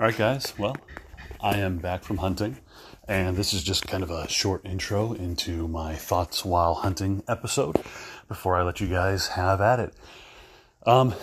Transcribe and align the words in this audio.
All 0.00 0.06
right, 0.06 0.16
guys. 0.16 0.54
Well, 0.56 0.78
I 1.42 1.58
am 1.58 1.76
back 1.76 2.04
from 2.04 2.16
hunting, 2.16 2.56
and 3.06 3.36
this 3.36 3.52
is 3.52 3.62
just 3.62 3.86
kind 3.86 4.02
of 4.02 4.10
a 4.10 4.26
short 4.30 4.64
intro 4.64 5.12
into 5.12 5.68
my 5.68 5.94
thoughts 5.94 6.42
while 6.42 6.72
hunting 6.72 7.22
episode 7.28 7.76
before 8.26 8.56
I 8.56 8.62
let 8.62 8.80
you 8.80 8.86
guys 8.86 9.26
have 9.26 9.60
at 9.60 9.78
it. 9.78 9.92
Um, 10.86 11.14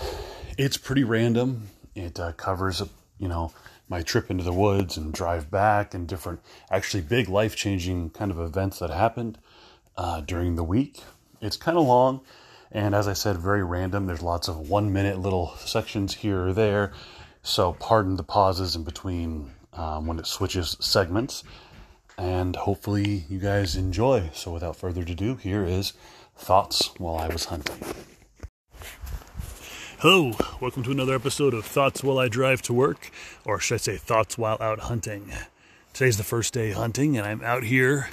it's 0.60 0.78
pretty 0.78 1.04
random. 1.04 1.70
It 1.96 2.20
uh, 2.20 2.34
covers, 2.34 2.84
you 3.18 3.28
know, 3.28 3.52
my 3.89 4.04
trip 4.04 4.29
into 4.29 4.43
the 4.43 4.54
woods 4.54 4.96
and 4.96 5.11
drive 5.11 5.50
back, 5.50 5.96
and 5.96 6.07
different, 6.07 6.41
actually 6.69 7.02
big 7.02 7.30
life 7.30 7.55
changing 7.55 8.11
kind 8.11 8.30
of 8.30 8.39
events 8.39 8.78
that 8.78 8.91
happened 8.91 9.39
uh, 9.97 10.21
during 10.21 10.55
the 10.55 10.64
week. 10.64 11.02
It's 11.41 11.57
kind 11.57 11.80
of 11.80 11.88
long, 11.88 12.21
and 12.71 12.94
as 12.94 13.07
I 13.07 13.14
said, 13.14 13.38
very 13.38 13.64
random. 13.64 14.05
There's 14.05 14.21
lots 14.21 14.47
of 14.47 14.69
one 14.69 14.94
minute 14.94 15.18
little 15.18 15.55
sections 15.66 16.14
here 16.14 16.46
or 16.46 16.54
there 16.54 16.94
so, 17.47 17.71
pardon 17.79 18.18
the 18.18 18.24
pauses 18.24 18.75
in 18.75 18.83
between 18.83 19.51
um, 19.71 20.05
when 20.05 20.19
it 20.19 20.28
switches 20.28 20.75
segments. 20.82 21.46
And 22.18 22.57
hopefully, 22.57 23.24
you 23.29 23.39
guys 23.39 23.78
enjoy. 23.78 24.32
So, 24.33 24.51
without 24.51 24.75
further 24.75 25.04
ado, 25.04 25.36
here 25.36 25.64
is 25.64 25.93
Thoughts 26.36 26.91
While 26.97 27.15
I 27.15 27.28
Was 27.28 27.46
Hunting. 27.46 27.78
Hello, 30.00 30.33
welcome 30.60 30.83
to 30.83 30.91
another 30.91 31.15
episode 31.15 31.54
of 31.54 31.65
Thoughts 31.65 32.03
While 32.03 32.19
I 32.19 32.28
Drive 32.28 32.61
to 32.64 32.73
Work, 32.73 33.11
or 33.45 33.61
should 33.61 33.75
I 33.75 33.77
say, 33.77 33.95
Thoughts 33.95 34.38
While 34.38 34.58
Out 34.59 34.81
Hunting. 34.81 35.31
Today's 35.94 36.17
the 36.17 36.23
first 36.23 36.53
day 36.53 36.72
hunting, 36.72 37.17
and 37.17 37.25
I'm 37.25 37.41
out 37.44 37.63
here 37.63 38.09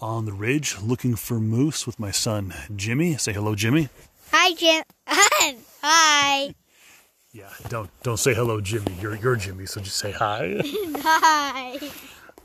on 0.00 0.26
the 0.26 0.32
ridge 0.32 0.76
looking 0.82 1.14
for 1.14 1.38
moose 1.38 1.86
with 1.86 2.00
my 2.00 2.10
son, 2.10 2.52
Jimmy. 2.74 3.16
Say 3.16 3.32
hello, 3.32 3.54
Jimmy. 3.54 3.90
Hi, 4.32 4.54
Jim. 4.54 4.82
Hi. 5.82 6.54
Yeah, 7.32 7.48
don't 7.68 7.88
don't 8.02 8.18
say 8.18 8.34
hello, 8.34 8.60
Jimmy. 8.60 8.94
You're 9.00 9.14
you're 9.16 9.36
Jimmy, 9.36 9.64
so 9.64 9.80
just 9.80 9.96
say 9.96 10.12
hi. 10.12 10.60
Hi. 10.98 11.78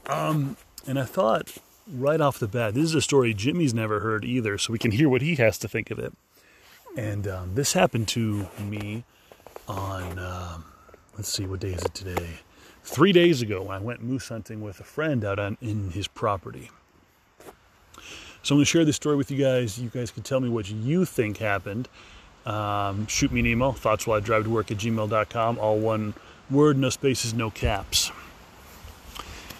Um, 0.05 0.55
and 0.87 0.97
I 0.97 1.03
thought 1.03 1.57
right 1.91 2.21
off 2.21 2.39
the 2.39 2.47
bat, 2.47 2.73
this 2.73 2.85
is 2.85 2.95
a 2.95 3.01
story 3.01 3.33
Jimmy's 3.33 3.73
never 3.73 3.99
heard 3.99 4.23
either, 4.23 4.57
so 4.57 4.71
we 4.71 4.79
can 4.79 4.91
hear 4.91 5.09
what 5.09 5.21
he 5.21 5.35
has 5.35 5.57
to 5.59 5.67
think 5.67 5.91
of 5.91 5.99
it. 5.99 6.13
And 6.95 7.27
um, 7.27 7.55
this 7.55 7.73
happened 7.73 8.07
to 8.09 8.47
me 8.57 9.03
on 9.67 10.17
um, 10.17 10.63
let's 11.17 11.27
see, 11.33 11.45
what 11.45 11.59
day 11.59 11.73
is 11.73 11.83
it 11.83 11.93
today? 11.93 12.39
Three 12.85 13.11
days 13.11 13.41
ago, 13.41 13.67
I 13.67 13.79
went 13.79 14.01
moose 14.01 14.29
hunting 14.29 14.61
with 14.61 14.79
a 14.79 14.85
friend 14.85 15.25
out 15.25 15.37
on 15.37 15.57
in 15.61 15.91
his 15.91 16.07
property. 16.07 16.71
So 18.41 18.55
I'm 18.55 18.59
going 18.59 18.61
to 18.61 18.65
share 18.65 18.85
this 18.85 18.95
story 18.95 19.17
with 19.17 19.29
you 19.29 19.37
guys. 19.37 19.77
You 19.77 19.89
guys 19.89 20.11
can 20.11 20.23
tell 20.23 20.39
me 20.39 20.47
what 20.47 20.69
you 20.69 21.03
think 21.03 21.39
happened 21.39 21.89
um, 22.47 23.07
shoot 23.07 23.31
me 23.31 23.41
an 23.41 23.45
email, 23.45 23.73
thoughts 23.73 24.07
while 24.07 24.17
I 24.17 24.21
drive 24.21 24.45
to 24.45 24.49
work 24.49 24.71
at 24.71 24.77
gmail.com, 24.77 25.59
all 25.59 25.77
one 25.79 26.13
word, 26.49 26.77
no 26.77 26.89
spaces, 26.89 27.33
no 27.33 27.49
caps. 27.49 28.09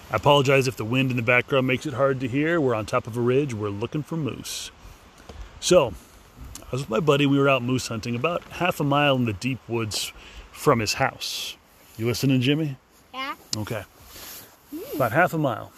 I 0.10 0.16
apologize 0.16 0.70
if 0.70 0.78
the 0.78 0.86
wind 0.86 1.12
in 1.12 1.18
the 1.18 1.24
background 1.24 1.68
makes 1.68 1.86
it 1.86 1.94
hard 1.94 2.22
to 2.22 2.30
hear. 2.30 2.62
We're 2.62 2.74
on 2.74 2.86
top 2.86 3.06
of 3.06 3.18
a 3.18 3.22
ridge, 3.22 3.54
we're 3.54 3.68
looking 3.68 4.04
for 4.04 4.16
moose. 4.16 4.72
So, 5.60 5.94
I 6.62 6.68
was 6.72 6.82
with 6.82 6.90
my 6.90 7.02
buddy, 7.02 7.26
we 7.26 7.38
were 7.38 7.50
out 7.50 7.62
moose 7.62 7.90
hunting 7.90 8.16
about 8.16 8.42
half 8.44 8.80
a 8.80 8.86
mile 8.86 9.18
in 9.18 9.26
the 9.26 9.34
deep 9.34 9.60
woods 9.68 10.14
from 10.54 10.80
his 10.80 10.94
house. 10.94 11.58
You 11.98 12.06
listening, 12.06 12.40
Jimmy? 12.40 12.78
Yeah. 13.14 13.36
Okay. 13.58 13.84
About 14.96 15.12
half 15.12 15.34
a 15.34 15.38
mile. 15.38 15.74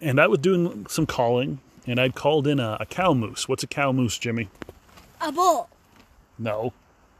And 0.00 0.18
I 0.18 0.28
was 0.28 0.38
doing 0.38 0.86
some 0.88 1.04
calling, 1.04 1.58
and 1.86 2.00
I'd 2.00 2.14
called 2.14 2.46
in 2.46 2.58
a, 2.58 2.78
a 2.80 2.86
cow 2.86 3.12
moose. 3.12 3.48
What's 3.48 3.62
a 3.62 3.66
cow 3.66 3.92
moose, 3.92 4.16
Jimmy? 4.16 4.48
A 5.20 5.30
bull. 5.30 5.68
No. 6.38 6.72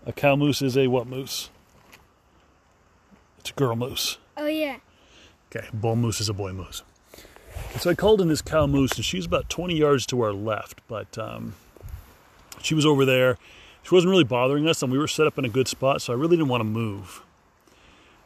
A 0.05 0.13
cow 0.13 0.37
moose 0.37 0.63
is 0.63 0.77
a 0.77 0.87
what 0.87 1.07
moose? 1.07 1.51
It's 3.39 3.51
a 3.51 3.55
girl 3.55 3.77
moose. 3.77 4.19
Oh 4.37 4.47
yeah. 4.47 4.79
Okay, 5.51 5.67
bull 5.73 5.97
moose 5.97 6.21
is 6.21 6.29
a 6.29 6.35
boy 6.35 6.53
moose. 6.53 6.83
So 7.79 7.91
I 7.91 7.95
called 7.95 8.21
in 8.21 8.29
this 8.29 8.43
cow 8.43 8.67
moose, 8.67 8.93
and 8.97 9.05
she's 9.05 9.27
about 9.27 9.49
20 9.49 9.77
yards 9.77 10.07
to 10.07 10.21
our 10.23 10.33
left, 10.33 10.81
but 10.89 11.17
um, 11.19 11.55
she 12.63 12.75
was 12.75 12.85
over 12.87 13.05
there. 13.05 13.39
She 13.83 13.95
wasn't 13.95 14.11
really 14.11 14.25
bothering 14.25 14.69
us, 14.69 14.83
and 14.83 14.91
we 14.91 14.99
were 14.99 15.09
set 15.09 15.27
up 15.27 15.39
in 15.39 15.45
a 15.45 15.49
good 15.49 15.69
spot, 15.69 16.03
so 16.03 16.13
I 16.13 16.17
really 16.17 16.37
didn't 16.37 16.49
want 16.49 16.61
to 16.61 16.65
move. 16.65 17.23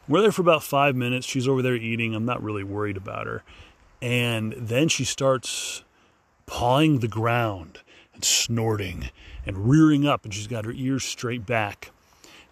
We're 0.07 0.21
there 0.21 0.31
for 0.31 0.41
about 0.41 0.63
five 0.63 0.95
minutes. 0.95 1.27
She's 1.27 1.47
over 1.47 1.61
there 1.61 1.75
eating. 1.75 2.15
I'm 2.15 2.25
not 2.25 2.41
really 2.41 2.63
worried 2.63 2.97
about 2.97 3.27
her. 3.27 3.43
And 4.01 4.53
then 4.53 4.87
she 4.87 5.05
starts 5.05 5.83
pawing 6.47 6.99
the 6.99 7.07
ground 7.07 7.79
and 8.13 8.25
snorting 8.25 9.09
and 9.45 9.69
rearing 9.69 10.05
up, 10.05 10.23
and 10.23 10.33
she's 10.33 10.47
got 10.47 10.65
her 10.65 10.71
ears 10.71 11.03
straight 11.03 11.45
back. 11.45 11.91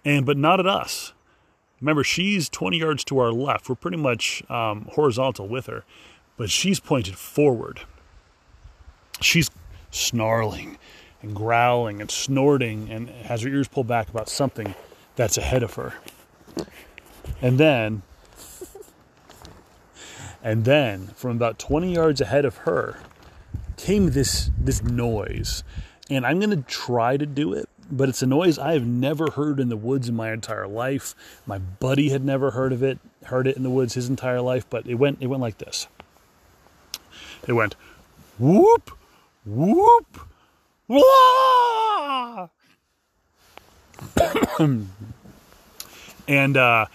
And 0.05 0.25
but 0.25 0.38
not 0.38 0.59
at 0.59 0.67
us. 0.67 1.13
Remember, 1.81 2.03
she's 2.03 2.50
20 2.50 2.77
yards 2.77 3.03
to 3.05 3.19
our 3.19 3.31
left. 3.31 3.69
We're 3.69 3.75
pretty 3.75 3.97
much 3.97 4.44
um, 4.50 4.89
horizontal 4.94 5.47
with 5.47 5.67
her, 5.67 5.85
but 6.35 6.50
she's 6.50 6.79
pointed 6.79 7.16
forward. 7.16 7.81
She's 9.22 9.50
snarling 9.91 10.77
and 11.22 11.35
growling 11.35 12.01
and 12.01 12.11
snorting 12.11 12.89
and 12.89 13.09
has 13.09 13.44
her 13.44 13.50
ears 13.50 13.67
pulled 13.67 13.88
back 13.88 14.09
about 14.09 14.29
something 14.29 14.75
that's 15.16 15.38
ahead 15.38 15.63
of 15.63 15.75
her. 15.75 15.94
And 17.41 17.57
then, 17.57 18.01
and 20.44 20.66
then 20.66 21.07
from 21.07 21.31
about 21.31 21.59
20 21.59 21.94
yards 21.94 22.21
ahead 22.21 22.45
of 22.45 22.57
her 22.57 23.00
came 23.77 24.11
this 24.11 24.51
this 24.59 24.83
noise 24.83 25.63
and 26.09 26.25
I'm 26.25 26.40
going 26.40 26.50
to 26.50 26.68
try 26.68 27.18
to 27.18 27.25
do 27.25 27.53
it, 27.53 27.70
but 27.92 28.09
it's 28.09 28.22
a 28.22 28.28
noise 28.28 28.58
I 28.58 28.74
have 28.74 28.86
never 28.86 29.31
heard 29.31 29.59
in 29.59 29.70
the 29.70 29.78
woods 29.78 30.09
in 30.09 30.16
my 30.16 30.31
entire 30.31 30.68
life. 30.68 31.16
My 31.46 31.59
buddy 31.59 32.09
had 32.09 32.24
never 32.24 32.52
heard 32.52 32.74
of 32.74 32.81
it, 32.84 33.00
heard 33.25 33.47
it 33.47 33.58
in 33.58 33.64
the 33.64 33.70
woods 33.70 33.94
his 33.94 34.09
entire 34.09 34.42
life, 34.42 34.66
but 34.69 34.88
it 34.88 34.96
went 34.96 35.19
it 35.22 35.28
went 35.28 35.42
like 35.42 35.58
this. 35.59 35.88
It 37.48 37.53
went 37.53 37.75
whoop 38.38 38.92
whoop 39.46 40.19
wah! 40.88 42.48
and 46.28 46.58
uh 46.58 46.86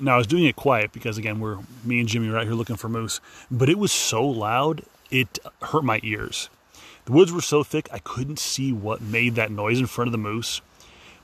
now 0.00 0.14
I 0.14 0.18
was 0.18 0.26
doing 0.26 0.44
it 0.44 0.56
quiet 0.56 0.92
because 0.92 1.18
again 1.18 1.40
we're 1.40 1.58
me 1.84 2.00
and 2.00 2.08
Jimmy 2.08 2.28
right 2.28 2.44
here 2.44 2.54
looking 2.54 2.76
for 2.76 2.88
moose, 2.88 3.20
but 3.50 3.68
it 3.68 3.78
was 3.78 3.92
so 3.92 4.24
loud 4.24 4.84
it 5.10 5.38
hurt 5.62 5.84
my 5.84 6.00
ears. 6.02 6.50
The 7.08 7.14
woods 7.14 7.32
were 7.32 7.40
so 7.40 7.62
thick 7.64 7.88
I 7.90 8.00
couldn't 8.00 8.38
see 8.38 8.70
what 8.70 9.00
made 9.00 9.34
that 9.36 9.50
noise 9.50 9.80
in 9.80 9.86
front 9.86 10.08
of 10.08 10.12
the 10.12 10.18
moose. 10.18 10.60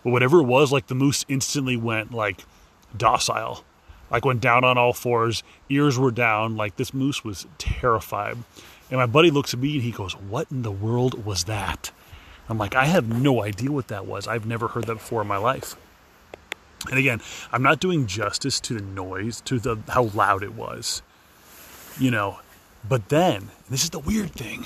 But 0.02 0.12
whatever 0.12 0.40
it 0.40 0.44
was, 0.44 0.72
like 0.72 0.86
the 0.86 0.94
moose 0.94 1.26
instantly 1.28 1.76
went 1.76 2.10
like 2.10 2.46
docile, 2.96 3.64
like 4.10 4.24
went 4.24 4.40
down 4.40 4.64
on 4.64 4.78
all 4.78 4.94
fours, 4.94 5.42
ears 5.68 5.98
were 5.98 6.10
down, 6.10 6.56
like 6.56 6.76
this 6.76 6.94
moose 6.94 7.22
was 7.22 7.46
terrified. 7.58 8.38
And 8.90 8.98
my 8.98 9.04
buddy 9.04 9.30
looks 9.30 9.52
at 9.52 9.60
me 9.60 9.74
and 9.74 9.82
he 9.82 9.90
goes, 9.90 10.14
What 10.14 10.50
in 10.50 10.62
the 10.62 10.72
world 10.72 11.26
was 11.26 11.44
that? 11.44 11.90
I'm 12.48 12.56
like, 12.56 12.74
I 12.74 12.86
have 12.86 13.06
no 13.06 13.42
idea 13.42 13.70
what 13.70 13.88
that 13.88 14.06
was. 14.06 14.26
I've 14.26 14.46
never 14.46 14.68
heard 14.68 14.84
that 14.84 14.94
before 14.94 15.20
in 15.20 15.28
my 15.28 15.36
life. 15.36 15.76
And 16.88 16.98
again, 16.98 17.20
I'm 17.52 17.62
not 17.62 17.80
doing 17.80 18.06
justice 18.06 18.58
to 18.60 18.72
the 18.72 18.82
noise, 18.82 19.42
to 19.42 19.58
the 19.58 19.76
how 19.88 20.04
loud 20.04 20.42
it 20.42 20.54
was. 20.54 21.02
You 22.00 22.10
know, 22.10 22.38
but 22.88 23.10
then, 23.10 23.50
this 23.68 23.84
is 23.84 23.90
the 23.90 23.98
weird 23.98 24.30
thing 24.30 24.64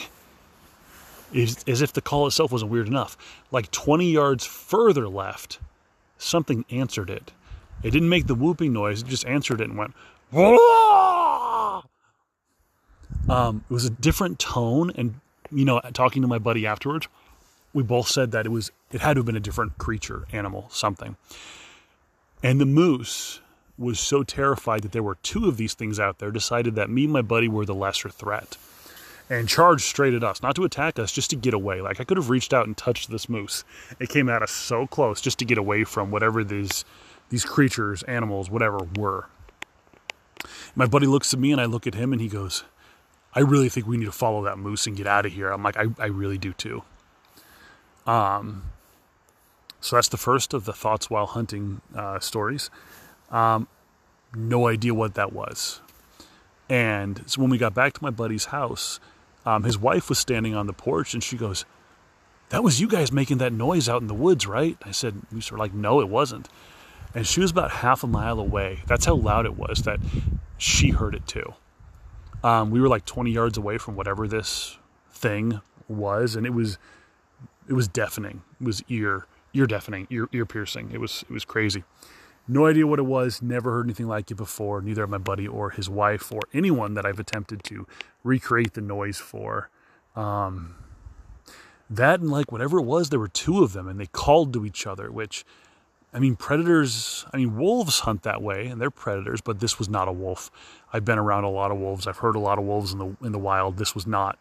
as 1.35 1.83
if 1.83 1.93
the 1.93 2.01
call 2.01 2.27
itself 2.27 2.53
wasn't 2.53 2.71
weird 2.71 2.87
enough. 2.87 3.17
Like 3.51 3.71
20 3.71 4.11
yards 4.11 4.45
further 4.47 5.09
left, 5.09 5.59
something 6.17 6.65
answered 6.71 7.11
it. 7.11 7.33
It 7.83 7.91
didn't 7.91 8.09
make 8.09 8.27
the 8.27 8.35
whooping 8.35 8.73
noise, 8.73 9.03
it 9.03 9.09
just 9.09 9.27
answered 9.27 9.61
it 9.61 9.69
and 9.69 9.79
went, 9.79 9.95
um, 13.29 13.65
it 13.69 13.73
was 13.73 13.85
a 13.85 13.91
different 13.91 14.39
tone. 14.39 14.91
And, 14.97 15.21
you 15.51 15.65
know, 15.65 15.81
talking 15.93 16.23
to 16.23 16.29
my 16.29 16.39
buddy 16.39 16.67
afterwards, 16.67 17.09
we 17.73 17.83
both 17.83 18.09
said 18.09 18.33
that 18.33 18.47
it 18.47 18.51
was, 18.51 18.73
it 18.91 19.01
had 19.01 19.15
to 19.15 19.21
have 19.21 19.27
been 19.27 19.37
a 19.37 19.41
different 19.41 19.79
creature, 19.79 20.27
animal, 20.33 20.67
something. 20.71 21.17
And 22.43 22.61
the 22.61 22.67
moose 22.67 23.41
was 23.77 24.01
so 24.01 24.25
terrified 24.25 24.83
that 24.83 24.93
there 24.93 25.03
were 25.03 25.17
two 25.23 25.47
of 25.47 25.57
these 25.57 25.75
things 25.75 26.01
out 26.01 26.19
there, 26.19 26.31
decided 26.33 26.75
that 26.75 26.91
me 26.91 27.05
and 27.05 27.13
my 27.13 27.23
buddy 27.23 27.47
were 27.47 27.65
the 27.65 27.75
lesser 27.75 28.09
threat 28.09 28.57
and 29.31 29.49
charged 29.49 29.85
straight 29.85 30.15
at 30.15 30.25
us, 30.25 30.43
not 30.43 30.57
to 30.57 30.65
attack 30.65 30.99
us, 30.99 31.13
just 31.13 31.31
to 31.31 31.37
get 31.37 31.55
away. 31.55 31.81
Like 31.81 32.01
I 32.01 32.05
could 32.05 32.17
have 32.17 32.31
reached 32.31 32.55
out 32.55 32.67
and 32.67 32.77
touched 32.77 33.11
this 33.11 33.29
moose. 33.29 33.65
It 34.01 34.09
came 34.09 34.29
at 34.29 34.43
us 34.43 34.51
so 34.51 34.87
close 34.87 35.21
just 35.21 35.39
to 35.41 35.45
get 35.45 35.59
away 35.59 35.85
from 35.85 36.11
whatever 36.11 36.45
these 36.45 36.85
these 37.31 37.45
creatures, 37.45 38.03
animals, 38.05 38.51
whatever 38.51 38.79
were. 38.97 39.27
My 40.75 40.87
buddy 40.87 41.07
looks 41.07 41.35
at 41.35 41.41
me 41.41 41.53
and 41.53 41.61
I 41.61 41.67
look 41.67 41.87
at 41.87 41.95
him 41.95 42.13
and 42.13 42.23
he 42.23 42.29
goes, 42.29 42.65
I 43.35 43.41
really 43.41 43.69
think 43.69 43.87
we 43.87 43.99
need 43.99 44.07
to 44.07 44.13
follow 44.13 44.43
that 44.45 44.59
moose 44.59 44.87
and 44.87 44.97
get 44.97 45.07
out 45.07 45.27
of 45.27 45.33
here. 45.33 45.51
I'm 45.51 45.63
like, 45.63 45.77
I, 45.77 45.87
I 45.99 46.07
really 46.07 46.39
do 46.39 46.53
too. 46.55 46.83
Um, 48.07 48.65
so 49.81 49.97
that's 49.97 50.09
the 50.09 50.17
first 50.17 50.55
of 50.55 50.65
the 50.65 50.73
thoughts 50.73 51.11
while 51.11 51.27
hunting 51.27 51.83
uh, 51.95 52.19
stories. 52.21 52.71
Um, 53.31 53.69
no 54.35 54.69
idea 54.69 54.95
what 54.95 55.15
that 55.15 55.33
was. 55.33 55.81
And 56.69 57.23
so 57.27 57.41
when 57.41 57.51
we 57.51 57.59
got 57.59 57.75
back 57.75 57.93
to 57.95 58.03
my 58.03 58.11
buddy's 58.11 58.47
house, 58.47 59.01
um, 59.49 59.63
his 59.65 59.79
wife 59.79 60.09
was 60.09 60.19
standing 60.19 60.55
on 60.55 60.67
the 60.67 60.73
porch 60.73 61.15
and 61.15 61.23
she 61.23 61.37
goes, 61.37 61.65
That 62.51 62.63
was 62.63 62.81
you 62.81 62.89
guys 62.89 63.11
making 63.13 63.39
that 63.39 63.53
noise 63.53 63.89
out 63.89 64.03
in 64.03 64.09
the 64.09 64.15
woods, 64.15 64.47
right? 64.47 64.77
I 64.85 64.91
said, 64.91 65.15
We 65.33 65.41
were 65.51 65.59
like, 65.59 65.73
No, 65.73 66.01
it 66.01 66.09
wasn't. 66.09 66.49
and 67.15 67.27
she 67.27 67.41
was 67.41 67.51
about 67.51 67.71
half 67.71 68.05
a 68.05 68.07
mile 68.07 68.39
away. 68.39 68.81
That's 68.87 69.07
how 69.07 69.15
loud 69.15 69.47
it 69.47 69.57
was 69.57 69.83
that 69.83 70.01
she 70.59 70.91
heard 70.91 71.15
it 71.15 71.27
too. 71.27 71.55
Um, 72.45 72.71
we 72.71 72.81
were 72.81 72.89
like 72.89 73.05
20 73.05 73.31
yards 73.31 73.57
away 73.59 73.79
from 73.79 73.97
whatever 73.97 74.29
this 74.29 74.79
thing 75.11 75.61
was, 75.89 76.37
and 76.37 76.47
it 76.47 76.53
was 76.55 76.79
it 77.69 77.73
was 77.73 77.89
deafening. 77.89 78.43
It 78.61 78.65
was 78.67 78.83
ear 78.89 79.27
ear 79.55 79.67
deafening, 79.67 80.07
ear 80.11 80.29
ear 80.33 80.47
piercing. 80.47 80.91
It 80.93 81.01
was 81.01 81.25
it 81.29 81.33
was 81.33 81.45
crazy. 81.45 81.85
No 82.49 82.67
idea 82.67 82.87
what 82.87 82.99
it 82.99 83.05
was. 83.05 83.43
Never 83.43 83.73
heard 83.73 83.85
anything 83.87 84.09
like 84.09 84.31
it 84.31 84.37
before. 84.37 84.81
Neither 84.81 85.07
my 85.07 85.19
buddy 85.19 85.47
or 85.47 85.71
his 85.71 85.91
wife 85.91 86.33
or 86.33 86.41
anyone 86.55 86.95
that 86.95 87.05
I've 87.05 87.21
attempted 87.21 87.63
to 87.65 87.87
recreate 88.25 88.73
the 88.73 88.81
noise 88.81 89.19
for. 89.19 89.69
Um, 90.17 90.77
that 91.91 92.21
and 92.21 92.31
like 92.31 92.51
whatever 92.51 92.79
it 92.79 92.85
was, 92.85 93.11
there 93.11 93.21
were 93.21 93.29
two 93.29 93.63
of 93.63 93.75
them, 93.75 93.87
and 93.87 94.01
they 94.01 94.07
called 94.07 94.55
to 94.55 94.65
each 94.65 94.87
other. 94.87 95.11
Which, 95.13 95.45
I 96.13 96.19
mean, 96.19 96.37
predators. 96.37 97.27
I 97.33 97.37
mean, 97.37 97.57
wolves 97.59 98.01
hunt 98.01 98.23
that 98.23 98.41
way, 98.43 98.67
and 98.67 98.81
they're 98.81 98.91
predators. 98.91 99.43
But 99.43 99.61
this 99.61 99.79
was 99.79 99.91
not 99.91 100.09
a 100.09 100.13
wolf. 100.13 100.51
I've 100.91 101.05
been 101.05 101.19
around 101.19 101.45
a 101.45 101.51
lot 101.51 101.71
of 101.71 101.79
wolves. 101.79 102.07
I've 102.07 102.19
heard 102.19 102.35
a 102.35 102.41
lot 102.41 102.59
of 102.59 102.65
wolves 102.65 102.93
in 102.93 102.99
the 102.99 103.17
in 103.23 103.33
the 103.33 103.39
wild. 103.39 103.77
This 103.77 103.95
was 103.95 104.07
not 104.07 104.39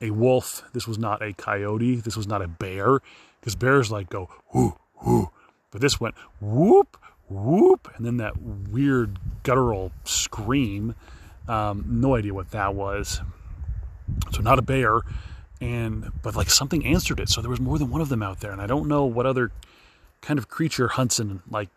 a 0.00 0.10
wolf. 0.10 0.62
This 0.72 0.88
was 0.88 0.98
not 0.98 1.22
a 1.22 1.34
coyote. 1.34 1.96
This 1.96 2.16
was 2.16 2.26
not 2.26 2.40
a 2.40 2.48
bear. 2.48 3.00
Because 3.40 3.54
bears 3.54 3.90
like 3.90 4.10
go 4.10 4.28
whoo 4.52 4.76
whoo, 4.96 5.30
but 5.70 5.80
this 5.80 6.00
went 6.00 6.14
whoop 6.40 6.98
whoop, 7.30 7.90
and 7.96 8.04
then 8.04 8.16
that 8.18 8.40
weird 8.40 9.18
guttural 9.42 9.92
scream. 10.04 10.94
Um, 11.48 11.84
no 11.88 12.16
idea 12.16 12.34
what 12.34 12.50
that 12.50 12.74
was. 12.74 13.20
So 14.32 14.42
not 14.42 14.58
a 14.58 14.62
bear, 14.62 15.00
and 15.60 16.10
but 16.22 16.34
like 16.34 16.50
something 16.50 16.84
answered 16.84 17.20
it. 17.20 17.28
So 17.28 17.40
there 17.40 17.50
was 17.50 17.60
more 17.60 17.78
than 17.78 17.90
one 17.90 18.00
of 18.00 18.08
them 18.08 18.22
out 18.22 18.40
there, 18.40 18.52
and 18.52 18.60
I 18.60 18.66
don't 18.66 18.88
know 18.88 19.04
what 19.04 19.26
other 19.26 19.52
kind 20.20 20.38
of 20.38 20.48
creature 20.48 20.88
hunts 20.88 21.18
in 21.18 21.42
like 21.50 21.68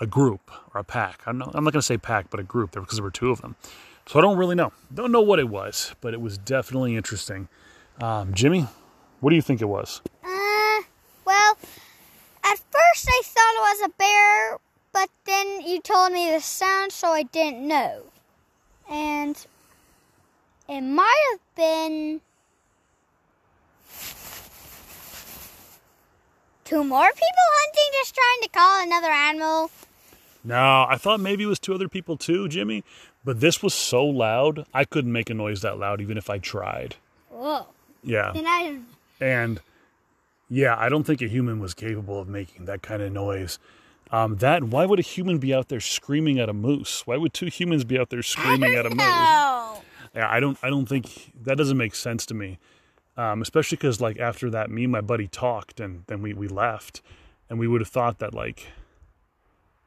a 0.00 0.06
group 0.06 0.50
or 0.74 0.80
a 0.80 0.84
pack. 0.84 1.20
I'm 1.26 1.38
not, 1.38 1.54
I'm 1.54 1.62
not 1.64 1.72
going 1.72 1.80
to 1.80 1.86
say 1.86 1.98
pack, 1.98 2.30
but 2.30 2.40
a 2.40 2.42
group 2.42 2.72
there 2.72 2.82
because 2.82 2.96
there 2.96 3.04
were 3.04 3.10
two 3.10 3.30
of 3.30 3.42
them. 3.42 3.56
So 4.06 4.18
I 4.18 4.22
don't 4.22 4.38
really 4.38 4.54
know. 4.54 4.72
Don't 4.92 5.12
know 5.12 5.20
what 5.20 5.38
it 5.38 5.48
was, 5.48 5.94
but 6.00 6.14
it 6.14 6.20
was 6.20 6.38
definitely 6.38 6.96
interesting. 6.96 7.48
Um, 8.00 8.32
Jimmy, 8.32 8.66
what 9.20 9.30
do 9.30 9.36
you 9.36 9.42
think 9.42 9.60
it 9.60 9.66
was? 9.66 10.00
Uh, 10.24 10.82
well, 11.24 11.56
at 12.42 12.58
first 12.58 13.08
I 13.08 13.22
thought 13.24 13.54
it 13.54 13.60
was 13.60 13.80
a 13.84 13.88
bear, 13.98 14.58
but 14.92 15.08
then 15.24 15.60
you 15.62 15.80
told 15.80 16.12
me 16.12 16.30
the 16.30 16.40
sound, 16.40 16.92
so 16.92 17.08
I 17.08 17.22
didn't 17.22 17.66
know. 17.66 18.02
And 18.90 19.36
it 20.68 20.80
might 20.80 21.22
have 21.32 21.40
been 21.56 22.20
two 26.64 26.84
more 26.84 27.08
people 27.08 27.46
hunting, 27.60 28.00
just 28.00 28.14
trying 28.14 28.42
to 28.42 28.48
call 28.48 28.82
another 28.82 29.12
animal. 29.12 29.70
No, 30.42 30.86
I 30.88 30.96
thought 30.96 31.20
maybe 31.20 31.44
it 31.44 31.48
was 31.48 31.58
two 31.58 31.74
other 31.74 31.88
people 31.88 32.16
too, 32.16 32.48
Jimmy. 32.48 32.84
But 33.24 33.40
this 33.40 33.62
was 33.62 33.74
so 33.74 34.04
loud, 34.04 34.64
I 34.72 34.84
couldn't 34.84 35.12
make 35.12 35.28
a 35.28 35.34
noise 35.34 35.60
that 35.60 35.78
loud 35.78 36.00
even 36.00 36.16
if 36.16 36.30
I 36.30 36.38
tried. 36.38 36.96
Whoa. 37.28 37.66
Yeah. 38.02 38.32
Then 38.32 38.46
I 38.46 38.78
And 39.20 39.60
yeah, 40.48 40.74
I 40.78 40.88
don't 40.88 41.04
think 41.04 41.20
a 41.20 41.28
human 41.28 41.60
was 41.60 41.74
capable 41.74 42.18
of 42.18 42.28
making 42.28 42.64
that 42.64 42.82
kind 42.82 43.02
of 43.02 43.12
noise. 43.12 43.58
Um, 44.12 44.36
that 44.36 44.64
why 44.64 44.86
would 44.86 44.98
a 44.98 45.02
human 45.02 45.38
be 45.38 45.54
out 45.54 45.68
there 45.68 45.80
screaming 45.80 46.38
at 46.40 46.48
a 46.48 46.52
moose? 46.52 47.06
Why 47.06 47.16
would 47.16 47.32
two 47.32 47.46
humans 47.46 47.84
be 47.84 47.98
out 47.98 48.10
there 48.10 48.22
screaming 48.22 48.74
at 48.74 48.86
a 48.86 48.90
moose? 48.90 48.98
Yeah, 50.14 50.28
I 50.28 50.40
don't. 50.40 50.58
I 50.62 50.70
don't 50.70 50.86
think 50.86 51.32
that 51.42 51.56
doesn't 51.56 51.76
make 51.76 51.94
sense 51.94 52.26
to 52.26 52.34
me. 52.34 52.58
Um, 53.16 53.42
especially 53.42 53.76
because 53.76 54.00
like 54.00 54.18
after 54.18 54.50
that, 54.50 54.70
me 54.70 54.84
and 54.84 54.92
my 54.92 55.00
buddy 55.00 55.28
talked, 55.28 55.78
and 55.78 56.02
then 56.08 56.22
we 56.22 56.32
we 56.34 56.48
left, 56.48 57.02
and 57.48 57.58
we 57.58 57.68
would 57.68 57.80
have 57.80 57.88
thought 57.88 58.18
that 58.18 58.34
like, 58.34 58.66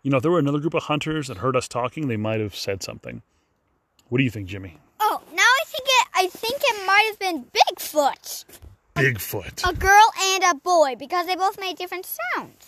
you 0.02 0.12
know, 0.12 0.18
if 0.18 0.24
there 0.24 0.32
were 0.32 0.40
another 0.40 0.60
group 0.60 0.74
of 0.74 0.84
hunters 0.84 1.28
that 1.28 1.38
heard 1.38 1.56
us 1.58 1.68
talking, 1.68 2.08
they 2.08 2.18
might 2.18 2.40
have 2.40 2.56
said 2.56 2.82
something. 2.82 3.22
What 4.08 4.20
do 4.20 4.24
you 4.24 4.30
think, 4.30 4.48
Jimmy? 4.48 4.78
Oh, 5.00 5.22
now 5.34 5.42
I 5.42 5.64
think 5.66 5.84
it. 5.88 6.08
I 6.16 6.28
think 6.28 6.62
it 6.64 6.86
might 6.88 7.06
have 7.10 7.20
been 7.20 7.46
Bigfoot, 7.46 8.46
Bigfoot. 8.96 9.70
a 9.70 9.74
girl 9.76 10.12
and 10.22 10.44
a 10.44 10.56
boy, 10.56 10.96
because 10.98 11.26
they 11.28 11.36
both 11.36 11.60
made 11.60 11.76
different 11.78 12.06
sounds, 12.06 12.68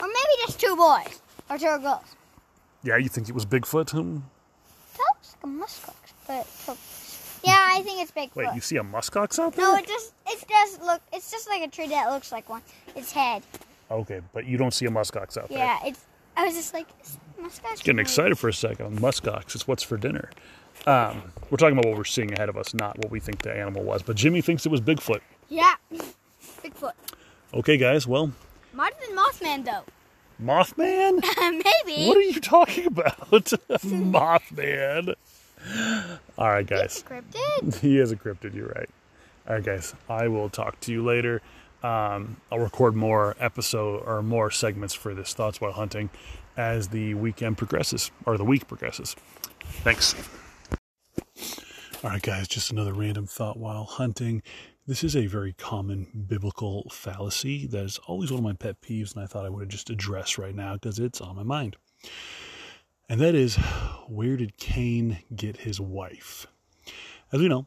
or 0.00 0.06
maybe 0.06 0.46
just 0.46 0.60
two 0.60 0.76
boys 0.76 1.20
or 1.50 1.58
two 1.58 1.78
girls. 1.82 2.16
Yeah, 2.82 2.96
you 2.96 3.08
think 3.08 3.28
it 3.28 3.34
was 3.34 3.46
Bigfoot? 3.46 3.90
Hmm? 3.90 4.18
That 4.96 5.04
looks 5.14 5.36
like 5.36 5.44
a 5.44 5.46
muskox, 5.46 6.12
but 6.26 6.76
yeah, 7.42 7.68
I 7.72 7.82
think 7.82 8.02
it's 8.02 8.10
Bigfoot. 8.10 8.36
Wait, 8.36 8.54
you 8.54 8.60
see 8.60 8.76
a 8.76 8.82
muskox 8.82 9.38
out 9.38 9.54
there? 9.54 9.64
no, 9.66 9.76
it 9.76 9.86
just 9.86 10.12
it 10.26 10.44
does 10.48 10.80
look. 10.80 11.00
It's 11.12 11.30
just 11.30 11.48
like 11.48 11.62
a 11.62 11.68
tree 11.68 11.88
that 11.88 12.10
looks 12.10 12.32
like 12.32 12.48
one. 12.48 12.62
Its 12.94 13.12
head. 13.12 13.42
Okay, 13.90 14.20
but 14.32 14.46
you 14.46 14.56
don't 14.56 14.74
see 14.74 14.86
a 14.86 14.90
muskox 14.90 15.36
out 15.38 15.48
there. 15.48 15.58
Yeah, 15.58 15.78
it's. 15.84 16.04
I 16.36 16.44
was 16.44 16.54
just 16.54 16.74
like 16.74 16.86
muskox. 17.40 17.82
Getting 17.82 18.00
excited 18.00 18.38
for 18.38 18.48
a 18.48 18.52
second. 18.52 18.98
Muskox. 18.98 19.54
It's 19.54 19.66
what's 19.68 19.82
for 19.82 19.96
dinner. 19.96 20.30
Um, 20.86 21.32
we're 21.50 21.56
talking 21.56 21.78
about 21.78 21.88
what 21.88 21.96
we're 21.96 22.04
seeing 22.04 22.32
ahead 22.32 22.48
of 22.48 22.56
us, 22.56 22.74
not 22.74 22.98
what 22.98 23.10
we 23.10 23.18
think 23.20 23.42
the 23.42 23.52
animal 23.52 23.82
was. 23.82 24.02
But 24.02 24.16
Jimmy 24.16 24.40
thinks 24.40 24.66
it 24.66 24.68
was 24.70 24.80
Bigfoot. 24.80 25.20
Yeah, 25.48 25.74
Bigfoot. 26.62 26.92
Okay, 27.54 27.76
guys. 27.76 28.06
Well, 28.06 28.32
Have 28.78 29.00
been 29.00 29.16
Mothman 29.16 29.64
though. 29.64 29.84
Mothman. 30.42 31.22
maybe. 31.86 32.06
What 32.08 32.16
are 32.16 32.20
you 32.20 32.40
talking 32.40 32.86
about? 32.86 33.18
Mothman. 33.30 35.14
All 36.38 36.48
right, 36.48 36.66
guys. 36.66 37.02
Cryptid. 37.08 37.76
He 37.80 37.98
is 37.98 38.12
a 38.12 38.16
cryptid, 38.16 38.54
you're 38.54 38.68
right. 38.68 38.90
All 39.48 39.54
right, 39.54 39.64
guys. 39.64 39.94
I 40.08 40.28
will 40.28 40.48
talk 40.50 40.78
to 40.80 40.92
you 40.92 41.04
later. 41.04 41.40
Um, 41.82 42.36
I'll 42.50 42.58
record 42.58 42.94
more 42.94 43.36
episode 43.40 44.02
or 44.04 44.22
more 44.22 44.50
segments 44.50 44.94
for 44.94 45.14
this 45.14 45.32
Thoughts 45.34 45.60
While 45.60 45.72
Hunting 45.72 46.10
as 46.56 46.88
the 46.88 47.14
weekend 47.14 47.58
progresses 47.58 48.10
or 48.24 48.36
the 48.36 48.44
week 48.44 48.66
progresses. 48.66 49.14
Thanks. 49.82 50.14
All 52.04 52.10
right, 52.10 52.22
guys, 52.22 52.48
just 52.48 52.70
another 52.70 52.92
random 52.92 53.26
thought 53.26 53.56
while 53.58 53.84
hunting. 53.84 54.42
This 54.88 55.02
is 55.02 55.16
a 55.16 55.26
very 55.26 55.52
common 55.52 56.26
biblical 56.28 56.88
fallacy 56.92 57.66
that 57.66 57.84
is 57.84 57.98
always 58.06 58.30
one 58.30 58.38
of 58.38 58.44
my 58.44 58.52
pet 58.52 58.80
peeves, 58.80 59.14
and 59.14 59.24
I 59.24 59.26
thought 59.26 59.44
I 59.44 59.48
would 59.48 59.68
just 59.68 59.90
address 59.90 60.38
right 60.38 60.54
now 60.54 60.74
because 60.74 61.00
it's 61.00 61.20
on 61.20 61.34
my 61.34 61.42
mind. 61.42 61.76
And 63.08 63.20
that 63.20 63.34
is, 63.34 63.56
where 64.06 64.36
did 64.36 64.58
Cain 64.58 65.18
get 65.34 65.56
his 65.56 65.80
wife? 65.80 66.46
As 67.32 67.40
we 67.40 67.48
know, 67.48 67.66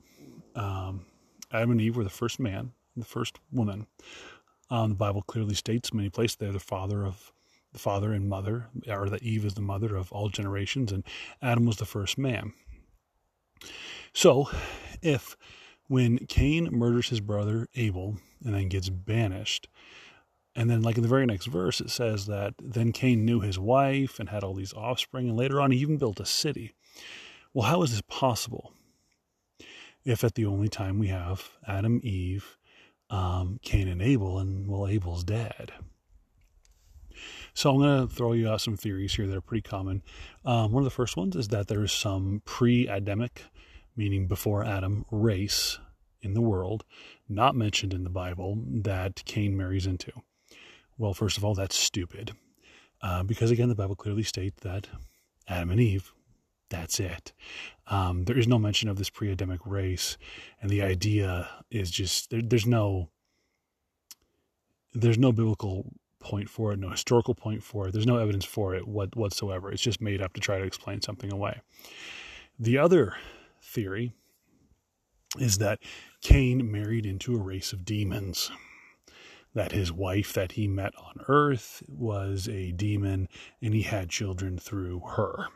um, 0.56 1.08
Adam 1.52 1.72
and 1.72 1.82
Eve 1.82 1.98
were 1.98 2.06
the 2.06 2.10
first 2.10 2.40
man, 2.40 2.72
the 2.96 3.04
first 3.04 3.38
woman. 3.52 3.88
Um, 4.70 4.92
the 4.92 4.96
Bible 4.96 5.22
clearly 5.24 5.56
states 5.56 5.94
many 5.94 6.10
places 6.10 6.38
they're 6.38 6.54
the 6.54 6.60
father 6.60 7.06
of 7.06 7.34
the 7.74 7.80
father 7.80 8.14
and 8.14 8.30
mother, 8.30 8.70
or 8.88 9.10
that 9.10 9.24
Eve 9.24 9.44
is 9.44 9.56
the 9.56 9.62
mother 9.62 9.98
of 9.98 10.10
all 10.14 10.30
generations, 10.30 10.94
and 10.94 11.04
Adam 11.42 11.66
was 11.66 11.76
the 11.76 11.86
first 11.86 12.18
man. 12.18 12.54
So, 14.14 14.50
if 15.02 15.36
when 15.90 16.20
Cain 16.28 16.70
murders 16.72 17.10
his 17.10 17.20
brother 17.20 17.68
Abel 17.76 18.18
and 18.46 18.54
then 18.54 18.70
gets 18.70 18.88
banished, 18.90 19.68
and 20.56 20.70
then, 20.70 20.82
like 20.82 20.98
in 20.98 21.04
the 21.04 21.10
very 21.10 21.26
next 21.26 21.48
verse, 21.48 21.82
it 21.82 21.90
says 21.90 22.26
that 22.28 22.54
then 22.62 22.92
Cain 22.92 23.26
knew 23.26 23.40
his 23.40 23.60
wife 23.60 24.20
and 24.20 24.30
had 24.30 24.44
all 24.44 24.54
these 24.54 24.74
offspring, 24.74 25.28
and 25.28 25.38
later 25.38 25.60
on 25.60 25.72
he 25.72 25.80
even 25.80 25.98
built 25.98 26.20
a 26.20 26.26
city. 26.26 26.74
Well, 27.54 27.68
how 27.68 27.82
is 27.84 27.92
this 27.92 28.02
possible? 28.08 28.74
If 30.06 30.24
at 30.24 30.36
the 30.36 30.46
only 30.46 30.70
time 30.70 31.00
we 31.00 31.08
have 31.08 31.50
Adam, 31.68 32.00
Eve, 32.04 32.58
um, 33.10 33.60
Cain, 33.62 33.88
and 33.88 34.02
Abel, 34.02 34.40
and 34.40 34.68
well, 34.68 34.88
Abel's 34.88 35.24
dead. 35.24 35.72
So 37.54 37.72
I'm 37.72 37.80
going 37.80 38.08
to 38.08 38.14
throw 38.14 38.34
you 38.34 38.50
out 38.50 38.62
some 38.62 38.78
theories 38.78 39.16
here 39.16 39.28
that 39.28 39.36
are 39.36 39.42
pretty 39.42 39.68
common. 39.68 40.04
Um, 40.46 40.72
one 40.72 40.82
of 40.82 40.86
the 40.86 40.96
first 40.96 41.18
ones 41.18 41.36
is 41.36 41.50
that 41.50 41.68
there 41.68 41.84
is 41.84 41.92
some 41.92 42.42
pre-Adamic, 42.46 43.44
meaning 44.00 44.28
before 44.28 44.64
Adam, 44.64 45.06
race 45.12 45.78
in 46.22 46.34
the 46.34 46.42
world, 46.42 46.86
not 47.28 47.54
mentioned 47.54 47.94
in 47.94 48.06
the 48.06 48.10
Bible, 48.10 48.58
that 48.66 49.22
Cain 49.26 49.58
marries 49.58 49.86
into. 49.86 50.14
Well, 50.98 51.14
first 51.14 51.38
of 51.38 51.44
all, 51.44 51.54
that's 51.54 51.78
stupid. 51.78 52.32
Uh, 53.02 53.24
because 53.24 53.52
again, 53.52 53.68
the 53.68 53.76
Bible 53.76 53.98
clearly 53.98 54.24
states 54.24 54.56
that 54.62 54.88
Adam 55.50 55.72
and 55.72 55.82
Eve, 55.82 56.14
that's 56.70 56.98
it. 57.02 57.34
Um, 57.88 58.24
there 58.24 58.38
is 58.38 58.48
no 58.48 58.58
mention 58.58 58.88
of 58.88 58.98
this 58.98 59.10
pre 59.10 59.32
Adamic 59.32 59.60
race. 59.66 60.18
And 60.62 60.70
the 60.70 60.82
idea 60.82 61.50
is 61.70 61.92
just 61.92 62.30
there, 62.30 62.42
there's 62.42 62.66
no 62.66 63.10
there's 64.94 65.18
no 65.18 65.34
biblical 65.34 65.92
point 66.20 66.50
for 66.50 66.72
it, 66.72 66.80
no 66.80 66.90
historical 66.90 67.36
point 67.36 67.64
for 67.64 67.88
it. 67.88 67.92
There's 67.92 68.08
no 68.08 68.18
evidence 68.18 68.46
for 68.46 68.76
it 68.76 68.88
what, 68.88 69.16
whatsoever. 69.16 69.72
It's 69.72 69.82
just 69.82 70.02
made 70.02 70.22
up 70.22 70.34
to 70.34 70.42
try 70.42 70.58
to 70.58 70.64
explain 70.64 71.02
something 71.02 71.32
away. 71.34 71.60
The 72.58 72.78
other 72.78 73.16
theory 73.70 74.12
is 75.38 75.60
that 75.60 75.80
Cain 76.22 76.72
married 76.72 77.06
into 77.06 77.36
a 77.36 77.40
race 77.42 77.72
of 77.72 77.86
demons 77.86 78.52
that 79.54 79.72
his 79.72 79.92
wife 79.92 80.34
that 80.34 80.54
he 80.54 80.68
met 80.68 80.94
on 80.98 81.24
earth 81.28 81.84
was 81.88 82.48
a 82.48 82.72
demon 82.72 83.28
and 83.62 83.74
he 83.74 83.82
had 83.82 84.10
children 84.10 84.58
through 84.58 85.02
her. 85.16 85.48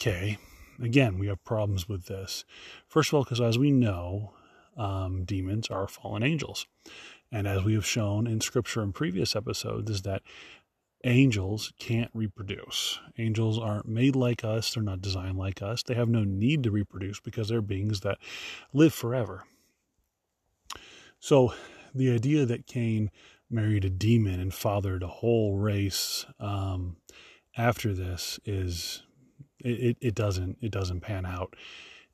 Okay, 0.00 0.38
again, 0.82 1.18
we 1.18 1.26
have 1.26 1.44
problems 1.44 1.88
with 1.88 2.06
this. 2.06 2.44
First 2.86 3.10
of 3.10 3.14
all, 3.14 3.24
because 3.24 3.40
as 3.40 3.58
we 3.58 3.70
know, 3.70 4.32
um, 4.76 5.24
demons 5.24 5.68
are 5.68 5.88
fallen 5.88 6.22
angels. 6.22 6.66
And 7.32 7.46
as 7.46 7.62
we 7.62 7.74
have 7.74 7.86
shown 7.86 8.26
in 8.26 8.40
scripture 8.40 8.82
in 8.82 8.92
previous 8.92 9.36
episodes, 9.36 9.90
is 9.90 10.02
that 10.02 10.22
angels 11.04 11.72
can't 11.78 12.10
reproduce. 12.14 12.98
Angels 13.18 13.58
aren't 13.58 13.88
made 13.88 14.16
like 14.16 14.44
us, 14.44 14.74
they're 14.74 14.82
not 14.82 15.00
designed 15.00 15.38
like 15.38 15.62
us. 15.62 15.82
They 15.82 15.94
have 15.94 16.08
no 16.08 16.24
need 16.24 16.62
to 16.64 16.70
reproduce 16.70 17.20
because 17.20 17.48
they're 17.48 17.62
beings 17.62 18.00
that 18.00 18.18
live 18.72 18.92
forever. 18.94 19.44
So 21.18 21.54
the 21.94 22.10
idea 22.10 22.46
that 22.46 22.66
Cain 22.66 23.10
married 23.50 23.84
a 23.84 23.90
demon 23.90 24.40
and 24.40 24.54
fathered 24.54 25.02
a 25.02 25.08
whole 25.08 25.56
race 25.56 26.24
um, 26.38 26.96
after 27.56 27.92
this 27.92 28.38
is 28.44 29.02
it, 29.58 29.96
it 30.00 30.14
doesn't 30.14 30.58
it 30.62 30.70
doesn't 30.70 31.00
pan 31.00 31.26
out. 31.26 31.54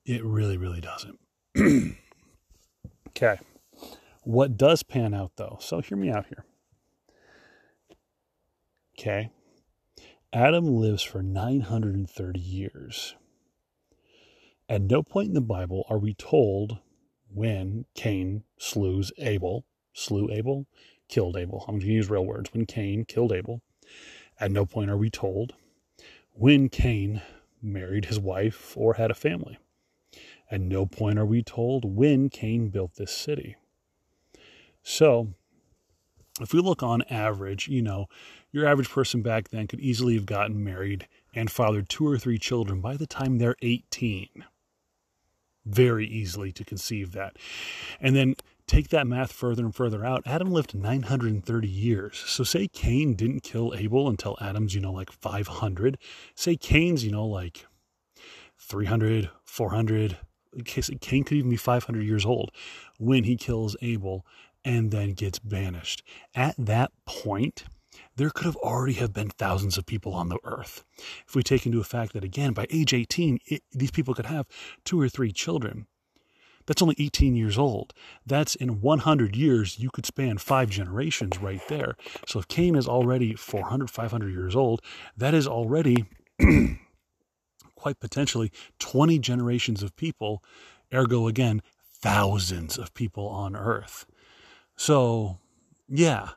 It 0.04 0.24
really, 0.24 0.56
really 0.56 0.80
doesn't. 0.80 1.18
okay. 3.08 3.38
What 4.22 4.56
does 4.56 4.82
pan 4.82 5.14
out 5.14 5.32
though? 5.36 5.58
So 5.60 5.80
hear 5.80 5.98
me 5.98 6.10
out 6.10 6.26
here. 6.26 6.44
Okay. 8.98 9.30
Adam 10.32 10.76
lives 10.76 11.02
for 11.02 11.22
930 11.22 12.40
years. 12.40 13.14
At 14.68 14.82
no 14.82 15.02
point 15.02 15.28
in 15.28 15.34
the 15.34 15.40
Bible 15.40 15.84
are 15.88 15.98
we 15.98 16.14
told 16.14 16.78
when 17.32 17.84
Cain 17.94 18.44
slew 18.58 19.02
Abel, 19.18 19.64
slew 19.92 20.30
Abel, 20.32 20.66
killed 21.08 21.36
Abel. 21.36 21.64
I'm 21.68 21.74
going 21.74 21.86
to 21.86 21.92
use 21.92 22.10
real 22.10 22.24
words. 22.24 22.52
When 22.52 22.66
Cain 22.66 23.04
killed 23.04 23.32
Abel. 23.32 23.60
At 24.40 24.50
no 24.50 24.66
point 24.66 24.90
are 24.90 24.96
we 24.96 25.10
told 25.10 25.54
when 26.32 26.68
Cain 26.68 27.22
married 27.62 28.06
his 28.06 28.18
wife 28.18 28.76
or 28.76 28.94
had 28.94 29.10
a 29.10 29.14
family. 29.14 29.58
At 30.50 30.60
no 30.60 30.86
point 30.86 31.18
are 31.18 31.26
we 31.26 31.42
told 31.42 31.84
when 31.84 32.28
Cain 32.28 32.68
built 32.68 32.94
this 32.94 33.12
city. 33.12 33.56
So, 34.82 35.34
if 36.40 36.52
we 36.52 36.60
look 36.60 36.82
on 36.82 37.02
average, 37.08 37.68
you 37.68 37.82
know, 37.82 38.06
your 38.56 38.66
average 38.66 38.88
person 38.88 39.20
back 39.20 39.50
then 39.50 39.66
could 39.66 39.80
easily 39.80 40.14
have 40.14 40.24
gotten 40.24 40.64
married 40.64 41.06
and 41.34 41.50
fathered 41.50 41.90
two 41.90 42.08
or 42.08 42.16
three 42.16 42.38
children 42.38 42.80
by 42.80 42.96
the 42.96 43.06
time 43.06 43.36
they're 43.36 43.54
18. 43.60 44.28
Very 45.66 46.06
easily 46.06 46.52
to 46.52 46.64
conceive 46.64 47.12
that. 47.12 47.36
And 48.00 48.16
then 48.16 48.34
take 48.66 48.88
that 48.88 49.06
math 49.06 49.30
further 49.30 49.62
and 49.62 49.74
further 49.74 50.06
out. 50.06 50.22
Adam 50.24 50.50
lived 50.50 50.74
930 50.74 51.68
years. 51.68 52.16
So 52.26 52.44
say 52.44 52.66
Cain 52.66 53.14
didn't 53.14 53.42
kill 53.42 53.74
Abel 53.76 54.08
until 54.08 54.38
Adam's, 54.40 54.74
you 54.74 54.80
know, 54.80 54.92
like 54.92 55.12
500. 55.12 55.98
Say 56.34 56.56
Cain's, 56.56 57.04
you 57.04 57.10
know, 57.10 57.26
like 57.26 57.66
300, 58.58 59.28
400. 59.44 60.16
Cain 60.64 61.24
could 61.24 61.36
even 61.36 61.50
be 61.50 61.56
500 61.56 62.02
years 62.02 62.24
old 62.24 62.52
when 62.98 63.24
he 63.24 63.36
kills 63.36 63.76
Abel 63.82 64.24
and 64.64 64.90
then 64.90 65.12
gets 65.12 65.38
banished. 65.38 66.02
At 66.34 66.54
that 66.56 66.90
point, 67.04 67.64
there 68.16 68.30
could 68.30 68.46
have 68.46 68.56
already 68.56 68.94
have 68.94 69.12
been 69.12 69.30
thousands 69.30 69.78
of 69.78 69.86
people 69.86 70.12
on 70.12 70.28
the 70.28 70.38
earth. 70.44 70.84
If 71.26 71.34
we 71.34 71.42
take 71.42 71.66
into 71.66 71.80
effect 71.80 72.12
that 72.14 72.24
again, 72.24 72.52
by 72.52 72.66
age 72.70 72.92
18, 72.92 73.38
it, 73.46 73.62
these 73.72 73.90
people 73.90 74.14
could 74.14 74.26
have 74.26 74.46
two 74.84 75.00
or 75.00 75.08
three 75.08 75.32
children. 75.32 75.86
That's 76.66 76.82
only 76.82 76.96
18 76.98 77.36
years 77.36 77.56
old. 77.56 77.94
That's 78.26 78.54
in 78.56 78.80
100 78.80 79.36
years, 79.36 79.78
you 79.78 79.90
could 79.90 80.04
span 80.04 80.38
five 80.38 80.68
generations 80.68 81.38
right 81.38 81.62
there. 81.68 81.96
So 82.26 82.40
if 82.40 82.48
Cain 82.48 82.74
is 82.74 82.88
already 82.88 83.34
400, 83.34 83.88
500 83.88 84.30
years 84.30 84.56
old, 84.56 84.82
that 85.16 85.32
is 85.32 85.46
already 85.46 86.06
quite 87.76 88.00
potentially 88.00 88.50
20 88.80 89.18
generations 89.20 89.82
of 89.82 89.94
people, 89.94 90.42
ergo 90.92 91.28
again, 91.28 91.62
thousands 91.94 92.78
of 92.78 92.92
people 92.94 93.28
on 93.28 93.54
earth. 93.54 94.06
So, 94.76 95.38
yeah, 95.88 96.30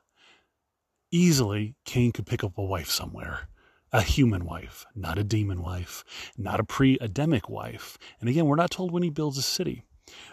easily 1.11 1.75
Cain 1.85 2.11
could 2.11 2.25
pick 2.25 2.43
up 2.43 2.57
a 2.57 2.63
wife 2.63 2.89
somewhere. 2.89 3.49
A 3.91 4.01
human 4.01 4.45
wife, 4.45 4.85
not 4.95 5.17
a 5.17 5.23
demon 5.23 5.63
wife, 5.63 6.03
not 6.37 6.59
a 6.59 6.63
pre 6.63 6.97
Adamic 7.01 7.49
wife. 7.49 7.97
And 8.19 8.29
again, 8.29 8.45
we're 8.45 8.55
not 8.55 8.69
told 8.69 8.91
when 8.91 9.01
he 9.01 9.09
builds 9.09 9.37
a 9.37 9.41
city. 9.41 9.83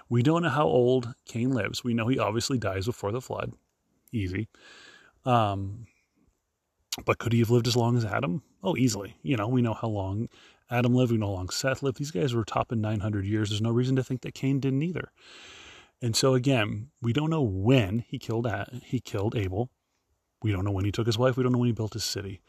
We 0.09 0.23
don't 0.23 0.43
know 0.43 0.51
how 0.51 0.67
old 0.67 1.15
Cain 1.27 1.51
lives. 1.51 1.83
We 1.83 1.95
know 1.95 2.07
he 2.09 2.19
obviously 2.19 2.59
dies 2.59 2.85
before 2.85 3.13
the 3.13 3.21
flood. 3.21 3.55
Easy. 4.13 4.49
Um, 5.25 5.87
but 7.05 7.19
could 7.19 7.33
he 7.33 7.41
have 7.41 7.51
lived 7.51 7.67
as 7.67 7.77
long 7.77 7.97
as 7.97 8.05
Adam? 8.05 8.43
Oh, 8.63 8.77
easily. 8.77 9.17
You 9.23 9.37
know, 9.37 9.49
we 9.49 9.63
know 9.63 9.75
how 9.75 9.89
long 9.89 10.29
Adam 10.71 10.95
lived. 10.95 11.13
We 11.13 11.19
know 11.19 11.27
how 11.27 11.33
long 11.33 11.49
Seth 11.51 11.83
lived. 11.83 11.99
These 11.99 12.11
guys 12.11 12.35
were 12.35 12.45
topping 12.45 12.81
900 12.81 13.27
years. 13.27 13.51
There's 13.51 13.61
no 13.61 13.71
reason 13.71 13.97
to 13.97 14.05
think 14.05 14.23
that 14.23 14.35
Cain 14.35 14.61
didn't 14.61 14.83
either. 14.83 15.13
And 16.03 16.15
so 16.15 16.35
again, 16.35 16.91
we 17.01 17.13
don't 17.13 17.31
know 17.31 17.43
when 17.43 18.05
he 18.07 18.19
killed 18.19 18.47
he 18.85 19.01
killed 19.01 19.37
Abel. 19.37 19.71
We 20.43 20.53
don't 20.53 20.65
know 20.65 20.71
when 20.71 20.85
he 20.85 20.93
took 20.93 21.07
his 21.07 21.19
wife. 21.19 21.37
We 21.37 21.43
don't 21.43 21.53
know 21.53 21.59
when 21.59 21.69
he 21.69 21.73
built 21.73 21.95
his 21.95 22.05
city. 22.05 22.41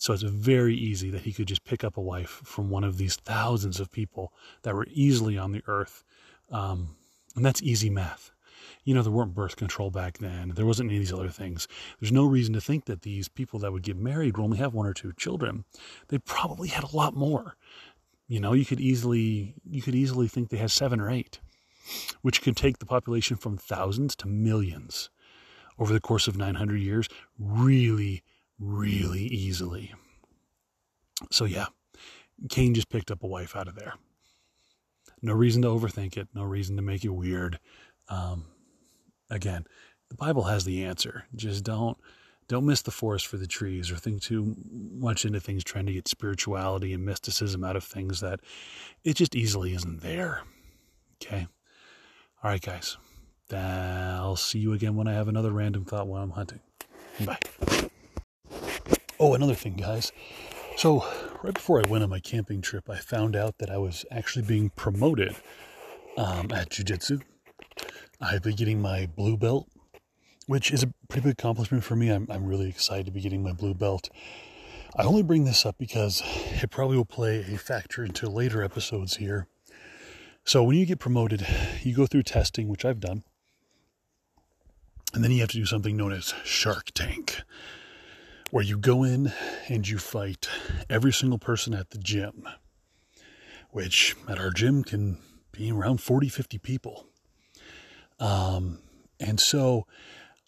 So 0.00 0.14
it's 0.14 0.22
very 0.22 0.74
easy 0.74 1.10
that 1.10 1.22
he 1.22 1.32
could 1.32 1.46
just 1.46 1.64
pick 1.64 1.84
up 1.84 1.98
a 1.98 2.00
wife 2.00 2.40
from 2.42 2.70
one 2.70 2.84
of 2.84 2.96
these 2.96 3.16
thousands 3.16 3.80
of 3.80 3.92
people 3.92 4.32
that 4.62 4.74
were 4.74 4.86
easily 4.90 5.36
on 5.36 5.52
the 5.52 5.62
earth. 5.66 6.04
Um, 6.50 6.96
and 7.36 7.44
that's 7.44 7.62
easy 7.62 7.90
math. 7.90 8.30
You 8.82 8.94
know, 8.94 9.02
there 9.02 9.12
weren't 9.12 9.34
birth 9.34 9.56
control 9.56 9.90
back 9.90 10.18
then. 10.18 10.52
There 10.54 10.64
wasn't 10.64 10.88
any 10.88 10.96
of 10.96 11.02
these 11.02 11.12
other 11.12 11.28
things. 11.28 11.68
There's 12.00 12.12
no 12.12 12.24
reason 12.24 12.54
to 12.54 12.62
think 12.62 12.86
that 12.86 13.02
these 13.02 13.28
people 13.28 13.58
that 13.60 13.72
would 13.72 13.82
get 13.82 13.96
married 13.96 14.36
would 14.36 14.44
only 14.44 14.58
have 14.58 14.72
one 14.72 14.86
or 14.86 14.94
two 14.94 15.12
children. 15.12 15.64
They 16.08 16.18
probably 16.18 16.68
had 16.68 16.84
a 16.84 16.96
lot 16.96 17.14
more. 17.14 17.56
You 18.26 18.40
know, 18.40 18.54
you 18.54 18.64
could 18.64 18.80
easily 18.80 19.54
you 19.68 19.82
could 19.82 19.94
easily 19.94 20.28
think 20.28 20.48
they 20.48 20.56
had 20.56 20.70
seven 20.70 20.98
or 20.98 21.10
eight, 21.10 21.40
which 22.22 22.40
could 22.40 22.56
take 22.56 22.78
the 22.78 22.86
population 22.86 23.36
from 23.36 23.58
thousands 23.58 24.16
to 24.16 24.28
millions 24.28 25.10
over 25.80 25.92
the 25.92 26.00
course 26.00 26.28
of 26.28 26.36
900 26.36 26.76
years 26.76 27.08
really, 27.38 28.22
really 28.60 29.24
easily. 29.24 29.92
So, 31.32 31.46
yeah, 31.46 31.66
Cain 32.48 32.74
just 32.74 32.90
picked 32.90 33.10
up 33.10 33.24
a 33.24 33.26
wife 33.26 33.56
out 33.56 33.66
of 33.66 33.74
there. 33.74 33.94
No 35.22 35.32
reason 35.32 35.62
to 35.62 35.68
overthink 35.68 36.16
it, 36.16 36.28
no 36.34 36.44
reason 36.44 36.76
to 36.76 36.82
make 36.82 37.04
it 37.04 37.08
weird. 37.08 37.58
Um, 38.08 38.46
again, 39.28 39.64
the 40.08 40.14
Bible 40.14 40.44
has 40.44 40.64
the 40.64 40.84
answer. 40.84 41.24
Just 41.34 41.64
don't 41.64 41.98
don't 42.48 42.66
miss 42.66 42.82
the 42.82 42.90
forest 42.90 43.28
for 43.28 43.36
the 43.36 43.46
trees 43.46 43.92
or 43.92 43.96
think 43.96 44.20
too 44.20 44.56
much 44.68 45.24
into 45.24 45.38
things 45.38 45.62
trying 45.62 45.86
to 45.86 45.92
get 45.92 46.08
spirituality 46.08 46.92
and 46.92 47.04
mysticism 47.04 47.62
out 47.62 47.76
of 47.76 47.84
things 47.84 48.18
that 48.20 48.40
it 49.04 49.14
just 49.14 49.36
easily 49.36 49.72
isn't 49.72 50.00
there. 50.00 50.42
Okay. 51.22 51.46
All 52.42 52.50
right, 52.50 52.60
guys. 52.60 52.96
I'll 53.58 54.36
see 54.36 54.58
you 54.58 54.72
again 54.72 54.96
when 54.96 55.08
I 55.08 55.12
have 55.12 55.28
another 55.28 55.52
random 55.52 55.84
thought 55.84 56.06
while 56.06 56.22
I'm 56.22 56.30
hunting. 56.30 56.60
Bye. 57.24 57.38
Oh, 59.18 59.34
another 59.34 59.54
thing, 59.54 59.74
guys. 59.74 60.12
So, 60.76 61.04
right 61.42 61.52
before 61.52 61.78
I 61.84 61.88
went 61.88 62.02
on 62.02 62.08
my 62.08 62.20
camping 62.20 62.62
trip, 62.62 62.88
I 62.88 62.96
found 62.96 63.36
out 63.36 63.58
that 63.58 63.68
I 63.68 63.76
was 63.76 64.06
actually 64.10 64.46
being 64.46 64.70
promoted 64.70 65.36
um, 66.16 66.50
at 66.52 66.70
Jiu 66.70 66.84
Jitsu. 66.84 67.20
I've 68.20 68.42
been 68.42 68.56
getting 68.56 68.80
my 68.80 69.06
blue 69.06 69.36
belt, 69.36 69.68
which 70.46 70.70
is 70.70 70.82
a 70.82 70.92
pretty 71.08 71.24
big 71.24 71.32
accomplishment 71.32 71.84
for 71.84 71.96
me. 71.96 72.08
I'm, 72.08 72.26
I'm 72.30 72.46
really 72.46 72.68
excited 72.68 73.04
to 73.06 73.12
be 73.12 73.20
getting 73.20 73.42
my 73.42 73.52
blue 73.52 73.74
belt. 73.74 74.08
I 74.96 75.04
only 75.04 75.22
bring 75.22 75.44
this 75.44 75.66
up 75.66 75.76
because 75.78 76.22
it 76.62 76.70
probably 76.70 76.96
will 76.96 77.04
play 77.04 77.40
a 77.40 77.58
factor 77.58 78.02
into 78.02 78.30
later 78.30 78.62
episodes 78.62 79.16
here. 79.16 79.48
So, 80.44 80.62
when 80.62 80.76
you 80.76 80.86
get 80.86 80.98
promoted, 80.98 81.46
you 81.82 81.94
go 81.94 82.06
through 82.06 82.22
testing, 82.22 82.68
which 82.68 82.86
I've 82.86 83.00
done. 83.00 83.24
And 85.12 85.24
then 85.24 85.32
you 85.32 85.40
have 85.40 85.50
to 85.50 85.56
do 85.56 85.66
something 85.66 85.96
known 85.96 86.12
as 86.12 86.34
Shark 86.44 86.92
Tank, 86.94 87.42
where 88.50 88.62
you 88.62 88.78
go 88.78 89.02
in 89.02 89.32
and 89.68 89.88
you 89.88 89.98
fight 89.98 90.48
every 90.88 91.12
single 91.12 91.38
person 91.38 91.74
at 91.74 91.90
the 91.90 91.98
gym, 91.98 92.48
which 93.70 94.14
at 94.28 94.38
our 94.38 94.50
gym 94.50 94.84
can 94.84 95.18
be 95.52 95.72
around 95.72 96.00
40, 96.00 96.28
50 96.28 96.58
people. 96.58 97.06
Um, 98.20 98.78
and 99.18 99.40
so 99.40 99.86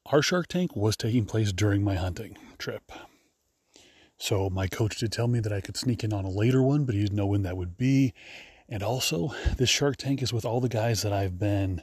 our 0.06 0.22
Shark 0.22 0.46
Tank 0.46 0.76
was 0.76 0.96
taking 0.96 1.24
place 1.24 1.52
during 1.52 1.82
my 1.82 1.96
hunting 1.96 2.36
trip. 2.58 2.92
So 4.18 4.48
my 4.48 4.68
coach 4.68 4.98
did 4.98 5.10
tell 5.10 5.26
me 5.26 5.40
that 5.40 5.52
I 5.52 5.60
could 5.60 5.76
sneak 5.76 6.04
in 6.04 6.12
on 6.12 6.24
a 6.24 6.30
later 6.30 6.62
one, 6.62 6.84
but 6.84 6.94
he 6.94 7.02
didn't 7.02 7.16
know 7.16 7.26
when 7.26 7.42
that 7.42 7.56
would 7.56 7.76
be. 7.76 8.14
And 8.68 8.82
also, 8.82 9.34
this 9.56 9.68
Shark 9.68 9.96
Tank 9.96 10.22
is 10.22 10.32
with 10.32 10.44
all 10.44 10.60
the 10.60 10.68
guys 10.68 11.02
that 11.02 11.12
I've 11.12 11.38
been 11.38 11.82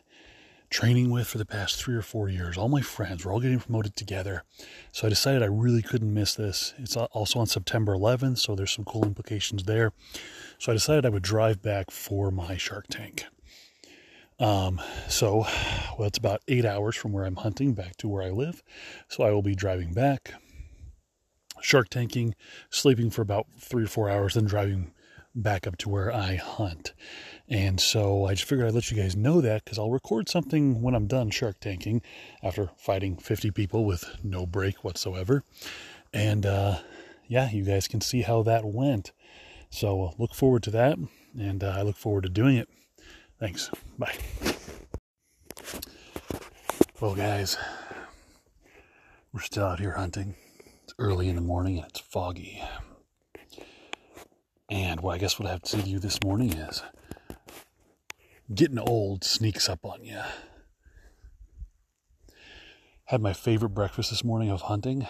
training 0.69 1.09
with 1.09 1.27
for 1.27 1.37
the 1.37 1.45
past 1.45 1.81
three 1.81 1.95
or 1.95 2.01
four 2.01 2.29
years. 2.29 2.57
All 2.57 2.69
my 2.69 2.81
friends 2.81 3.25
were 3.25 3.31
all 3.31 3.39
getting 3.39 3.59
promoted 3.59 3.95
together. 3.95 4.43
So 4.91 5.07
I 5.07 5.09
decided 5.09 5.41
I 5.41 5.47
really 5.47 5.81
couldn't 5.81 6.13
miss 6.13 6.35
this. 6.35 6.73
It's 6.77 6.95
also 6.95 7.39
on 7.39 7.47
September 7.47 7.93
11th, 7.93 8.37
so 8.37 8.55
there's 8.55 8.71
some 8.71 8.85
cool 8.85 9.05
implications 9.05 9.63
there. 9.63 9.93
So 10.57 10.71
I 10.71 10.75
decided 10.75 11.05
I 11.05 11.09
would 11.09 11.23
drive 11.23 11.61
back 11.61 11.91
for 11.91 12.31
my 12.31 12.57
Shark 12.57 12.85
Tank. 12.89 13.25
Um, 14.39 14.79
so, 15.07 15.45
well, 15.97 16.07
it's 16.07 16.17
about 16.17 16.41
eight 16.47 16.65
hours 16.65 16.95
from 16.95 17.11
where 17.11 17.25
I'm 17.25 17.35
hunting 17.35 17.73
back 17.73 17.97
to 17.97 18.07
where 18.07 18.23
I 18.23 18.29
live. 18.29 18.63
So 19.09 19.23
I 19.23 19.31
will 19.31 19.41
be 19.41 19.55
driving 19.55 19.91
back, 19.91 20.33
shark 21.61 21.89
tanking, 21.89 22.35
sleeping 22.69 23.09
for 23.09 23.21
about 23.21 23.47
three 23.59 23.83
or 23.83 23.87
four 23.87 24.09
hours, 24.09 24.35
then 24.35 24.45
driving 24.45 24.93
back 25.35 25.67
up 25.67 25.77
to 25.77 25.89
where 25.89 26.13
I 26.13 26.35
hunt. 26.35 26.93
And 27.47 27.79
so 27.79 28.25
I 28.25 28.33
just 28.33 28.47
figured 28.47 28.67
I'd 28.67 28.73
let 28.73 28.91
you 28.91 28.97
guys 28.97 29.15
know 29.15 29.41
that 29.41 29.63
because 29.63 29.79
I'll 29.79 29.91
record 29.91 30.29
something 30.29 30.81
when 30.81 30.95
I'm 30.95 31.07
done 31.07 31.29
shark 31.29 31.59
tanking 31.59 32.01
after 32.43 32.69
fighting 32.77 33.17
50 33.17 33.51
people 33.51 33.85
with 33.85 34.05
no 34.23 34.45
break 34.45 34.83
whatsoever. 34.83 35.43
And 36.13 36.45
uh, 36.45 36.79
yeah, 37.27 37.49
you 37.49 37.63
guys 37.63 37.87
can 37.87 38.01
see 38.01 38.21
how 38.21 38.43
that 38.43 38.65
went. 38.65 39.11
So 39.69 40.03
uh, 40.03 40.11
look 40.17 40.33
forward 40.33 40.63
to 40.63 40.71
that, 40.71 40.97
and 41.37 41.63
uh, 41.63 41.75
I 41.77 41.83
look 41.83 41.95
forward 41.95 42.23
to 42.23 42.29
doing 42.29 42.57
it. 42.57 42.67
Thanks. 43.39 43.69
Bye. 43.97 44.15
Well, 46.99 47.15
guys, 47.15 47.55
we're 49.31 49.41
still 49.41 49.63
out 49.63 49.79
here 49.79 49.93
hunting. 49.93 50.35
It's 50.83 50.93
early 50.97 51.29
in 51.29 51.35
the 51.35 51.41
morning 51.41 51.77
and 51.77 51.87
it's 51.87 51.99
foggy. 51.99 52.61
And 54.69 55.01
well, 55.01 55.15
I 55.15 55.17
guess 55.17 55.39
what 55.39 55.47
I 55.47 55.51
have 55.51 55.63
to 55.63 55.69
say 55.69 55.81
to 55.81 55.89
you 55.89 55.99
this 55.99 56.21
morning 56.23 56.53
is 56.53 56.83
getting 58.53 58.77
old 58.77 59.23
sneaks 59.23 59.67
up 59.67 59.83
on 59.83 60.03
you. 60.03 60.19
Had 63.05 63.21
my 63.21 63.33
favorite 63.33 63.69
breakfast 63.69 64.11
this 64.11 64.23
morning 64.23 64.51
of 64.51 64.61
hunting 64.61 65.07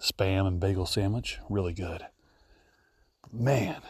spam 0.00 0.46
and 0.46 0.58
bagel 0.58 0.86
sandwich. 0.86 1.38
Really 1.50 1.74
good. 1.74 2.06
Man, 3.30 3.82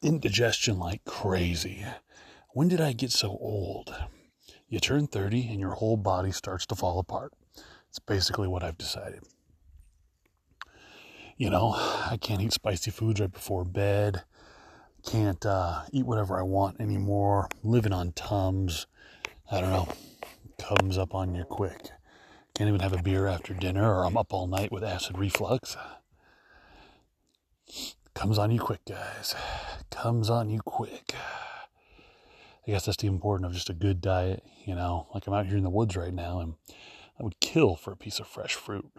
indigestion 0.00 0.78
like 0.78 1.04
crazy. 1.04 1.84
When 2.50 2.68
did 2.68 2.80
I 2.80 2.92
get 2.92 3.10
so 3.10 3.36
old? 3.40 3.94
You 4.68 4.80
turn 4.80 5.06
30 5.06 5.48
and 5.50 5.60
your 5.60 5.72
whole 5.72 5.98
body 5.98 6.32
starts 6.32 6.64
to 6.66 6.74
fall 6.74 6.98
apart. 6.98 7.34
It's 7.88 7.98
basically 7.98 8.48
what 8.48 8.62
I've 8.62 8.78
decided. 8.78 9.24
You 11.38 11.50
know, 11.50 11.72
I 11.76 12.18
can't 12.20 12.42
eat 12.42 12.52
spicy 12.52 12.90
foods 12.90 13.20
right 13.20 13.30
before 13.30 13.64
bed. 13.64 14.24
Can't 15.06 15.46
uh, 15.46 15.82
eat 15.92 16.04
whatever 16.04 16.36
I 16.36 16.42
want 16.42 16.80
anymore. 16.80 17.48
Living 17.62 17.92
on 17.92 18.10
Tums. 18.10 18.88
I 19.48 19.60
don't 19.60 19.70
know. 19.70 19.88
Comes 20.58 20.98
up 20.98 21.14
on 21.14 21.36
you 21.36 21.44
quick. 21.44 21.90
Can't 22.56 22.66
even 22.66 22.80
have 22.80 22.92
a 22.92 23.00
beer 23.00 23.28
after 23.28 23.54
dinner, 23.54 23.98
or 23.98 24.04
I'm 24.04 24.16
up 24.16 24.34
all 24.34 24.48
night 24.48 24.72
with 24.72 24.82
acid 24.82 25.16
reflux. 25.16 25.76
Comes 28.14 28.36
on 28.36 28.50
you 28.50 28.58
quick, 28.58 28.84
guys. 28.84 29.36
Comes 29.90 30.28
on 30.28 30.50
you 30.50 30.58
quick. 30.64 31.14
I 32.66 32.72
guess 32.72 32.86
that's 32.86 32.96
the 32.96 33.06
importance 33.06 33.46
of 33.46 33.54
just 33.54 33.70
a 33.70 33.74
good 33.74 34.00
diet, 34.00 34.42
you 34.64 34.74
know. 34.74 35.06
Like 35.14 35.28
I'm 35.28 35.34
out 35.34 35.46
here 35.46 35.56
in 35.56 35.62
the 35.62 35.70
woods 35.70 35.94
right 35.94 36.12
now 36.12 36.40
and 36.40 36.54
I 37.16 37.22
would 37.22 37.38
kill 37.38 37.76
for 37.76 37.92
a 37.92 37.96
piece 37.96 38.18
of 38.18 38.26
fresh 38.26 38.56
fruit. 38.56 38.90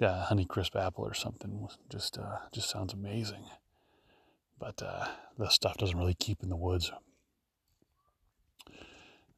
Like 0.00 0.10
a 0.10 0.20
honey 0.22 0.44
crisp 0.44 0.76
apple 0.76 1.04
or 1.04 1.14
something 1.14 1.68
just 1.88 2.18
uh, 2.18 2.38
just 2.52 2.68
sounds 2.68 2.92
amazing. 2.92 3.44
But 4.58 4.82
uh, 4.82 5.06
the 5.38 5.48
stuff 5.48 5.76
doesn't 5.76 5.98
really 5.98 6.14
keep 6.14 6.42
in 6.42 6.48
the 6.48 6.56
woods. 6.56 6.90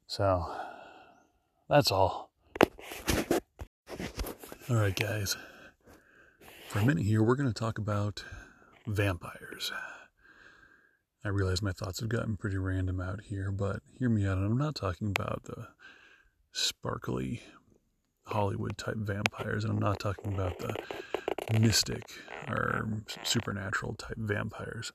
So 0.06 0.50
that's 1.68 1.90
all. 1.90 2.30
All 4.68 4.76
right, 4.76 4.94
guys. 4.94 5.36
For 6.68 6.78
a 6.80 6.84
minute 6.84 7.04
here, 7.04 7.22
we're 7.22 7.36
going 7.36 7.52
to 7.52 7.54
talk 7.54 7.78
about 7.78 8.25
vampires. 8.86 9.72
I 11.25 11.28
realize 11.28 11.60
my 11.60 11.72
thoughts 11.72 12.00
have 12.00 12.08
gotten 12.08 12.36
pretty 12.36 12.56
random 12.56 13.00
out 13.00 13.20
here, 13.22 13.50
but 13.50 13.80
hear 13.98 14.08
me 14.08 14.26
out. 14.26 14.38
I'm 14.38 14.56
not 14.56 14.76
talking 14.76 15.08
about 15.08 15.44
the 15.44 15.68
sparkly 16.52 17.42
Hollywood 18.26 18.76
type 18.76 18.97
vampires, 18.97 19.64
and 19.64 19.73
I'm 19.73 19.78
not 19.78 19.99
talking 19.99 20.35
about 20.35 20.59
the 20.59 20.75
mystic 21.59 22.02
or 22.49 22.88
supernatural 23.23 23.95
type 23.95 24.16
vampires. 24.18 24.92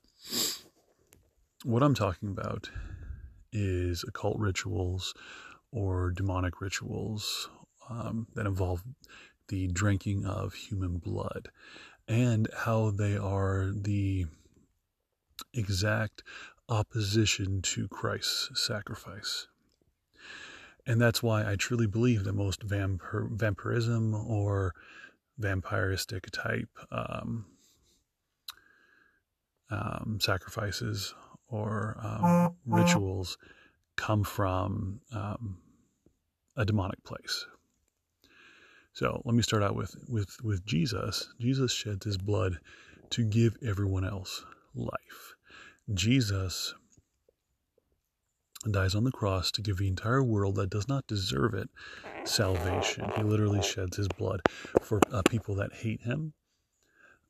What 1.63 1.83
I'm 1.83 1.96
talking 1.96 2.29
about 2.29 2.70
is 3.53 4.03
occult 4.07 4.37
rituals 4.39 5.13
or 5.72 6.11
demonic 6.11 6.61
rituals 6.61 7.50
um, 7.89 8.27
that 8.35 8.46
involve 8.46 8.83
the 9.48 9.67
drinking 9.67 10.25
of 10.25 10.53
human 10.53 10.98
blood 10.98 11.50
and 12.07 12.48
how 12.65 12.91
they 12.91 13.17
are 13.17 13.72
the 13.74 14.25
exact 15.53 16.24
opposition 16.70 17.61
to 17.61 17.87
Christ's 17.87 18.65
sacrifice. 18.65 19.48
And 20.87 21.00
that's 21.00 21.22
why 21.22 21.50
I 21.50 21.55
truly 21.55 21.87
believe 21.87 22.24
that 22.24 22.33
most 22.33 22.67
vampir- 22.67 23.29
vampirism 23.31 24.13
or 24.15 24.74
vampiristic 25.39 26.29
type 26.31 26.70
um, 26.91 27.46
um, 29.70 30.20
sacrifices 30.22 31.13
or 31.48 31.98
um, 32.01 32.55
rituals 32.65 33.37
come 33.96 34.24
from 34.24 35.01
um, 35.13 35.57
a 36.57 36.65
demonic 36.65 37.03
place. 37.03 37.46
So 38.94 39.22
let 39.25 39.35
me 39.35 39.41
start 39.41 39.63
out 39.63 39.75
with, 39.75 39.96
with, 40.09 40.35
with 40.44 40.65
Jesus. 40.65 41.33
Jesus 41.39 41.72
sheds 41.72 42.05
his 42.05 42.17
blood 42.17 42.57
to 43.11 43.24
give 43.24 43.57
everyone 43.65 44.05
else 44.05 44.44
life. 44.75 45.35
Jesus 45.94 46.74
dies 48.69 48.93
on 48.93 49.03
the 49.03 49.11
cross 49.11 49.50
to 49.51 49.61
give 49.61 49.77
the 49.77 49.87
entire 49.87 50.24
world 50.24 50.55
that 50.55 50.69
does 50.69 50.87
not 50.87 51.07
deserve 51.07 51.53
it 51.53 51.69
salvation. 52.25 53.09
He 53.15 53.24
literally 53.24 53.63
sheds 53.63 53.97
his 53.97 54.07
blood 54.07 54.41
for 54.81 55.00
uh, 55.11 55.24
people 55.24 55.55
that 55.55 55.74
hate 55.74 56.01
him 56.01 56.33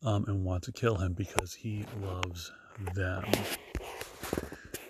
um, 0.03 0.25
and 0.27 0.43
want 0.43 0.63
to 0.63 0.71
kill 0.71 0.95
him 0.95 1.13
because 1.13 1.53
he 1.53 1.85
loves 2.01 2.51
them. 2.93 3.23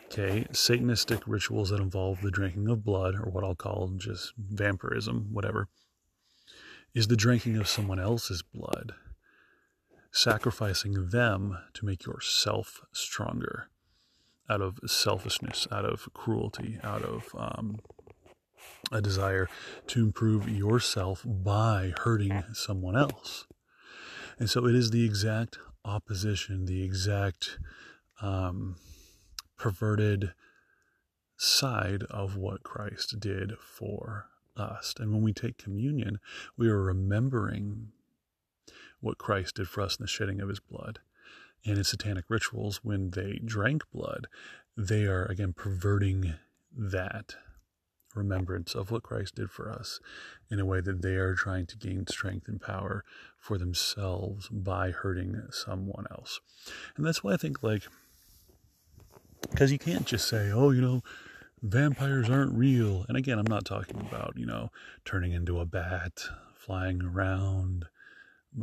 Okay, 0.05 0.45
Satanistic 0.51 1.21
rituals 1.25 1.69
that 1.69 1.79
involve 1.79 2.21
the 2.21 2.31
drinking 2.31 2.67
of 2.67 2.83
blood, 2.83 3.15
or 3.15 3.29
what 3.29 3.43
I'll 3.43 3.55
call 3.55 3.89
just 3.97 4.33
vampirism, 4.37 5.29
whatever, 5.31 5.69
is 6.93 7.07
the 7.07 7.15
drinking 7.15 7.57
of 7.57 7.67
someone 7.67 7.99
else's 7.99 8.41
blood 8.41 8.93
sacrificing 10.11 11.09
them 11.09 11.57
to 11.73 11.85
make 11.85 12.05
yourself 12.05 12.81
stronger 12.91 13.69
out 14.49 14.61
of 14.61 14.79
selfishness, 14.85 15.67
out 15.71 15.85
of 15.85 16.11
cruelty, 16.13 16.79
out 16.83 17.03
of 17.03 17.27
um, 17.37 17.79
a 18.91 19.01
desire 19.01 19.49
to 19.87 20.03
improve 20.03 20.49
yourself 20.49 21.23
by 21.25 21.93
hurting 22.03 22.43
someone 22.53 22.97
else. 22.97 23.45
And 24.39 24.49
so 24.49 24.65
it 24.65 24.75
is 24.75 24.91
the 24.91 25.05
exact 25.05 25.59
opposition, 25.85 26.65
the 26.65 26.83
exact 26.83 27.59
um, 28.21 28.75
perverted 29.57 30.33
side 31.37 32.03
of 32.09 32.37
what 32.37 32.63
Christ 32.63 33.19
did 33.19 33.53
for 33.57 34.27
us. 34.55 34.93
And 34.99 35.11
when 35.11 35.21
we 35.21 35.33
take 35.33 35.57
communion, 35.57 36.19
we 36.57 36.69
are 36.69 36.81
remembering 36.81 37.89
what 38.99 39.17
Christ 39.17 39.55
did 39.55 39.67
for 39.67 39.81
us 39.81 39.97
in 39.97 40.03
the 40.03 40.07
shedding 40.07 40.39
of 40.41 40.49
his 40.49 40.59
blood. 40.59 40.99
And 41.65 41.77
in 41.77 41.83
satanic 41.83 42.25
rituals, 42.29 42.81
when 42.83 43.11
they 43.11 43.39
drank 43.43 43.83
blood, 43.93 44.27
they 44.77 45.05
are 45.05 45.25
again 45.25 45.53
perverting 45.53 46.33
that 46.75 47.35
remembrance 48.15 48.75
of 48.75 48.91
what 48.91 49.03
Christ 49.03 49.35
did 49.35 49.49
for 49.51 49.71
us 49.71 49.99
in 50.49 50.59
a 50.59 50.65
way 50.65 50.81
that 50.81 51.01
they 51.01 51.15
are 51.15 51.35
trying 51.35 51.65
to 51.67 51.77
gain 51.77 52.07
strength 52.07 52.47
and 52.47 52.59
power 52.59 53.03
for 53.37 53.57
themselves 53.57 54.49
by 54.49 54.91
hurting 54.91 55.41
someone 55.51 56.05
else. 56.11 56.39
And 56.97 57.05
that's 57.05 57.23
why 57.23 57.33
I 57.33 57.37
think, 57.37 57.63
like, 57.63 57.83
because 59.49 59.71
you 59.71 59.79
can't 59.79 60.05
just 60.05 60.27
say, 60.27 60.51
oh, 60.51 60.71
you 60.71 60.81
know, 60.81 61.01
vampires 61.61 62.29
aren't 62.29 62.53
real. 62.53 63.05
And 63.07 63.17
again, 63.17 63.39
I'm 63.39 63.47
not 63.47 63.65
talking 63.65 63.99
about, 63.99 64.33
you 64.35 64.45
know, 64.45 64.71
turning 65.05 65.31
into 65.31 65.59
a 65.59 65.65
bat, 65.65 66.23
flying 66.55 67.01
around, 67.01 67.85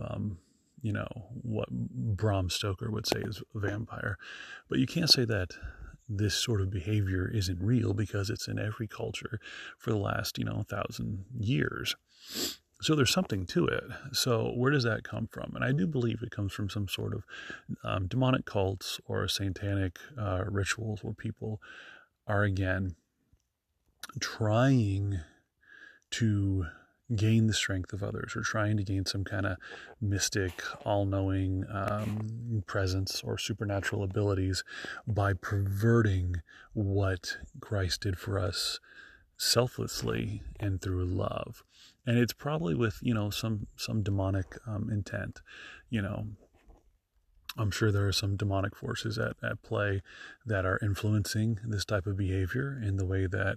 um, 0.00 0.38
you 0.82 0.92
know, 0.92 1.08
what 1.42 1.68
Bram 1.70 2.50
Stoker 2.50 2.90
would 2.90 3.06
say 3.06 3.20
is 3.20 3.42
a 3.54 3.58
vampire. 3.58 4.16
But 4.68 4.78
you 4.78 4.86
can't 4.86 5.10
say 5.10 5.24
that 5.24 5.50
this 6.08 6.34
sort 6.34 6.60
of 6.60 6.70
behavior 6.70 7.30
isn't 7.32 7.60
real 7.60 7.92
because 7.92 8.30
it's 8.30 8.48
in 8.48 8.58
every 8.58 8.86
culture 8.86 9.38
for 9.76 9.90
the 9.90 9.98
last, 9.98 10.38
you 10.38 10.44
know, 10.44 10.64
thousand 10.68 11.24
years. 11.38 11.94
So 12.80 12.94
there's 12.94 13.12
something 13.12 13.44
to 13.46 13.66
it. 13.66 13.84
So 14.12 14.52
where 14.56 14.70
does 14.70 14.84
that 14.84 15.02
come 15.02 15.28
from? 15.30 15.52
And 15.54 15.64
I 15.64 15.72
do 15.72 15.86
believe 15.86 16.22
it 16.22 16.30
comes 16.30 16.52
from 16.52 16.70
some 16.70 16.88
sort 16.88 17.12
of 17.12 17.24
um, 17.82 18.06
demonic 18.06 18.44
cults 18.44 19.00
or 19.06 19.26
satanic 19.26 19.98
uh, 20.16 20.44
rituals 20.46 21.02
where 21.02 21.12
people 21.14 21.60
are 22.26 22.44
again 22.44 22.94
trying 24.20 25.20
to 26.10 26.66
gain 27.14 27.46
the 27.46 27.54
strength 27.54 27.92
of 27.92 28.02
others 28.02 28.34
or 28.36 28.42
trying 28.42 28.76
to 28.76 28.84
gain 28.84 29.06
some 29.06 29.24
kind 29.24 29.46
of 29.46 29.56
mystic, 30.00 30.62
all 30.84 31.06
knowing 31.06 31.64
um, 31.72 32.62
presence 32.66 33.22
or 33.24 33.38
supernatural 33.38 34.02
abilities 34.02 34.62
by 35.06 35.32
perverting 35.32 36.36
what 36.74 37.38
Christ 37.60 38.02
did 38.02 38.18
for 38.18 38.38
us 38.38 38.78
selflessly 39.36 40.42
and 40.60 40.80
through 40.82 41.06
love. 41.06 41.62
And 42.06 42.18
it's 42.18 42.32
probably 42.32 42.74
with, 42.74 42.98
you 43.00 43.14
know, 43.14 43.30
some, 43.30 43.66
some 43.76 44.02
demonic 44.02 44.58
um, 44.66 44.90
intent, 44.90 45.40
you 45.88 46.02
know. 46.02 46.26
I'm 47.56 47.72
sure 47.72 47.90
there 47.90 48.06
are 48.06 48.12
some 48.12 48.36
demonic 48.36 48.76
forces 48.76 49.18
at, 49.18 49.34
at 49.42 49.62
play 49.62 50.02
that 50.46 50.64
are 50.64 50.78
influencing 50.80 51.58
this 51.66 51.84
type 51.84 52.06
of 52.06 52.16
behavior 52.16 52.80
in 52.80 52.98
the 52.98 53.06
way 53.06 53.26
that 53.26 53.56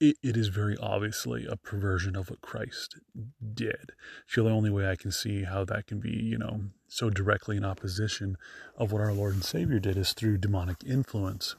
it, 0.00 0.16
it 0.22 0.36
is 0.36 0.48
very 0.48 0.76
obviously 0.78 1.46
a 1.46 1.56
perversion 1.56 2.16
of 2.16 2.30
what 2.30 2.40
Christ 2.40 2.98
did. 3.54 3.92
So 4.26 4.44
the 4.44 4.50
only 4.50 4.70
way 4.70 4.88
I 4.88 4.96
can 4.96 5.10
see 5.10 5.44
how 5.44 5.64
that 5.64 5.86
can 5.86 6.00
be, 6.00 6.10
you 6.10 6.38
know, 6.38 6.60
so 6.88 7.10
directly 7.10 7.56
in 7.56 7.64
opposition 7.64 8.36
of 8.76 8.92
what 8.92 9.00
our 9.00 9.12
Lord 9.12 9.34
and 9.34 9.44
Savior 9.44 9.78
did 9.78 9.96
is 9.96 10.12
through 10.12 10.38
demonic 10.38 10.78
influence. 10.86 11.56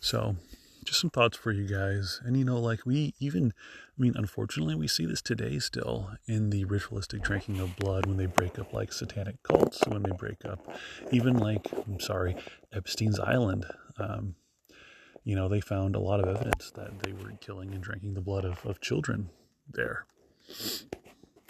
So, 0.00 0.36
just 0.84 1.00
some 1.00 1.10
thoughts 1.10 1.36
for 1.36 1.50
you 1.50 1.66
guys. 1.66 2.20
And 2.24 2.36
you 2.36 2.44
know, 2.44 2.60
like 2.60 2.86
we 2.86 3.14
even, 3.18 3.52
I 3.98 4.02
mean, 4.02 4.12
unfortunately, 4.14 4.74
we 4.74 4.86
see 4.86 5.06
this 5.06 5.22
today 5.22 5.58
still 5.58 6.12
in 6.26 6.50
the 6.50 6.64
ritualistic 6.64 7.22
drinking 7.22 7.58
of 7.58 7.76
blood 7.76 8.06
when 8.06 8.16
they 8.16 8.26
break 8.26 8.58
up 8.58 8.72
like 8.72 8.92
satanic 8.92 9.42
cults, 9.42 9.80
when 9.88 10.02
they 10.02 10.12
break 10.12 10.44
up, 10.44 10.60
even 11.10 11.38
like, 11.38 11.66
I'm 11.86 11.98
sorry, 11.98 12.36
Epstein's 12.72 13.18
Island. 13.18 13.66
Um, 13.98 14.36
you 15.26 15.34
know, 15.34 15.48
they 15.48 15.60
found 15.60 15.96
a 15.96 16.00
lot 16.00 16.20
of 16.20 16.28
evidence 16.28 16.70
that 16.76 17.00
they 17.00 17.12
were 17.12 17.32
killing 17.40 17.74
and 17.74 17.82
drinking 17.82 18.14
the 18.14 18.20
blood 18.20 18.44
of, 18.44 18.64
of 18.64 18.80
children 18.80 19.28
there. 19.68 20.06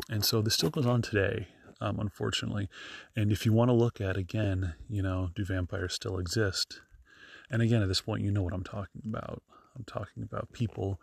And 0.08 0.24
so 0.24 0.40
this 0.40 0.54
still 0.54 0.70
goes 0.70 0.86
on 0.86 1.02
today, 1.02 1.48
um, 1.82 2.00
unfortunately. 2.00 2.70
And 3.14 3.30
if 3.30 3.44
you 3.44 3.52
want 3.52 3.68
to 3.68 3.74
look 3.74 4.00
at 4.00 4.16
again, 4.16 4.74
you 4.88 5.02
know, 5.02 5.28
do 5.34 5.44
vampires 5.44 5.92
still 5.92 6.18
exist? 6.18 6.80
And 7.50 7.60
again, 7.60 7.82
at 7.82 7.88
this 7.88 8.00
point, 8.00 8.22
you 8.22 8.30
know 8.30 8.42
what 8.42 8.54
I'm 8.54 8.64
talking 8.64 9.02
about. 9.04 9.42
I'm 9.76 9.84
talking 9.84 10.22
about 10.22 10.54
people 10.54 10.98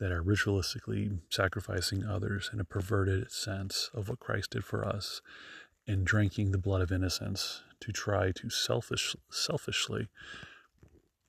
that 0.00 0.10
are 0.10 0.22
ritualistically 0.22 1.18
sacrificing 1.28 2.06
others 2.06 2.48
in 2.54 2.58
a 2.58 2.64
perverted 2.64 3.30
sense 3.32 3.90
of 3.92 4.08
what 4.08 4.18
Christ 4.18 4.52
did 4.52 4.64
for 4.64 4.82
us 4.82 5.20
and 5.86 6.06
drinking 6.06 6.52
the 6.52 6.58
blood 6.58 6.80
of 6.80 6.90
innocents 6.90 7.62
to 7.80 7.92
try 7.92 8.32
to 8.32 8.48
selfish, 8.48 9.14
selfishly 9.30 10.08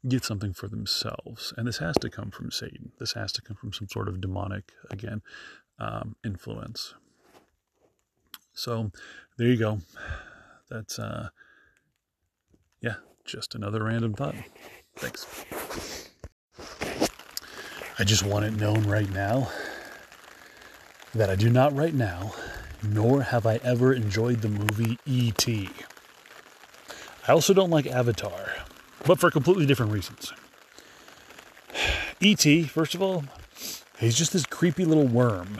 get 0.08 0.24
something 0.24 0.54
for 0.54 0.68
themselves. 0.68 1.54
And 1.58 1.68
this 1.68 1.78
has 1.80 1.96
to 1.98 2.10
come 2.10 2.32
from 2.32 2.52
Satan. 2.52 2.92
This 3.00 3.14
has 3.14 3.32
to 3.34 3.42
come 3.42 3.58
from 3.58 3.74
some 3.74 3.88
sort 3.88 4.08
of 4.08 4.22
demonic, 4.22 4.72
again, 4.90 5.22
um, 5.80 6.16
influence. 6.24 6.94
So 8.54 8.92
there 9.38 9.48
you 9.48 9.58
go. 9.58 9.80
That's, 10.70 10.98
uh, 11.00 11.30
yeah, 12.82 12.96
just 13.26 13.56
another 13.56 13.84
random 13.84 14.14
thought. 14.14 14.36
Thanks. 14.96 15.26
I 17.98 18.04
just 18.04 18.24
want 18.24 18.46
it 18.46 18.56
known 18.56 18.84
right 18.84 19.10
now 19.12 19.50
that 21.14 21.30
I 21.30 21.36
do 21.36 21.50
not 21.50 21.76
right 21.76 21.94
now, 21.94 22.34
nor 22.84 23.22
have 23.22 23.46
I 23.46 23.56
ever 23.64 23.94
enjoyed 23.94 24.42
the 24.42 24.50
movie 24.50 25.00
E.T. 25.06 25.70
I 27.28 27.32
also 27.32 27.54
don't 27.54 27.70
like 27.70 27.88
Avatar 27.88 28.45
but 29.06 29.20
for 29.20 29.30
completely 29.30 29.66
different 29.66 29.92
reasons. 29.92 30.34
E.T., 32.20 32.64
first 32.64 32.96
of 32.96 33.02
all, 33.02 33.24
he's 34.00 34.18
just 34.18 34.34
this 34.34 34.46
creepy 34.46 34.86
little 34.86 35.08
worm 35.08 35.60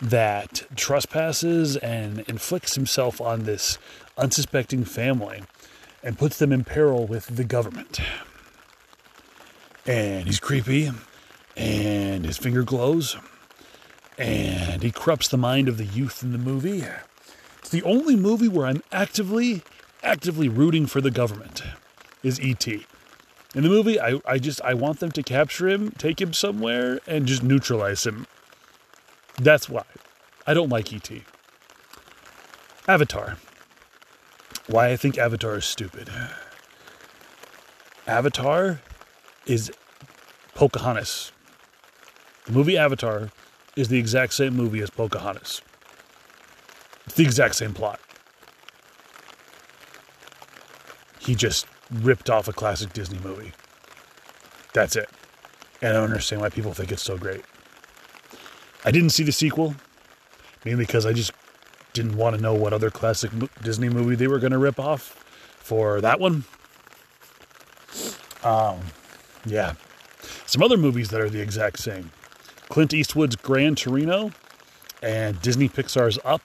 that 0.00 0.62
trespasses 0.76 1.76
and 1.76 2.20
inflicts 2.20 2.74
himself 2.74 3.20
on 3.20 3.44
this 3.44 3.78
unsuspecting 4.16 4.84
family 4.84 5.42
and 6.02 6.18
puts 6.18 6.38
them 6.38 6.52
in 6.52 6.64
peril 6.64 7.06
with 7.06 7.36
the 7.36 7.44
government. 7.44 8.00
And 9.86 10.26
he's 10.26 10.40
creepy, 10.40 10.90
and 11.56 12.24
his 12.24 12.38
finger 12.38 12.62
glows, 12.62 13.16
and 14.18 14.82
he 14.82 14.90
corrupts 14.90 15.28
the 15.28 15.36
mind 15.36 15.68
of 15.68 15.78
the 15.78 15.86
youth 15.86 16.22
in 16.22 16.32
the 16.32 16.38
movie. 16.38 16.84
It's 17.58 17.70
the 17.70 17.82
only 17.82 18.16
movie 18.16 18.48
where 18.48 18.66
I'm 18.66 18.82
actively, 18.92 19.62
actively 20.02 20.48
rooting 20.48 20.86
for 20.86 21.00
the 21.00 21.10
government 21.10 21.62
is 22.22 22.40
E.T. 22.40 22.86
In 23.54 23.62
the 23.62 23.68
movie, 23.68 24.00
I, 24.00 24.20
I 24.24 24.38
just 24.38 24.60
I 24.62 24.74
want 24.74 25.00
them 25.00 25.10
to 25.12 25.22
capture 25.22 25.68
him, 25.68 25.90
take 25.92 26.20
him 26.20 26.32
somewhere, 26.32 27.00
and 27.06 27.26
just 27.26 27.42
neutralize 27.42 28.06
him. 28.06 28.26
That's 29.36 29.68
why. 29.68 29.84
I 30.46 30.54
don't 30.54 30.68
like 30.68 30.92
E.T. 30.92 31.24
Avatar. 32.86 33.36
Why 34.66 34.90
I 34.90 34.96
think 34.96 35.18
Avatar 35.18 35.56
is 35.56 35.64
stupid. 35.64 36.10
Avatar 38.06 38.80
is 39.46 39.72
Pocahontas. 40.54 41.32
The 42.46 42.52
movie 42.52 42.76
Avatar 42.76 43.30
is 43.76 43.88
the 43.88 43.98
exact 43.98 44.34
same 44.34 44.54
movie 44.54 44.80
as 44.80 44.90
Pocahontas. 44.90 45.62
It's 47.06 47.14
the 47.14 47.24
exact 47.24 47.56
same 47.56 47.74
plot. 47.74 48.00
He 51.18 51.34
just 51.34 51.66
ripped 51.90 52.30
off 52.30 52.48
a 52.48 52.52
classic 52.52 52.92
Disney 52.92 53.18
movie. 53.18 53.52
That's 54.72 54.96
it. 54.96 55.08
And 55.82 55.90
I 55.90 55.94
don't 55.94 56.04
understand 56.04 56.42
why 56.42 56.50
people 56.50 56.72
think 56.74 56.92
it's 56.92 57.02
so 57.02 57.16
great. 57.16 57.42
I 58.84 58.90
didn't 58.90 59.10
see 59.10 59.24
the 59.24 59.32
sequel, 59.32 59.74
mainly 60.64 60.84
because 60.84 61.06
I 61.06 61.12
just 61.12 61.32
didn't 61.92 62.16
want 62.16 62.36
to 62.36 62.42
know 62.42 62.54
what 62.54 62.72
other 62.72 62.90
classic 62.90 63.30
Disney 63.62 63.88
movie 63.88 64.14
they 64.14 64.28
were 64.28 64.38
going 64.38 64.52
to 64.52 64.58
rip 64.58 64.78
off 64.78 65.24
for 65.58 66.00
that 66.00 66.20
one. 66.20 66.44
Um, 68.42 68.80
yeah. 69.44 69.74
Some 70.46 70.62
other 70.62 70.76
movies 70.76 71.10
that 71.10 71.20
are 71.20 71.30
the 71.30 71.40
exact 71.40 71.78
same 71.78 72.10
Clint 72.68 72.94
Eastwood's 72.94 73.36
Gran 73.36 73.74
Torino 73.74 74.30
and 75.02 75.40
Disney 75.42 75.68
Pixar's 75.68 76.18
Up, 76.24 76.42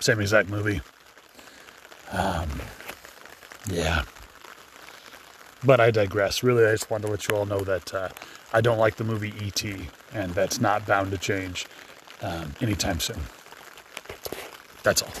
same 0.00 0.20
exact 0.20 0.48
movie. 0.48 0.80
Um, 2.12 2.48
yeah. 3.70 4.04
But 5.64 5.80
I 5.80 5.90
digress. 5.90 6.42
Really, 6.42 6.64
I 6.64 6.72
just 6.72 6.90
wanted 6.90 7.06
to 7.06 7.10
let 7.10 7.28
you 7.28 7.36
all 7.36 7.46
know 7.46 7.60
that 7.60 7.92
uh, 7.92 8.08
I 8.52 8.60
don't 8.60 8.78
like 8.78 8.96
the 8.96 9.04
movie 9.04 9.34
E.T., 9.40 9.88
and 10.12 10.32
that's 10.32 10.60
not 10.60 10.86
bound 10.86 11.10
to 11.10 11.18
change 11.18 11.66
um, 12.22 12.54
anytime 12.60 13.00
soon. 13.00 13.20
That's 14.82 15.02
all. 15.02 15.12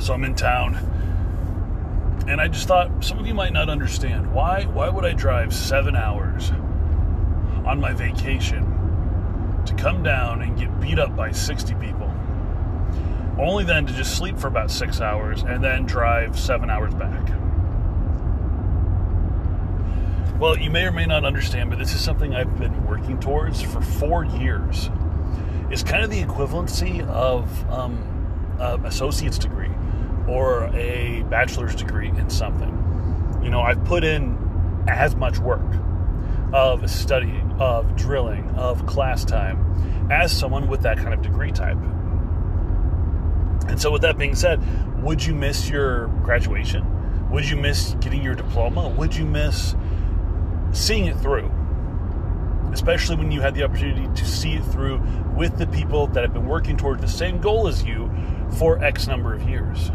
So 0.00 0.12
I'm 0.12 0.24
in 0.24 0.34
town, 0.34 0.74
and 2.28 2.40
I 2.40 2.48
just 2.48 2.68
thought 2.68 3.02
some 3.02 3.18
of 3.18 3.26
you 3.26 3.34
might 3.34 3.52
not 3.52 3.70
understand 3.70 4.32
why. 4.32 4.64
Why 4.64 4.88
would 4.90 5.04
I 5.04 5.12
drive 5.14 5.54
seven 5.54 5.96
hours 5.96 6.50
on 7.64 7.80
my 7.80 7.94
vacation 7.94 8.64
to 9.64 9.74
come 9.74 10.02
down 10.02 10.42
and 10.42 10.58
get 10.58 10.78
beat 10.80 10.98
up 10.98 11.16
by 11.16 11.30
60 11.30 11.74
people? 11.76 12.03
Only 13.38 13.64
then 13.64 13.86
to 13.86 13.92
just 13.92 14.16
sleep 14.16 14.38
for 14.38 14.46
about 14.46 14.70
six 14.70 15.00
hours 15.00 15.42
and 15.42 15.62
then 15.62 15.86
drive 15.86 16.38
seven 16.38 16.70
hours 16.70 16.94
back. 16.94 17.28
Well, 20.38 20.58
you 20.58 20.70
may 20.70 20.84
or 20.84 20.92
may 20.92 21.06
not 21.06 21.24
understand, 21.24 21.70
but 21.70 21.78
this 21.78 21.94
is 21.94 22.00
something 22.00 22.34
I've 22.34 22.58
been 22.58 22.84
working 22.86 23.18
towards 23.20 23.62
for 23.62 23.80
four 23.80 24.24
years. 24.24 24.90
It's 25.70 25.82
kind 25.82 26.04
of 26.04 26.10
the 26.10 26.22
equivalency 26.22 27.06
of 27.08 27.70
um, 27.70 27.98
an 28.58 28.84
associate's 28.84 29.38
degree 29.38 29.70
or 30.28 30.66
a 30.74 31.22
bachelor's 31.30 31.74
degree 31.74 32.08
in 32.08 32.30
something. 32.30 33.40
You 33.42 33.50
know, 33.50 33.60
I've 33.60 33.84
put 33.84 34.04
in 34.04 34.38
as 34.88 35.14
much 35.14 35.38
work 35.38 35.62
of 36.52 36.88
studying, 36.90 37.52
of 37.58 37.96
drilling, 37.96 38.50
of 38.50 38.86
class 38.86 39.24
time 39.24 40.08
as 40.10 40.36
someone 40.36 40.68
with 40.68 40.82
that 40.82 40.98
kind 40.98 41.14
of 41.14 41.22
degree 41.22 41.52
type. 41.52 41.78
And 43.68 43.80
so, 43.80 43.90
with 43.90 44.02
that 44.02 44.18
being 44.18 44.34
said, 44.34 44.60
would 45.02 45.24
you 45.24 45.34
miss 45.34 45.68
your 45.68 46.08
graduation? 46.22 47.30
Would 47.30 47.48
you 47.48 47.56
miss 47.56 47.94
getting 48.00 48.22
your 48.22 48.34
diploma? 48.34 48.88
Would 48.90 49.14
you 49.16 49.26
miss 49.26 49.74
seeing 50.72 51.06
it 51.06 51.16
through? 51.18 51.50
Especially 52.72 53.16
when 53.16 53.30
you 53.30 53.40
had 53.40 53.54
the 53.54 53.62
opportunity 53.62 54.08
to 54.14 54.26
see 54.26 54.54
it 54.54 54.64
through 54.64 55.00
with 55.36 55.58
the 55.58 55.66
people 55.66 56.06
that 56.08 56.22
have 56.22 56.32
been 56.32 56.46
working 56.46 56.76
toward 56.76 57.00
the 57.00 57.08
same 57.08 57.40
goal 57.40 57.68
as 57.68 57.82
you 57.84 58.10
for 58.58 58.82
X 58.82 59.06
number 59.06 59.34
of 59.34 59.48
years. 59.48 59.90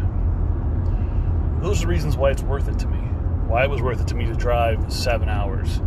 Those 1.60 1.78
are 1.78 1.82
the 1.82 1.88
reasons 1.88 2.16
why 2.16 2.30
it's 2.30 2.42
worth 2.42 2.68
it 2.68 2.78
to 2.80 2.86
me. 2.86 2.98
Why 3.46 3.64
it 3.64 3.70
was 3.70 3.82
worth 3.82 4.00
it 4.00 4.08
to 4.08 4.14
me 4.14 4.26
to 4.26 4.34
drive 4.34 4.92
seven 4.92 5.28
hours 5.28 5.78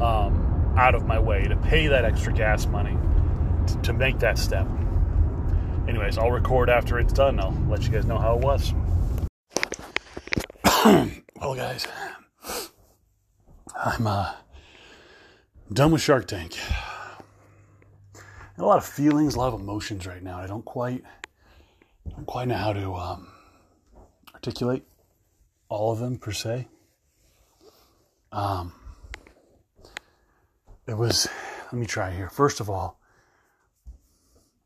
um, 0.00 0.74
out 0.76 0.94
of 0.94 1.06
my 1.06 1.18
way 1.18 1.44
to 1.44 1.56
pay 1.56 1.88
that 1.88 2.04
extra 2.04 2.32
gas 2.32 2.66
money 2.66 2.96
to, 3.66 3.76
to 3.78 3.92
make 3.92 4.18
that 4.20 4.38
step 4.38 4.68
anyways, 5.88 6.18
I'll 6.18 6.30
record 6.30 6.68
after 6.68 6.98
it's 6.98 7.12
done. 7.12 7.40
I'll 7.40 7.56
let 7.68 7.84
you 7.84 7.90
guys 7.90 8.04
know 8.04 8.18
how 8.18 8.36
it 8.36 8.42
was. 8.42 8.72
well, 11.40 11.54
guys, 11.54 11.86
I'm 13.74 14.06
uh, 14.06 14.32
done 15.72 15.92
with 15.92 16.02
Shark 16.02 16.26
Tank. 16.26 16.56
A 18.58 18.64
lot 18.64 18.78
of 18.78 18.86
feelings, 18.86 19.34
a 19.34 19.38
lot 19.38 19.52
of 19.52 19.60
emotions 19.60 20.06
right 20.06 20.22
now. 20.22 20.38
I 20.38 20.46
don't 20.46 20.64
quite, 20.64 21.02
don't 22.08 22.26
quite 22.26 22.48
know 22.48 22.56
how 22.56 22.72
to 22.72 22.94
um, 22.94 23.28
articulate 24.32 24.84
all 25.68 25.92
of 25.92 25.98
them 25.98 26.16
per 26.18 26.32
se. 26.32 26.68
Um, 28.32 28.72
it 30.86 30.96
was. 30.96 31.28
Let 31.64 31.74
me 31.74 31.86
try 31.86 32.12
here. 32.12 32.30
First 32.30 32.60
of 32.60 32.70
all, 32.70 33.00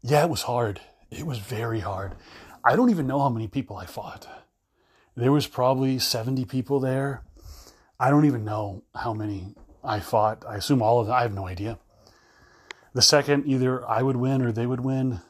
yeah, 0.03 0.23
it 0.23 0.31
was 0.31 0.43
hard. 0.43 0.81
It 1.11 1.27
was 1.27 1.39
very 1.39 1.81
hard. 1.81 2.15
I 2.65 2.77
don't 2.77 2.91
even 2.91 3.07
know 3.07 3.19
how 3.19 3.29
many 3.29 3.49
people 3.49 3.77
I 3.77 3.87
fought. 3.87 4.29
There 5.17 5.33
was 5.33 5.47
probably 5.47 5.99
70 5.99 6.45
people 6.45 6.81
there. 6.81 7.25
I 7.99 8.11
don't 8.11 8.27
even 8.27 8.45
know 8.45 8.83
how 8.95 9.13
many 9.13 9.55
I 9.83 10.01
fought. 10.01 10.45
I 10.49 10.57
assume 10.57 10.83
all 10.83 11.01
of 11.01 11.07
them. 11.07 11.17
I 11.17 11.23
have 11.23 11.35
no 11.35 11.47
idea. 11.47 11.79
The 12.95 13.03
second, 13.03 13.47
either 13.47 13.87
I 13.89 14.03
would 14.03 14.17
win 14.17 14.43
or 14.43 14.53
they 14.53 14.67
would 14.67 14.81
win, 14.81 15.21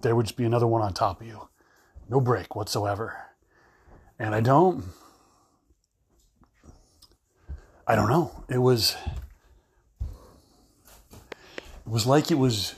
there 0.00 0.14
would 0.14 0.26
just 0.26 0.36
be 0.36 0.44
another 0.44 0.66
one 0.66 0.82
on 0.82 0.92
top 0.92 1.20
of 1.20 1.26
you. 1.26 1.48
No 2.08 2.20
break 2.20 2.54
whatsoever. 2.54 3.16
And 4.18 4.34
I 4.34 4.40
don't. 4.40 4.84
I 7.86 7.94
don't 7.94 8.08
know. 8.08 8.44
It 8.48 8.58
was. 8.58 8.96
It 10.00 11.90
was 11.90 12.06
like 12.06 12.30
it 12.30 12.38
was 12.38 12.74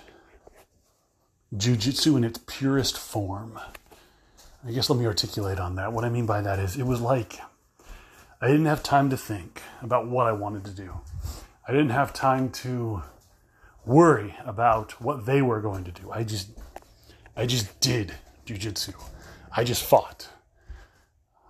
jujitsu 1.55 2.17
in 2.17 2.25
its 2.25 2.41
purest 2.47 2.99
form. 2.99 3.59
I 4.67 4.73
guess 4.73 4.91
let 4.91 4.99
me 4.99 5.07
articulate 5.07 5.59
on 5.59 5.77
that. 5.77 5.93
What 5.93 6.05
I 6.05 6.09
mean 6.09 6.27
by 6.27 6.41
that 6.41 6.59
is 6.59 6.77
it 6.77 6.85
was 6.85 7.01
like 7.01 7.39
I 8.41 8.47
didn't 8.47 8.67
have 8.67 8.83
time 8.83 9.11
to 9.11 9.17
think 9.17 9.63
about 9.83 10.07
what 10.07 10.27
I 10.27 10.33
wanted 10.33 10.65
to 10.67 10.71
do. 10.71 11.01
I 11.67 11.73
didn't 11.73 11.91
have 11.91 12.13
time 12.13 12.51
to 12.51 13.03
worry 13.85 14.37
about 14.45 15.01
what 15.01 15.27
they 15.27 15.43
were 15.43 15.61
going 15.61 15.85
to 15.85 15.91
do. 15.91 16.11
I 16.11 16.25
just 16.25 16.51
I 17.37 17.47
just 17.47 17.81
did 17.81 18.15
jujitsu. 18.47 18.95
I 19.57 19.65
just 19.65 19.85
fought. 19.85 20.29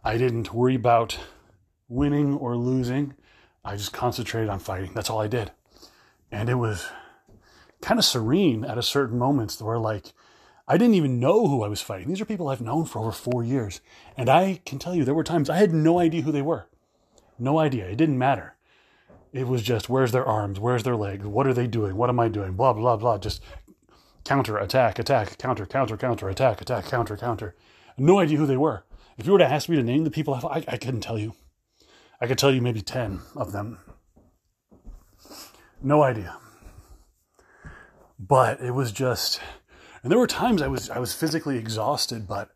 I 0.05 0.17
didn't 0.17 0.55
worry 0.55 0.75
about 0.75 1.19
winning 1.89 2.35
or 2.35 2.57
losing. 2.57 3.15
I 3.65 3.77
just 3.77 3.93
concentrated 3.93 4.49
on 4.49 4.61
fighting. 4.61 4.93
That's 4.95 5.11
all 5.11 5.21
I 5.21 5.29
did. 5.29 5.51
And 6.31 6.49
it 6.49 6.55
was 6.55 6.87
kind 7.81 7.99
of 7.99 8.05
serene 8.05 8.65
at 8.65 8.79
a 8.79 8.83
certain 8.83 9.19
moments 9.19 9.61
where 9.61 9.79
like 9.79 10.13
I 10.67 10.77
didn't 10.77 10.95
even 10.95 11.19
know 11.19 11.47
who 11.47 11.63
I 11.63 11.69
was 11.69 11.81
fighting. 11.81 12.09
These 12.09 12.21
are 12.21 12.27
people 12.27 12.49
I've 12.49 12.61
known 12.61 12.85
for 12.85 12.99
over 12.99 13.13
four 13.13 13.43
years. 13.43 13.81
And 14.17 14.29
I 14.29 14.61
can 14.67 14.79
tell 14.79 14.95
you 14.95 15.05
there 15.05 15.15
were 15.15 15.25
times 15.25 15.49
I 15.49 15.57
had 15.57 15.73
no 15.73 15.99
idea 15.99 16.23
who 16.23 16.33
they 16.33 16.43
were. 16.43 16.67
No 17.39 17.59
idea. 17.59 17.87
It 17.87 17.97
didn't 17.97 18.19
matter. 18.19 18.57
It 19.33 19.47
was 19.47 19.63
just 19.63 19.89
where's 19.89 20.13
their 20.13 20.27
arms, 20.27 20.59
where's 20.61 20.83
their 20.83 20.97
legs, 20.97 21.27
what 21.27 21.47
are 21.47 21.55
they 21.55 21.67
doing, 21.67 21.97
what 21.97 22.11
am 22.11 22.21
I 22.21 22.29
doing, 22.29 22.53
blah 22.53 22.73
blah 22.73 22.97
blah. 22.97 23.19
Just 23.19 23.43
counter, 24.25 24.59
attack, 24.59 24.99
attack, 24.99 25.39
counter, 25.39 25.65
counter, 25.65 25.97
counter, 25.97 26.29
attack, 26.29 26.61
attack, 26.61 26.87
counter, 26.87 27.17
counter. 27.17 27.55
No 27.97 28.19
idea 28.19 28.39
who 28.39 28.47
they 28.47 28.57
were. 28.57 28.85
If 29.17 29.27
you 29.27 29.33
were 29.33 29.39
to 29.39 29.51
ask 29.51 29.69
me 29.69 29.77
to 29.77 29.83
name 29.83 30.05
the 30.05 30.11
people 30.11 30.35
I, 30.35 30.65
I 30.69 30.77
couldn't 30.77 31.01
tell 31.01 31.19
you. 31.19 31.35
I 32.21 32.27
could 32.27 32.39
tell 32.39 32.53
you 32.53 32.61
maybe 32.61 32.83
10 32.83 33.21
of 33.37 33.53
them. 33.53 33.79
No 35.83 36.03
idea. 36.03 36.37
But 38.19 38.61
it 38.61 38.73
was 38.73 38.91
just, 38.91 39.41
and 40.03 40.11
there 40.11 40.19
were 40.19 40.27
times 40.27 40.61
I 40.61 40.67
was 40.67 40.91
I 40.91 40.99
was 40.99 41.13
physically 41.13 41.57
exhausted, 41.57 42.27
but 42.27 42.51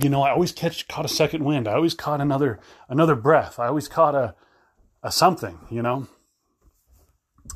you 0.00 0.10
know 0.10 0.22
I 0.22 0.30
always 0.30 0.52
catch 0.52 0.86
caught 0.86 1.04
a 1.04 1.08
second 1.08 1.44
wind. 1.44 1.66
I 1.66 1.74
always 1.74 1.94
caught 1.94 2.20
another 2.20 2.60
another 2.88 3.16
breath. 3.16 3.58
I 3.58 3.68
always 3.68 3.88
caught 3.88 4.14
a 4.14 4.34
a 5.02 5.10
something, 5.10 5.58
you 5.70 5.82
know. 5.82 6.08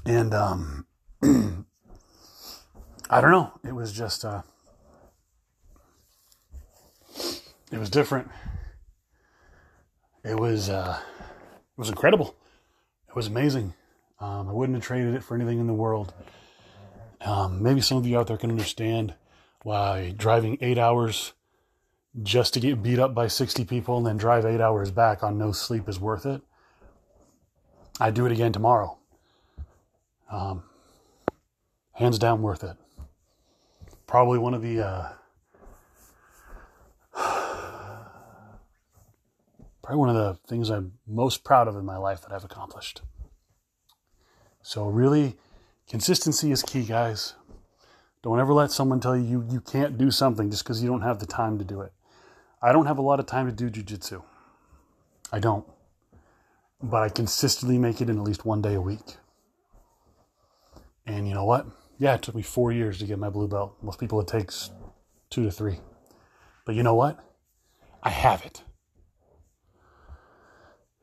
And 0.07 0.35
um, 0.35 0.87
I 1.23 3.21
don't 3.21 3.31
know. 3.31 3.53
It 3.65 3.75
was 3.75 3.93
just 3.93 4.25
uh, 4.25 4.43
it 7.71 7.79
was 7.79 7.91
different. 7.91 8.31
It 10.25 10.41
was 10.41 10.71
uh, 10.71 10.99
it 11.21 11.79
was 11.79 11.91
incredible. 11.91 12.35
It 13.09 13.15
was 13.15 13.27
amazing. 13.27 13.75
Um, 14.21 14.49
I 14.49 14.53
wouldn't 14.53 14.77
have 14.77 14.85
traded 14.85 15.15
it 15.15 15.23
for 15.23 15.35
anything 15.35 15.59
in 15.59 15.67
the 15.67 15.75
world. 15.75 16.15
Um, 17.25 17.63
maybe 17.63 17.81
some 17.81 17.97
of 17.97 18.07
you 18.07 18.19
out 18.19 18.27
there 18.27 18.37
can 18.37 18.51
understand 18.51 19.15
why 19.63 20.15
driving 20.17 20.59
eight 20.61 20.77
hours 20.77 21.33
just 22.23 22.55
to 22.55 22.61
get 22.61 22.83
beat 22.83 22.99
up 22.99 23.15
by 23.15 23.27
60 23.27 23.65
people 23.65 23.97
and 23.97 24.07
then 24.07 24.17
drive 24.17 24.45
eight 24.45 24.61
hours 24.61 24.91
back 24.91 25.23
on 25.23 25.39
no 25.39 25.51
sleep 25.51 25.89
is 25.89 25.99
worth 25.99 26.27
it. 26.27 26.43
I'd 27.99 28.15
do 28.15 28.27
it 28.27 28.33
again 28.33 28.53
tomorrow. 28.53 28.99
Um, 30.31 30.65
hands 31.93 32.19
down 32.19 32.43
worth 32.43 32.63
it. 32.63 32.77
Probably 34.07 34.39
one 34.39 34.53
of 34.53 34.63
the 34.63 34.81
uh, 34.87 35.13
probably 39.83 39.99
one 39.99 40.11
of 40.11 40.17
the 40.17 40.35
things 40.47 40.71
I'm 40.71 40.93
most 41.07 41.43
proud 41.43 41.69
of 41.69 41.77
in 41.77 41.85
my 41.85 41.97
life 41.97 42.21
that 42.23 42.33
I've 42.33 42.45
accomplished. 42.45 43.01
So, 44.63 44.87
really, 44.87 45.37
consistency 45.89 46.51
is 46.51 46.63
key, 46.63 46.85
guys. 46.85 47.35
Don't 48.23 48.41
ever 48.41 48.55
let 48.55 48.73
someone 48.73 49.01
tell 49.01 49.17
you 49.17 49.23
you, 49.23 49.47
you 49.51 49.61
can't 49.61 49.99
do 49.99 50.11
something 50.11 50.51
just 50.51 50.65
because 50.65 50.83
you 50.83 50.89
don't 50.89 51.03
have 51.03 51.19
the 51.19 51.27
time 51.27 51.59
to 51.59 51.65
do 51.65 51.83
it. 51.83 51.93
I 52.63 52.73
don't 52.73 52.87
have 52.87 52.97
a 52.97 53.03
lot 53.03 53.21
of 53.21 53.27
time 53.27 53.47
to 53.47 53.53
do 53.53 53.71
jujitsu. 53.71 54.23
I 55.31 55.41
don't. 55.41 55.67
But 56.83 57.03
I 57.03 57.09
consistently 57.11 57.77
make 57.77 58.01
it 58.01 58.09
in 58.09 58.17
at 58.17 58.25
least 58.25 58.47
one 58.47 58.63
day 58.63 58.75
a 58.75 58.81
week. 58.81 59.17
And 61.07 61.29
you 61.29 61.35
know 61.35 61.45
what? 61.45 61.67
Yeah, 61.99 62.15
it 62.15 62.23
took 62.23 62.35
me 62.35 62.43
four 62.43 62.73
years 62.73 62.99
to 62.99 63.07
get 63.07 63.19
my 63.19 63.29
blue 63.29 63.49
belt. 63.49 63.77
Most 63.83 64.01
people 64.01 64.21
it 64.21 64.27
takes 64.27 64.71
two 65.29 65.45
to 65.45 65.51
three. 65.51 65.81
But 66.65 66.75
you 66.75 66.83
know 66.83 66.95
what? 66.95 67.19
I 68.03 68.11
have 68.11 68.43
it. 68.45 68.63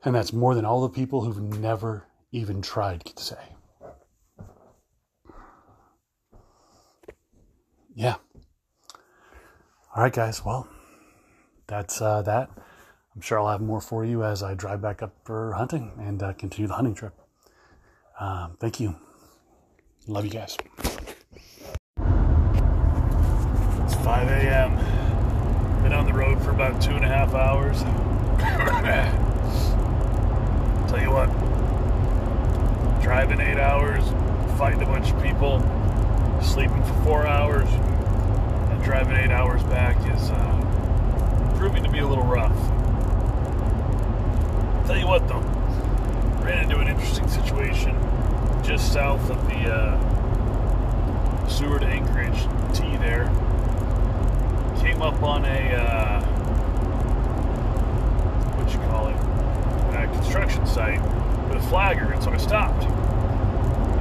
And 0.04 0.14
that's 0.14 0.32
more 0.32 0.54
than 0.54 0.64
all 0.64 0.82
the 0.82 0.88
people 0.88 1.22
who've 1.22 1.58
never 1.60 2.08
even 2.32 2.62
tried 2.62 3.04
could 3.04 3.20
say. 3.20 3.51
Yeah. 7.94 8.16
All 9.94 10.02
right, 10.02 10.12
guys. 10.12 10.44
Well, 10.44 10.66
that's 11.66 12.00
uh, 12.00 12.22
that. 12.22 12.50
I'm 13.14 13.20
sure 13.20 13.38
I'll 13.38 13.50
have 13.50 13.60
more 13.60 13.80
for 13.80 14.04
you 14.04 14.24
as 14.24 14.42
I 14.42 14.54
drive 14.54 14.80
back 14.80 15.02
up 15.02 15.14
for 15.24 15.52
hunting 15.52 15.92
and 15.98 16.22
uh, 16.22 16.32
continue 16.32 16.66
the 16.66 16.74
hunting 16.74 16.94
trip. 16.94 17.14
Um, 18.18 18.56
thank 18.58 18.80
you. 18.80 18.96
Love 20.06 20.24
you 20.24 20.30
guys. 20.30 20.56
It's 23.84 23.94
5 23.96 24.28
a.m. 24.28 24.76
Been 25.82 25.92
on 25.92 26.06
the 26.06 26.14
road 26.14 26.42
for 26.42 26.50
about 26.50 26.80
two 26.80 26.92
and 26.92 27.04
a 27.04 27.08
half 27.08 27.34
hours. 27.34 27.82
Tell 30.88 31.00
you 31.00 31.10
what, 31.10 31.28
driving 33.02 33.40
eight 33.40 33.58
hours, 33.58 34.04
fighting 34.58 34.82
a 34.82 34.86
bunch 34.86 35.10
of 35.10 35.22
people, 35.22 35.60
sleeping 36.52 36.82
for 36.84 36.94
four 37.04 37.26
hours, 37.26 37.68
and 37.70 38.82
driving 38.84 39.16
eight 39.16 39.30
hours 39.30 39.62
back 39.64 39.96
is 40.14 40.30
uh, 40.30 41.54
proving 41.56 41.82
to 41.82 41.90
be 41.90 42.00
a 42.00 42.06
little 42.06 42.24
rough. 42.24 42.56
Tell 44.86 44.98
you 44.98 45.06
what, 45.06 45.26
though, 45.28 45.40
ran 46.44 46.64
into 46.64 46.78
an 46.78 46.88
interesting 46.88 47.26
situation 47.28 47.96
just 48.62 48.92
south 48.92 49.30
of 49.30 49.48
the 49.48 49.72
uh, 49.72 51.48
Seward 51.48 51.82
Anchorage 51.84 52.42
T 52.74 52.96
there. 52.98 53.24
Came 54.80 55.00
up 55.02 55.22
on 55.22 55.44
a 55.44 55.74
uh, 55.74 56.20
what 58.56 58.72
you 58.72 58.78
call 58.90 59.08
it, 59.08 59.16
a 59.96 60.06
construction 60.14 60.66
site 60.66 61.00
with 61.48 61.62
a 61.62 61.68
flagger, 61.68 62.12
and 62.12 62.22
so 62.22 62.30
I 62.30 62.36
stopped. 62.36 62.82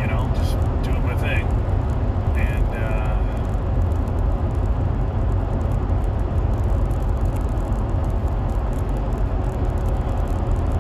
You 0.02 0.08
know, 0.08 0.32
just 0.36 0.52
doing 0.84 1.04
my 1.04 1.16
thing, 1.18 1.46
and. 2.38 2.68
Uh, 2.76 3.18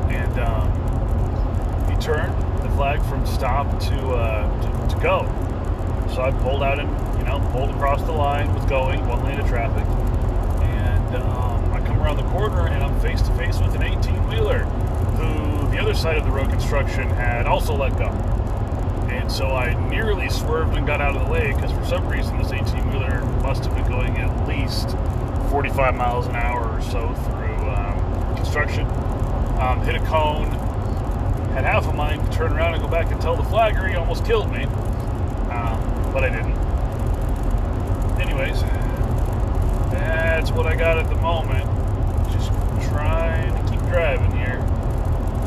and 0.09 0.39
um, 0.39 1.89
he 1.89 1.95
turned 2.01 2.33
the 2.63 2.69
flag 2.71 3.01
from 3.03 3.25
stop 3.25 3.79
to, 3.79 3.95
uh, 4.09 4.87
to 4.87 4.95
to 4.95 5.01
go. 5.01 5.27
So 6.21 6.27
I 6.27 6.31
pulled 6.43 6.61
out 6.61 6.79
and 6.79 6.87
you 7.17 7.25
know 7.25 7.39
pulled 7.51 7.71
across 7.71 8.03
the 8.03 8.11
line 8.11 8.53
was 8.53 8.63
going 8.65 9.07
one 9.07 9.23
lane 9.23 9.39
of 9.39 9.47
traffic, 9.47 9.83
and 10.61 11.15
um, 11.15 11.73
I 11.73 11.81
come 11.83 11.99
around 11.99 12.17
the 12.17 12.29
corner 12.29 12.67
and 12.67 12.83
I'm 12.83 12.99
face 12.99 13.23
to 13.23 13.33
face 13.33 13.57
with 13.57 13.73
an 13.73 13.81
18 13.81 14.27
wheeler 14.27 14.59
who 14.59 15.71
the 15.71 15.79
other 15.79 15.95
side 15.95 16.17
of 16.17 16.25
the 16.25 16.29
road 16.29 16.51
construction 16.51 17.09
had 17.09 17.47
also 17.47 17.75
let 17.75 17.97
go. 17.97 18.09
And 19.09 19.31
so 19.31 19.47
I 19.47 19.73
nearly 19.89 20.29
swerved 20.29 20.77
and 20.77 20.85
got 20.85 21.01
out 21.01 21.15
of 21.15 21.25
the 21.25 21.31
way 21.31 21.53
because 21.55 21.71
for 21.71 21.85
some 21.85 22.07
reason 22.07 22.37
this 22.37 22.51
18 22.51 22.91
wheeler 22.91 23.21
must 23.41 23.65
have 23.65 23.73
been 23.73 23.87
going 23.87 24.15
at 24.17 24.47
least 24.47 24.91
45 25.49 25.95
miles 25.95 26.27
an 26.27 26.35
hour 26.35 26.77
or 26.77 26.81
so 26.83 27.11
through 27.15 27.67
um, 27.67 28.35
construction. 28.35 28.85
Um, 29.59 29.81
hit 29.81 29.95
a 29.95 30.05
cone, 30.05 30.51
had 31.53 31.65
half 31.65 31.87
a 31.87 31.93
mind 31.93 32.23
to 32.31 32.37
turn 32.37 32.53
around 32.53 32.75
and 32.75 32.83
go 32.83 32.87
back 32.87 33.11
and 33.11 33.19
tell 33.19 33.35
the 33.35 33.43
flagger 33.45 33.87
he 33.87 33.95
almost 33.95 34.23
killed 34.23 34.51
me, 34.51 34.67
but 36.11 36.23
I 36.23 36.29
didn't. 36.29 36.57
Anyways, 38.19 38.61
that's 39.91 40.51
what 40.51 40.65
I 40.67 40.75
got 40.75 40.97
at 40.97 41.09
the 41.09 41.15
moment. 41.15 41.65
Just 42.31 42.49
trying 42.89 43.53
to 43.55 43.71
keep 43.71 43.79
driving 43.89 44.31
here. 44.31 44.59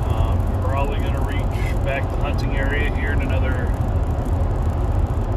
Um, 0.09 0.39
probably 0.63 0.99
going 1.01 1.13
to 1.15 1.21
reach 1.21 1.85
back 1.85 2.09
the 2.11 2.17
hunting 2.17 2.57
area 2.57 2.95
here 2.97 3.13
in 3.13 3.21
another, 3.21 3.69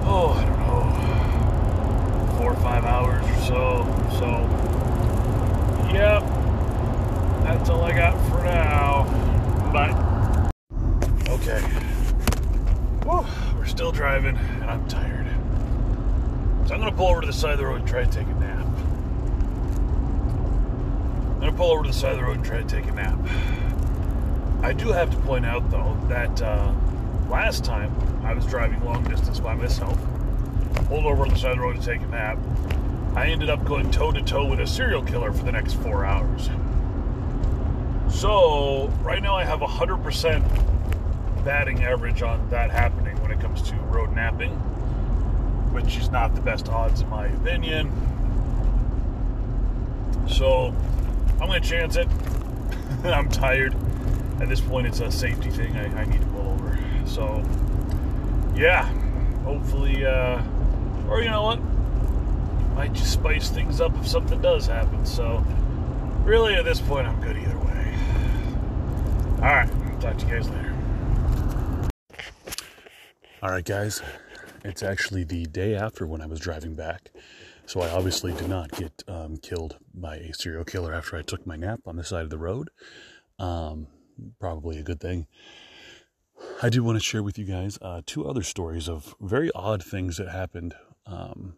oh, 0.05 0.33
I 0.37 0.45
don't 0.45 0.59
know, 0.59 2.37
four 2.37 2.53
or 2.53 2.61
five 2.61 2.85
hours 2.85 3.23
or 3.25 3.35
so. 3.45 3.85
So, 4.19 4.27
yep, 5.93 6.23
that's 7.43 7.69
all 7.69 7.83
I 7.83 7.91
got 7.91 8.17
for 8.29 8.43
now. 8.43 9.03
Bye. 9.73 9.93
Okay. 11.29 11.59
Whew, 13.03 13.25
we're 13.57 13.65
still 13.65 13.91
driving, 13.91 14.37
and 14.37 14.63
I'm 14.65 14.87
tired. 14.87 15.27
So 16.67 16.73
I'm 16.75 16.76
going 16.87 16.95
to 16.95 17.03
pull 17.03 17.11
over 17.11 17.19
to 17.19 17.27
the 17.27 17.33
side 17.33 17.51
of 17.51 17.59
the 17.59 17.65
road 17.65 17.81
and 17.81 17.87
try 17.87 18.05
to 18.05 18.09
take 18.09 18.27
a 18.27 18.33
nap. 18.35 18.65
I'm 21.25 21.39
going 21.41 21.51
to 21.51 21.57
pull 21.57 21.71
over 21.71 21.83
to 21.83 21.89
the 21.89 21.93
side 21.93 22.13
of 22.13 22.19
the 22.19 22.23
road 22.23 22.37
and 22.37 22.45
try 22.45 22.59
to 22.59 22.63
take 22.63 22.85
a 22.85 22.91
nap. 22.93 23.19
I 24.61 24.71
do 24.71 24.93
have 24.93 25.11
to 25.11 25.17
point 25.17 25.45
out, 25.45 25.69
though, 25.69 25.97
that 26.07 26.41
uh, 26.41 26.73
last 27.27 27.65
time 27.65 27.93
I 28.23 28.33
was 28.33 28.45
driving 28.45 28.85
long 28.85 29.03
distance 29.03 29.37
by 29.37 29.53
myself, 29.53 29.99
pulled 30.85 31.05
over 31.05 31.23
on 31.23 31.29
the 31.29 31.35
side 31.35 31.51
of 31.51 31.57
the 31.57 31.63
road 31.63 31.75
to 31.75 31.85
take 31.85 31.99
a 31.99 32.07
nap, 32.07 32.37
I 33.15 33.27
ended 33.27 33.49
up 33.49 33.65
going 33.65 33.91
toe 33.91 34.13
to 34.13 34.21
toe 34.21 34.45
with 34.45 34.61
a 34.61 34.67
serial 34.67 35.03
killer 35.03 35.33
for 35.33 35.43
the 35.43 35.51
next 35.51 35.73
four 35.73 36.05
hours. 36.05 36.49
So, 38.09 38.87
right 39.01 39.21
now 39.21 39.35
I 39.35 39.43
have 39.43 39.59
100% 39.59 41.43
batting 41.43 41.83
average 41.83 42.21
on 42.21 42.49
that 42.49 42.71
happening 42.71 43.21
when 43.21 43.31
it 43.31 43.41
comes 43.41 43.61
to 43.63 43.75
road 43.75 44.13
napping, 44.13 44.57
which 45.77 45.97
is 45.97 46.09
not 46.09 46.33
the 46.33 46.41
best 46.41 46.69
odds 46.69 47.01
in 47.01 47.09
my 47.09 47.27
opinion. 47.27 47.91
So, 50.27 50.73
I'm 51.39 51.47
going 51.47 51.61
to 51.61 51.69
chance 51.69 51.97
it. 51.97 52.07
I'm 53.03 53.29
tired. 53.29 53.75
At 54.41 54.49
this 54.49 54.59
point, 54.59 54.87
it's 54.87 55.01
a 55.01 55.11
safety 55.11 55.51
thing. 55.51 55.77
I, 55.77 56.01
I 56.01 56.05
need 56.05 56.19
to 56.19 56.27
pull 56.27 56.49
over. 56.49 56.79
So, 57.05 57.43
yeah, 58.55 58.85
hopefully, 59.43 60.03
uh, 60.03 60.41
or 61.07 61.21
you 61.21 61.29
know 61.29 61.43
what? 61.43 61.59
Might 62.73 62.93
just 62.93 63.13
spice 63.13 63.51
things 63.51 63.79
up 63.79 63.95
if 63.99 64.07
something 64.07 64.41
does 64.41 64.65
happen. 64.65 65.05
So, 65.05 65.45
really, 66.23 66.55
at 66.55 66.65
this 66.65 66.81
point, 66.81 67.05
I'm 67.05 67.21
good 67.21 67.37
either 67.37 67.57
way. 67.59 67.97
All 69.37 69.53
right, 69.53 70.01
talk 70.01 70.17
to 70.17 70.25
you 70.25 70.31
guys 70.31 70.49
later. 70.49 70.73
All 73.43 73.51
right, 73.51 73.63
guys, 73.63 74.01
it's 74.67 74.83
actually 74.83 75.23
the 75.23 75.45
day 75.45 75.75
after 75.75 76.05
when 76.05 76.21
I 76.21 76.25
was 76.25 76.39
driving 76.39 76.75
back. 76.75 77.11
So, 77.65 77.81
I 77.81 77.89
obviously 77.89 78.33
did 78.33 78.47
not 78.47 78.71
get 78.71 79.03
um, 79.07 79.37
killed 79.37 79.77
by 79.93 80.17
a 80.17 80.33
serial 80.33 80.63
killer 80.63 80.93
after 80.93 81.17
I 81.17 81.21
took 81.21 81.45
my 81.45 81.55
nap 81.55 81.81
on 81.85 81.97
the 81.97 82.03
side 82.03 82.23
of 82.23 82.29
the 82.29 82.37
road. 82.37 82.69
Um, 83.39 83.87
probably 84.39 84.77
a 84.77 84.83
good 84.83 85.01
thing. 85.01 85.27
I 86.61 86.69
do 86.69 86.83
want 86.83 86.97
to 86.97 87.03
share 87.03 87.23
with 87.23 87.37
you 87.37 87.45
guys 87.45 87.77
uh, 87.81 88.01
two 88.05 88.27
other 88.27 88.43
stories 88.43 88.87
of 88.87 89.15
very 89.19 89.51
odd 89.53 89.83
things 89.83 90.17
that 90.17 90.29
happened 90.29 90.75
um, 91.05 91.55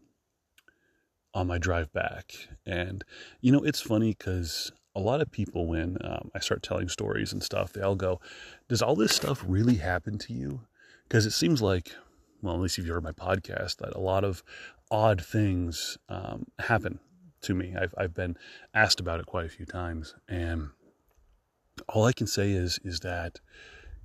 on 1.34 1.48
my 1.48 1.58
drive 1.58 1.92
back. 1.94 2.32
And, 2.66 3.04
you 3.42 3.52
know, 3.52 3.64
it's 3.64 3.82
funny 3.82 4.16
because 4.18 4.72
a 4.96 5.00
lot 5.00 5.22
of 5.22 5.32
people, 5.32 5.68
when 5.68 5.98
um, 6.02 6.32
I 6.34 6.40
start 6.40 6.64
telling 6.64 6.90
stories 6.90 7.32
and 7.32 7.44
stuff, 7.44 7.74
they 7.74 7.82
all 7.82 7.96
go, 7.96 8.20
Does 8.68 8.82
all 8.82 8.96
this 8.96 9.16
stuff 9.16 9.44
really 9.46 9.76
happen 9.76 10.18
to 10.20 10.34
you? 10.34 10.62
Because 11.08 11.26
it 11.26 11.32
seems 11.32 11.62
like, 11.62 11.92
well, 12.42 12.56
at 12.56 12.62
least 12.62 12.80
if 12.80 12.86
you 12.86 12.94
heard 12.94 13.04
my 13.04 13.12
podcast, 13.12 13.78
that 13.78 13.96
a 13.96 14.00
lot 14.00 14.24
of 14.24 14.44
odd 14.92 15.24
things 15.24 15.98
um, 16.08 16.46
happen 16.60 17.00
to 17.42 17.54
me. 17.54 17.76
I've, 17.80 17.94
I've 17.98 18.14
been 18.14 18.38
asked 18.74 19.00
about 19.00 19.20
it 19.20 19.26
quite 19.26 19.46
a 19.46 19.50
few 19.50 19.66
times. 19.66 20.16
And 20.28 20.70
all 21.88 22.06
I 22.06 22.14
can 22.14 22.28
say 22.28 22.52
is, 22.52 22.80
is 22.84 23.00
that, 23.02 23.40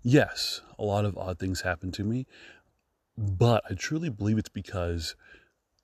yes, 0.02 0.60
a 0.78 0.84
lot 0.84 1.04
of 1.04 1.16
odd 1.16 1.38
things 1.38 1.62
happen 1.62 1.92
to 1.92 2.04
me, 2.04 2.26
but 3.16 3.62
I 3.68 3.74
truly 3.74 4.08
believe 4.08 4.38
it's 4.38 4.48
because 4.48 5.16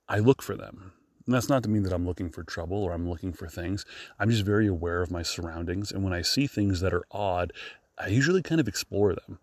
I 0.08 0.18
look 0.18 0.42
for 0.42 0.56
them. 0.56 0.92
And 1.26 1.34
that's 1.34 1.48
not 1.48 1.62
to 1.62 1.68
mean 1.68 1.82
that 1.84 1.92
I'm 1.92 2.06
looking 2.06 2.30
for 2.30 2.42
trouble 2.42 2.82
or 2.82 2.92
I'm 2.92 3.08
looking 3.08 3.32
for 3.32 3.46
things. 3.46 3.84
I'm 4.18 4.30
just 4.30 4.44
very 4.44 4.66
aware 4.66 5.02
of 5.02 5.10
my 5.10 5.22
surroundings. 5.22 5.92
And 5.92 6.02
when 6.02 6.12
I 6.12 6.22
see 6.22 6.46
things 6.46 6.80
that 6.80 6.92
are 6.92 7.04
odd, 7.10 7.52
I 7.98 8.08
usually 8.08 8.42
kind 8.42 8.60
of 8.60 8.66
explore 8.66 9.14
them. 9.14 9.38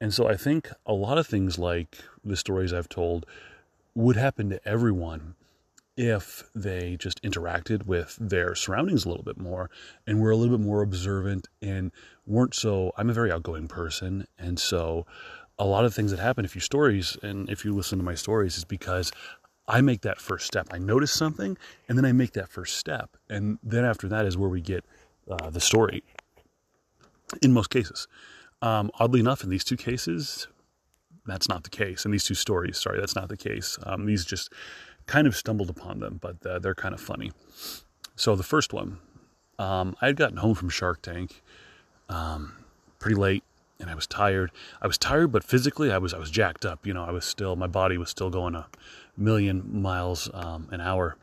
And 0.00 0.12
so 0.12 0.28
I 0.28 0.36
think 0.36 0.70
a 0.84 0.92
lot 0.92 1.18
of 1.18 1.26
things 1.26 1.58
like 1.58 1.98
the 2.24 2.36
stories 2.36 2.72
I've 2.72 2.88
told 2.88 3.26
would 3.94 4.16
happen 4.16 4.50
to 4.50 4.68
everyone 4.68 5.34
if 5.96 6.44
they 6.54 6.96
just 6.98 7.22
interacted 7.22 7.86
with 7.86 8.18
their 8.20 8.54
surroundings 8.54 9.06
a 9.06 9.08
little 9.08 9.24
bit 9.24 9.38
more 9.38 9.70
and 10.06 10.20
were 10.20 10.30
a 10.30 10.36
little 10.36 10.58
bit 10.58 10.64
more 10.64 10.82
observant 10.82 11.48
and 11.62 11.90
weren't 12.26 12.54
so. 12.54 12.92
I'm 12.98 13.08
a 13.08 13.14
very 13.14 13.32
outgoing 13.32 13.68
person. 13.68 14.26
And 14.38 14.58
so 14.58 15.06
a 15.58 15.64
lot 15.64 15.86
of 15.86 15.94
things 15.94 16.10
that 16.10 16.20
happen 16.20 16.44
if 16.44 16.54
you 16.54 16.60
stories 16.60 17.16
and 17.22 17.48
if 17.48 17.64
you 17.64 17.74
listen 17.74 17.98
to 17.98 18.04
my 18.04 18.14
stories 18.14 18.58
is 18.58 18.64
because 18.64 19.10
I 19.66 19.80
make 19.80 20.02
that 20.02 20.20
first 20.20 20.46
step. 20.46 20.68
I 20.70 20.78
notice 20.78 21.12
something 21.12 21.56
and 21.88 21.96
then 21.96 22.04
I 22.04 22.12
make 22.12 22.32
that 22.32 22.50
first 22.50 22.76
step. 22.76 23.16
And 23.30 23.58
then 23.62 23.84
after 23.84 24.08
that 24.08 24.26
is 24.26 24.36
where 24.36 24.50
we 24.50 24.60
get 24.60 24.84
uh, 25.30 25.48
the 25.48 25.60
story 25.60 26.04
in 27.40 27.52
most 27.52 27.70
cases. 27.70 28.06
Um, 28.62 28.90
oddly 28.98 29.20
enough, 29.20 29.44
in 29.44 29.50
these 29.50 29.64
two 29.64 29.76
cases, 29.76 30.48
that's 31.26 31.48
not 31.48 31.64
the 31.64 31.70
case. 31.70 32.04
In 32.04 32.10
these 32.10 32.24
two 32.24 32.34
stories, 32.34 32.78
sorry, 32.78 32.98
that's 33.00 33.14
not 33.14 33.28
the 33.28 33.36
case. 33.36 33.78
Um, 33.82 34.06
these 34.06 34.24
just 34.24 34.52
kind 35.06 35.26
of 35.26 35.36
stumbled 35.36 35.70
upon 35.70 36.00
them, 36.00 36.18
but 36.20 36.44
uh, 36.46 36.58
they're 36.58 36.74
kind 36.74 36.94
of 36.94 37.00
funny. 37.00 37.32
So 38.16 38.34
the 38.34 38.42
first 38.42 38.72
one, 38.72 38.98
um, 39.58 39.96
I 40.00 40.06
had 40.06 40.16
gotten 40.16 40.38
home 40.38 40.54
from 40.54 40.68
Shark 40.68 41.02
Tank 41.02 41.42
um, 42.08 42.54
pretty 42.98 43.16
late, 43.16 43.44
and 43.78 43.90
I 43.90 43.94
was 43.94 44.06
tired. 44.06 44.50
I 44.80 44.86
was 44.86 44.98
tired, 44.98 45.32
but 45.32 45.44
physically, 45.44 45.92
I 45.92 45.98
was 45.98 46.14
I 46.14 46.18
was 46.18 46.30
jacked 46.30 46.64
up. 46.64 46.86
You 46.86 46.94
know, 46.94 47.04
I 47.04 47.10
was 47.10 47.24
still 47.24 47.56
my 47.56 47.66
body 47.66 47.98
was 47.98 48.08
still 48.08 48.30
going 48.30 48.54
a 48.54 48.66
million 49.16 49.82
miles 49.82 50.30
um, 50.32 50.68
an 50.70 50.80
hour, 50.80 51.16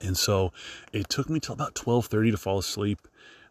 and 0.00 0.16
so 0.16 0.52
it 0.92 1.08
took 1.08 1.30
me 1.30 1.40
till 1.40 1.52
about 1.54 1.74
twelve 1.74 2.06
thirty 2.06 2.30
to 2.30 2.36
fall 2.36 2.58
asleep. 2.58 2.98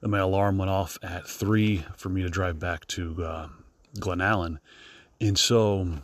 My 0.05 0.19
alarm 0.19 0.57
went 0.57 0.69
off 0.69 0.97
at 1.01 1.25
three 1.25 1.85
for 1.95 2.09
me 2.09 2.21
to 2.23 2.29
drive 2.29 2.59
back 2.59 2.85
to 2.87 3.23
uh, 3.23 3.47
Glennallen, 3.99 4.57
and 5.21 5.37
so 5.39 5.99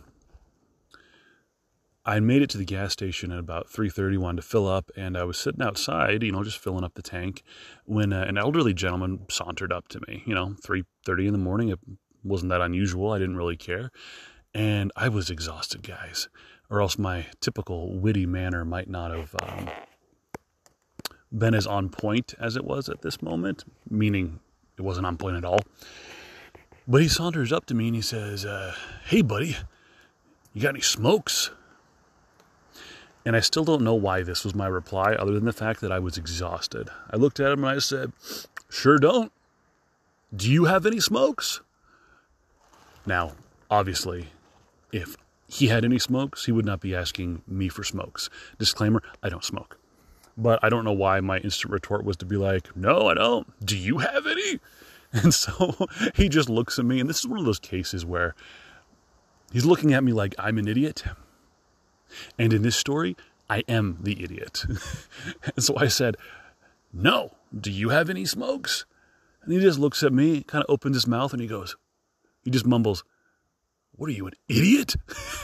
I 2.04 2.18
made 2.18 2.40
it 2.40 2.48
to 2.50 2.58
the 2.58 2.64
gas 2.64 2.92
station 2.92 3.30
at 3.30 3.38
about 3.38 3.68
3:30, 3.68 4.16
wanted 4.16 4.42
to 4.42 4.48
fill 4.48 4.66
up, 4.66 4.90
and 4.96 5.16
I 5.18 5.24
was 5.24 5.36
sitting 5.36 5.62
outside, 5.62 6.22
you 6.22 6.32
know, 6.32 6.42
just 6.42 6.58
filling 6.58 6.82
up 6.82 6.94
the 6.94 7.02
tank, 7.02 7.42
when 7.84 8.12
uh, 8.12 8.24
an 8.26 8.38
elderly 8.38 8.72
gentleman 8.72 9.26
sauntered 9.28 9.72
up 9.72 9.88
to 9.88 10.00
me. 10.08 10.22
You 10.26 10.34
know, 10.34 10.56
3:30 10.62 11.26
in 11.26 11.32
the 11.32 11.38
morning. 11.38 11.68
It 11.68 11.78
wasn't 12.24 12.50
that 12.50 12.62
unusual. 12.62 13.12
I 13.12 13.18
didn't 13.18 13.36
really 13.36 13.56
care, 13.56 13.90
and 14.54 14.90
I 14.96 15.08
was 15.08 15.30
exhausted, 15.30 15.82
guys, 15.82 16.28
or 16.70 16.80
else 16.80 16.98
my 16.98 17.26
typical 17.40 17.98
witty 17.98 18.24
manner 18.24 18.64
might 18.64 18.88
not 18.88 19.10
have 19.10 19.34
um, 19.42 19.68
been 21.32 21.54
as 21.54 21.66
on 21.66 21.88
point 21.88 22.34
as 22.38 22.56
it 22.56 22.64
was 22.64 22.88
at 22.88 23.02
this 23.02 23.22
moment. 23.22 23.64
Meaning, 23.88 24.40
it 24.76 24.82
wasn't 24.82 25.06
on 25.06 25.16
point 25.16 25.36
at 25.36 25.44
all. 25.44 25.60
But 26.88 27.02
he 27.02 27.08
saunters 27.08 27.52
up 27.52 27.66
to 27.66 27.74
me 27.74 27.88
and 27.88 27.96
he 27.96 28.02
says, 28.02 28.44
uh, 28.44 28.74
"Hey, 29.04 29.22
buddy, 29.22 29.56
you 30.52 30.62
got 30.62 30.70
any 30.70 30.80
smokes?" 30.80 31.50
And 33.24 33.36
I 33.36 33.40
still 33.40 33.64
don't 33.64 33.82
know 33.82 33.94
why 33.94 34.22
this 34.22 34.44
was 34.44 34.54
my 34.54 34.66
reply, 34.66 35.12
other 35.12 35.32
than 35.32 35.44
the 35.44 35.52
fact 35.52 35.80
that 35.82 35.92
I 35.92 35.98
was 35.98 36.16
exhausted. 36.16 36.88
I 37.10 37.16
looked 37.16 37.38
at 37.38 37.52
him 37.52 37.64
and 37.64 37.76
I 37.76 37.78
said, 37.78 38.12
Sure 38.70 38.98
don't. 38.98 39.30
Do 40.34 40.50
you 40.50 40.64
have 40.64 40.86
any 40.86 41.00
smokes? 41.00 41.60
Now, 43.04 43.32
obviously, 43.70 44.28
if 44.92 45.16
he 45.48 45.66
had 45.66 45.84
any 45.84 45.98
smokes, 45.98 46.46
he 46.46 46.52
would 46.52 46.64
not 46.64 46.80
be 46.80 46.94
asking 46.94 47.42
me 47.46 47.68
for 47.68 47.84
smokes. 47.84 48.30
Disclaimer 48.58 49.02
I 49.22 49.28
don't 49.28 49.44
smoke. 49.44 49.79
But 50.40 50.58
I 50.62 50.68
don't 50.68 50.84
know 50.84 50.92
why 50.92 51.20
my 51.20 51.38
instant 51.38 51.72
retort 51.72 52.04
was 52.04 52.16
to 52.18 52.26
be 52.26 52.36
like, 52.36 52.76
No, 52.76 53.08
I 53.08 53.14
don't. 53.14 53.46
Do 53.64 53.76
you 53.76 53.98
have 53.98 54.26
any? 54.26 54.60
And 55.12 55.34
so 55.34 55.74
he 56.14 56.28
just 56.28 56.48
looks 56.48 56.78
at 56.78 56.84
me, 56.84 57.00
and 57.00 57.10
this 57.10 57.18
is 57.18 57.26
one 57.26 57.40
of 57.40 57.44
those 57.44 57.58
cases 57.58 58.06
where 58.06 58.36
he's 59.52 59.64
looking 59.64 59.92
at 59.92 60.04
me 60.04 60.12
like 60.12 60.36
I'm 60.38 60.56
an 60.56 60.68
idiot 60.68 61.02
and 62.38 62.52
in 62.52 62.62
this 62.62 62.76
story, 62.76 63.16
I 63.48 63.62
am 63.68 63.98
the 64.00 64.22
idiot. 64.22 64.64
and 65.56 65.64
so 65.64 65.76
I 65.76 65.88
said, 65.88 66.16
No, 66.92 67.32
do 67.58 67.70
you 67.70 67.90
have 67.90 68.10
any 68.10 68.24
smokes? 68.24 68.84
And 69.42 69.52
he 69.52 69.60
just 69.60 69.78
looks 69.78 70.02
at 70.02 70.12
me, 70.12 70.42
kind 70.42 70.62
of 70.62 70.72
opens 70.72 70.96
his 70.96 71.06
mouth, 71.06 71.32
and 71.32 71.40
he 71.40 71.48
goes, 71.48 71.76
He 72.44 72.50
just 72.50 72.66
mumbles, 72.66 73.04
What 73.92 74.08
are 74.08 74.12
you, 74.12 74.26
an 74.26 74.34
idiot? 74.48 74.96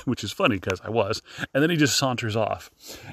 Which 0.05 0.23
is 0.23 0.33
funny 0.33 0.57
because 0.57 0.81
I 0.83 0.91
was. 0.91 1.23
And 1.53 1.63
then 1.63 1.71
he 1.71 1.77
just 1.77 1.97
saunters 1.97 2.37
off. 2.37 2.71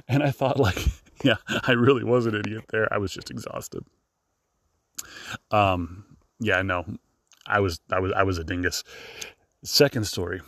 And 0.08 0.22
I 0.24 0.32
thought, 0.32 0.60
like, 0.60 0.78
yeah, 1.30 1.36
I 1.48 1.72
really 1.72 2.04
was 2.04 2.26
an 2.26 2.36
idiot 2.36 2.66
there. 2.70 2.92
I 2.92 2.98
was 2.98 3.14
just 3.14 3.32
exhausted. 3.32 3.84
Um, 5.52 6.06
yeah, 6.40 6.62
no, 6.62 6.86
I 7.46 7.60
was, 7.60 7.80
I 7.92 8.00
was, 8.00 8.12
I 8.14 8.24
was 8.24 8.38
a 8.38 8.44
dingus. 8.44 8.84
Second 9.64 10.06
story 10.06 10.42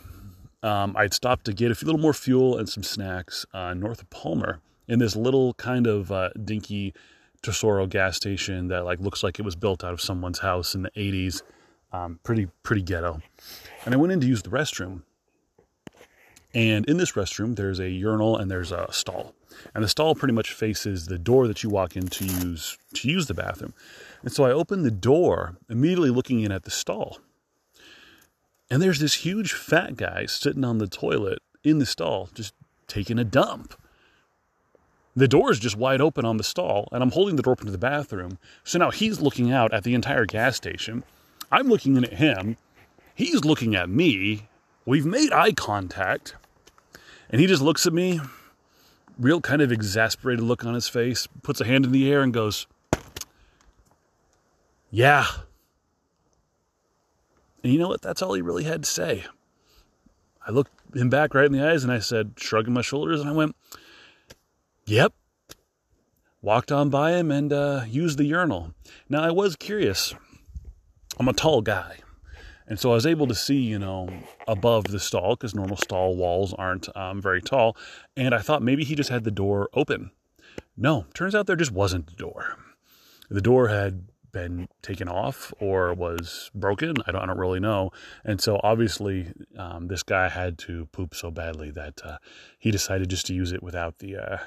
um, 0.66 0.96
I'd 0.96 1.14
stopped 1.14 1.44
to 1.46 1.52
get 1.52 1.70
a 1.70 1.84
little 1.84 2.00
more 2.00 2.12
fuel 2.12 2.58
and 2.58 2.68
some 2.68 2.82
snacks 2.82 3.46
uh, 3.54 3.74
north 3.74 4.02
of 4.02 4.10
Palmer 4.10 4.60
in 4.88 4.98
this 4.98 5.14
little 5.14 5.54
kind 5.54 5.86
of 5.86 6.10
uh, 6.10 6.30
dinky 6.44 6.94
Tesoro 7.42 7.86
gas 7.86 8.16
station 8.16 8.68
that 8.68 8.84
like 8.84 8.98
looks 8.98 9.22
like 9.22 9.38
it 9.38 9.42
was 9.42 9.54
built 9.54 9.84
out 9.84 9.92
of 9.92 10.00
someone's 10.00 10.40
house 10.40 10.74
in 10.74 10.82
the 10.82 10.90
80s. 10.90 11.42
Um, 11.92 12.18
pretty 12.24 12.48
pretty 12.64 12.82
ghetto. 12.82 13.20
And 13.84 13.94
I 13.94 13.96
went 13.96 14.12
in 14.12 14.20
to 14.20 14.26
use 14.26 14.42
the 14.42 14.50
restroom, 14.50 15.02
And 16.56 16.88
in 16.88 16.96
this 16.96 17.12
restroom, 17.12 17.54
there's 17.54 17.78
a 17.78 17.90
urinal 17.90 18.38
and 18.38 18.50
there's 18.50 18.72
a 18.72 18.90
stall. 18.90 19.34
And 19.74 19.84
the 19.84 19.88
stall 19.88 20.14
pretty 20.14 20.32
much 20.32 20.54
faces 20.54 21.04
the 21.04 21.18
door 21.18 21.46
that 21.48 21.62
you 21.62 21.68
walk 21.68 21.96
in 21.96 22.08
to 22.08 22.24
use 22.24 22.78
to 22.94 23.10
use 23.10 23.26
the 23.26 23.34
bathroom. 23.34 23.74
And 24.22 24.32
so 24.32 24.44
I 24.44 24.52
open 24.52 24.82
the 24.82 24.90
door, 24.90 25.58
immediately 25.68 26.08
looking 26.08 26.40
in 26.40 26.50
at 26.50 26.62
the 26.62 26.70
stall. 26.70 27.18
And 28.70 28.80
there's 28.80 29.00
this 29.00 29.16
huge 29.16 29.52
fat 29.52 29.98
guy 29.98 30.24
sitting 30.24 30.64
on 30.64 30.78
the 30.78 30.86
toilet 30.86 31.40
in 31.62 31.78
the 31.78 31.84
stall, 31.84 32.30
just 32.32 32.54
taking 32.86 33.18
a 33.18 33.24
dump. 33.24 33.78
The 35.14 35.28
door 35.28 35.52
is 35.52 35.58
just 35.58 35.76
wide 35.76 36.00
open 36.00 36.24
on 36.24 36.38
the 36.38 36.42
stall, 36.42 36.88
and 36.90 37.02
I'm 37.02 37.10
holding 37.10 37.36
the 37.36 37.42
door 37.42 37.52
open 37.52 37.66
to 37.66 37.72
the 37.72 37.76
bathroom. 37.76 38.38
So 38.64 38.78
now 38.78 38.90
he's 38.90 39.20
looking 39.20 39.52
out 39.52 39.74
at 39.74 39.84
the 39.84 39.94
entire 39.94 40.24
gas 40.24 40.56
station. 40.56 41.04
I'm 41.52 41.68
looking 41.68 41.96
in 41.96 42.04
at 42.04 42.14
him. 42.14 42.56
He's 43.14 43.44
looking 43.44 43.74
at 43.74 43.90
me. 43.90 44.48
We've 44.86 45.04
made 45.04 45.34
eye 45.34 45.52
contact. 45.52 46.34
And 47.30 47.40
he 47.40 47.46
just 47.46 47.62
looks 47.62 47.86
at 47.86 47.92
me, 47.92 48.20
real 49.18 49.40
kind 49.40 49.62
of 49.62 49.72
exasperated 49.72 50.44
look 50.44 50.64
on 50.64 50.74
his 50.74 50.88
face, 50.88 51.26
puts 51.42 51.60
a 51.60 51.64
hand 51.64 51.84
in 51.84 51.92
the 51.92 52.10
air 52.10 52.22
and 52.22 52.32
goes, 52.32 52.66
Yeah. 54.90 55.26
And 57.62 57.72
you 57.72 57.78
know 57.78 57.88
what? 57.88 58.02
That's 58.02 58.22
all 58.22 58.34
he 58.34 58.42
really 58.42 58.64
had 58.64 58.84
to 58.84 58.90
say. 58.90 59.24
I 60.46 60.52
looked 60.52 60.70
him 60.94 61.10
back 61.10 61.34
right 61.34 61.46
in 61.46 61.52
the 61.52 61.66
eyes 61.66 61.82
and 61.82 61.92
I 61.92 61.98
said, 61.98 62.34
shrugging 62.36 62.72
my 62.72 62.82
shoulders, 62.82 63.20
and 63.20 63.28
I 63.28 63.32
went, 63.32 63.56
Yep. 64.86 65.12
Walked 66.40 66.70
on 66.70 66.90
by 66.90 67.12
him 67.12 67.32
and 67.32 67.52
uh, 67.52 67.82
used 67.88 68.18
the 68.18 68.24
urinal. 68.24 68.72
Now, 69.08 69.24
I 69.24 69.32
was 69.32 69.56
curious. 69.56 70.14
I'm 71.18 71.26
a 71.26 71.32
tall 71.32 71.60
guy. 71.60 71.98
And 72.68 72.80
so 72.80 72.90
I 72.90 72.94
was 72.94 73.06
able 73.06 73.26
to 73.28 73.34
see, 73.34 73.60
you 73.60 73.78
know, 73.78 74.08
above 74.48 74.84
the 74.84 74.98
stall 74.98 75.36
because 75.36 75.54
normal 75.54 75.76
stall 75.76 76.16
walls 76.16 76.52
aren't 76.54 76.94
um, 76.96 77.22
very 77.22 77.40
tall. 77.40 77.76
And 78.16 78.34
I 78.34 78.38
thought 78.38 78.62
maybe 78.62 78.84
he 78.84 78.94
just 78.94 79.10
had 79.10 79.24
the 79.24 79.30
door 79.30 79.68
open. 79.74 80.10
No, 80.76 81.06
turns 81.14 81.34
out 81.34 81.46
there 81.46 81.56
just 81.56 81.72
wasn't 81.72 82.10
a 82.12 82.16
door. 82.16 82.56
The 83.30 83.40
door 83.40 83.68
had 83.68 84.08
been 84.32 84.68
taken 84.82 85.08
off 85.08 85.54
or 85.60 85.94
was 85.94 86.50
broken. 86.54 86.94
I 87.06 87.12
don't, 87.12 87.22
I 87.22 87.26
don't 87.26 87.38
really 87.38 87.60
know. 87.60 87.90
And 88.24 88.40
so 88.40 88.60
obviously, 88.62 89.32
um, 89.56 89.88
this 89.88 90.02
guy 90.02 90.28
had 90.28 90.58
to 90.58 90.86
poop 90.92 91.14
so 91.14 91.30
badly 91.30 91.70
that 91.70 92.02
uh, 92.04 92.18
he 92.58 92.70
decided 92.70 93.08
just 93.08 93.26
to 93.26 93.34
use 93.34 93.52
it 93.52 93.62
without 93.62 93.98
the 93.98 94.16
uh, 94.16 94.38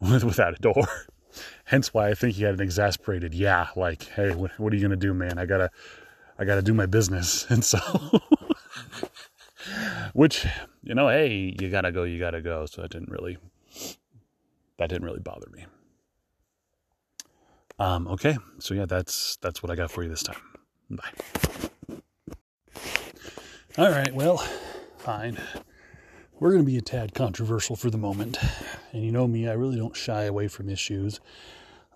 without 0.00 0.54
a 0.54 0.60
door. 0.60 0.86
Hence 1.64 1.94
why 1.94 2.08
I 2.08 2.14
think 2.14 2.34
he 2.34 2.44
had 2.44 2.54
an 2.54 2.60
exasperated 2.60 3.32
yeah, 3.32 3.68
like, 3.76 4.04
hey, 4.04 4.34
what, 4.34 4.58
what 4.58 4.72
are 4.72 4.76
you 4.76 4.82
gonna 4.82 4.96
do, 4.96 5.14
man? 5.14 5.38
I 5.38 5.46
gotta, 5.46 5.70
I 6.38 6.44
gotta 6.44 6.62
do 6.62 6.74
my 6.74 6.86
business. 6.86 7.46
And 7.50 7.64
so, 7.64 7.78
which 10.12 10.46
you 10.82 10.94
know, 10.94 11.08
hey, 11.08 11.56
you 11.60 11.68
gotta 11.70 11.92
go, 11.92 12.04
you 12.04 12.18
gotta 12.18 12.40
go. 12.40 12.66
So 12.66 12.82
that 12.82 12.90
didn't 12.90 13.10
really, 13.10 13.38
that 14.78 14.88
didn't 14.88 15.04
really 15.04 15.20
bother 15.20 15.48
me. 15.50 15.66
Um, 17.78 18.08
okay, 18.08 18.36
so 18.58 18.74
yeah, 18.74 18.86
that's 18.86 19.36
that's 19.36 19.62
what 19.62 19.70
I 19.70 19.76
got 19.76 19.90
for 19.90 20.02
you 20.02 20.08
this 20.08 20.22
time. 20.22 20.40
Bye. 20.90 21.98
All 23.76 23.90
right, 23.90 24.12
well, 24.12 24.38
fine. 24.96 25.38
We're 26.40 26.50
going 26.50 26.62
to 26.62 26.66
be 26.66 26.78
a 26.78 26.82
tad 26.82 27.14
controversial 27.14 27.76
for 27.76 27.90
the 27.90 27.98
moment, 27.98 28.38
and 28.92 29.04
you 29.04 29.12
know 29.12 29.26
me, 29.28 29.48
I 29.48 29.52
really 29.52 29.76
don't 29.76 29.94
shy 29.94 30.24
away 30.24 30.48
from 30.48 30.68
issues. 30.68 31.20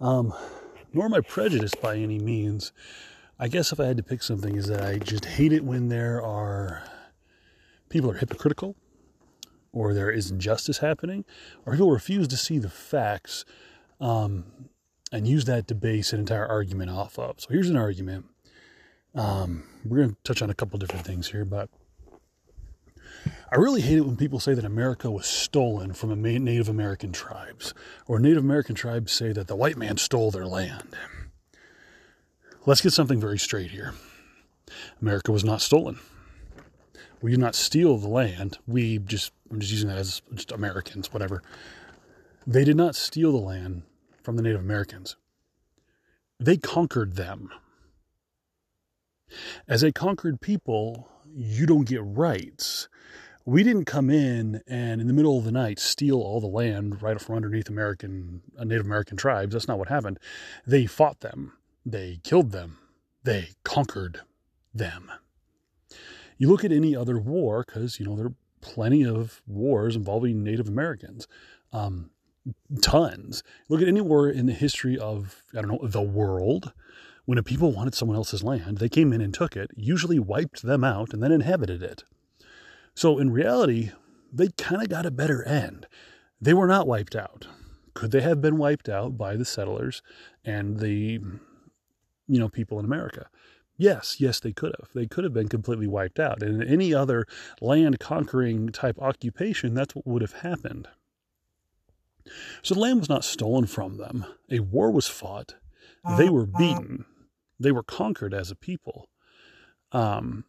Um, 0.01 0.33
nor 0.93 1.07
am 1.07 1.15
I 1.15 1.21
prejudiced 1.21 1.81
by 1.81 1.97
any 1.97 2.19
means. 2.19 2.73
I 3.43 3.49
guess 3.49 3.73
if 3.73 3.81
I 3.81 3.87
had 3.87 3.97
to 3.97 4.05
pick 4.05 4.23
something, 4.23 4.55
is 4.55 4.69
that 4.69 4.83
I 4.83 4.99
just 4.99 5.25
hate 5.25 5.53
it 5.53 5.65
when 5.65 5.89
there 5.89 6.23
are 6.23 6.85
people 7.89 8.09
are 8.11 8.15
hypocritical, 8.15 8.77
or 9.73 9.93
there 9.93 10.11
is 10.11 10.31
injustice 10.31 10.79
happening, 10.79 11.25
or 11.67 11.73
people 11.73 11.91
refuse 11.91 12.29
to 12.29 12.37
see 12.37 12.59
the 12.59 12.71
facts. 12.71 13.45
Um, 14.01 14.45
and 15.13 15.29
use 15.29 15.45
that 15.45 15.69
to 15.69 15.75
base 15.75 16.13
an 16.13 16.21
entire 16.21 16.47
argument 16.47 16.91
off 16.91 17.19
of. 17.19 17.41
So 17.41 17.49
here's 17.51 17.69
an 17.69 17.77
argument. 17.77 18.27
Um, 19.15 19.65
we're 19.85 19.99
going 19.99 20.11
to 20.11 20.17
touch 20.25 20.41
on 20.41 20.49
a 20.49 20.55
couple 20.55 20.79
different 20.79 21.05
things 21.05 21.31
here, 21.31 21.45
but 21.45 21.69
I 23.53 23.57
really 23.57 23.83
hate 23.83 23.99
it 23.99 24.07
when 24.07 24.17
people 24.17 24.41
say 24.41 24.55
that 24.55 24.65
America 24.65 25.11
was 25.11 25.27
stolen 25.27 25.93
from 25.93 26.23
Native 26.23 26.69
American 26.69 27.13
tribes, 27.13 27.75
or 28.07 28.19
Native 28.19 28.43
American 28.43 28.75
tribes 28.75 29.13
say 29.13 29.33
that 29.33 29.49
the 29.49 29.57
white 29.57 29.77
man 29.77 29.99
stole 29.99 30.31
their 30.31 30.47
land. 30.47 30.97
Let's 32.65 32.81
get 32.81 32.93
something 32.93 33.19
very 33.19 33.39
straight 33.39 33.73
here. 33.73 33.95
America 35.01 35.33
was 35.33 35.43
not 35.43 35.61
stolen. 35.61 35.99
We 37.21 37.33
did 37.33 37.41
not 37.41 37.57
steal 37.57 37.99
the 37.99 38.09
land. 38.09 38.59
We 38.69 38.99
just, 38.99 39.33
I'm 39.51 39.59
just 39.59 39.73
using 39.73 39.89
that 39.89 39.99
as 39.99 40.23
just 40.33 40.53
Americans, 40.53 41.13
whatever. 41.13 41.43
They 42.47 42.65
did 42.65 42.77
not 42.77 42.95
steal 42.95 43.33
the 43.33 43.39
land 43.39 43.83
from 44.23 44.37
the 44.37 44.43
Native 44.43 44.61
Americans. 44.61 45.17
They 46.39 46.57
conquered 46.57 47.15
them. 47.15 47.51
As 49.67 49.83
a 49.83 49.91
conquered 49.91 50.41
people, 50.41 51.09
you 51.35 51.67
don't 51.67 51.89
get 51.89 52.03
rights. 52.05 52.89
We 53.45 53.65
didn't 53.65 53.87
come 53.87 54.09
in 54.09 54.63
and 54.69 55.01
in 55.01 55.09
the 55.09 55.13
middle 55.13 55.37
of 55.37 55.45
the 55.45 55.51
night 55.51 55.81
steal 55.81 56.21
all 56.21 56.41
the 56.41 56.47
land 56.47 57.03
right 57.03 57.21
from 57.21 57.35
underneath 57.35 57.69
American 57.69 58.43
uh, 58.57 58.63
Native 58.63 58.87
American 58.87 59.17
tribes. 59.17 59.53
That's 59.53 59.67
not 59.67 59.79
what 59.79 59.89
happened. 59.89 60.21
They 60.65 60.87
fought 60.87 61.21
them. 61.21 61.55
They 61.85 62.21
killed 62.23 62.53
them. 62.53 62.79
They 63.25 63.51
conquered 63.65 64.21
them. 64.75 65.11
You 66.39 66.49
look 66.49 66.65
at 66.65 66.73
any 66.73 66.97
other 66.97 67.19
war, 67.19 67.65
because 67.67 68.01
you 68.01 68.07
know 68.07 68.17
there 68.17 68.27
are 68.27 68.35
plenty 68.61 69.05
of 69.05 69.43
wars 69.47 69.97
involving 69.97 70.43
Native 70.43 70.69
Americans. 70.69 71.29
Um, 71.73 72.11
tons. 72.81 73.43
Look 73.69 73.83
at 73.83 73.89
any 73.89 74.01
war 74.01 74.29
in 74.29 74.47
the 74.47 74.53
history 74.53 74.99
of, 74.99 75.43
I 75.57 75.63
don't 75.63 75.71
know, 75.71 75.89
the 75.89 76.03
world. 76.03 76.73
When 77.25 77.39
a 77.39 77.43
people 77.43 77.73
wanted 77.73 77.95
someone 77.95 78.17
else's 78.17 78.43
land, 78.43 78.79
they 78.79 78.89
came 78.89 79.13
in 79.13 79.21
and 79.21 79.33
took 79.33 79.57
it, 79.57 79.71
usually 79.77 80.19
wiped 80.19 80.63
them 80.63 80.83
out, 80.83 81.13
and 81.13 81.23
then 81.23 81.31
inhabited 81.31 81.83
it. 81.83 82.03
So 82.95 83.19
in 83.19 83.31
reality, 83.31 83.93
they 84.33 84.49
kind 84.49 84.83
of 84.83 84.89
got 84.89 85.07
a 85.07 85.11
better 85.11 85.45
end. 85.45 85.87
They 86.41 86.53
were 86.53 86.67
not 86.67 86.89
wiped 86.89 87.15
out. 87.15 87.47
Could 87.95 88.11
they 88.11 88.23
have 88.23 88.41
been 88.41 88.59
wiped 88.59 88.89
out 88.89 89.17
by 89.17 89.37
the 89.37 89.45
settlers 89.45 90.03
and 90.45 90.81
the, 90.81 91.21
you 92.27 92.39
know, 92.39 92.49
people 92.49 92.79
in 92.79 92.85
America? 92.85 93.29
Yes, 93.77 94.17
yes, 94.21 94.39
they 94.39 94.53
could 94.53 94.75
have. 94.79 94.91
They 94.95 95.07
could 95.07 95.25
have 95.25 95.33
been 95.33 95.49
completely 95.49 95.87
wiped 95.87 96.21
out. 96.21 96.43
And 96.43 96.63
in 96.63 96.69
any 96.69 96.95
other 96.95 97.27
land 97.61 97.99
conquering 97.99 98.69
type 98.69 98.99
occupation, 99.01 99.75
that's 99.75 99.95
what 99.95 100.07
would 100.07 100.23
have 100.23 100.35
happened. 100.35 100.89
So 102.63 102.75
the 102.75 102.81
land 102.81 103.01
was 103.01 103.09
not 103.09 103.25
stolen 103.25 103.67
from 103.67 103.97
them. 103.97 104.25
A 104.51 104.61
war 104.61 104.91
was 104.91 105.09
fought. 105.09 105.57
They 106.17 106.29
were 106.29 106.43
uh-huh. 106.43 106.59
beaten. 106.59 107.05
They 107.59 107.73
were 107.73 107.83
conquered 107.83 108.35
as 108.35 108.51
a 108.51 108.57
people. 108.57 109.09
Um, 109.93 110.45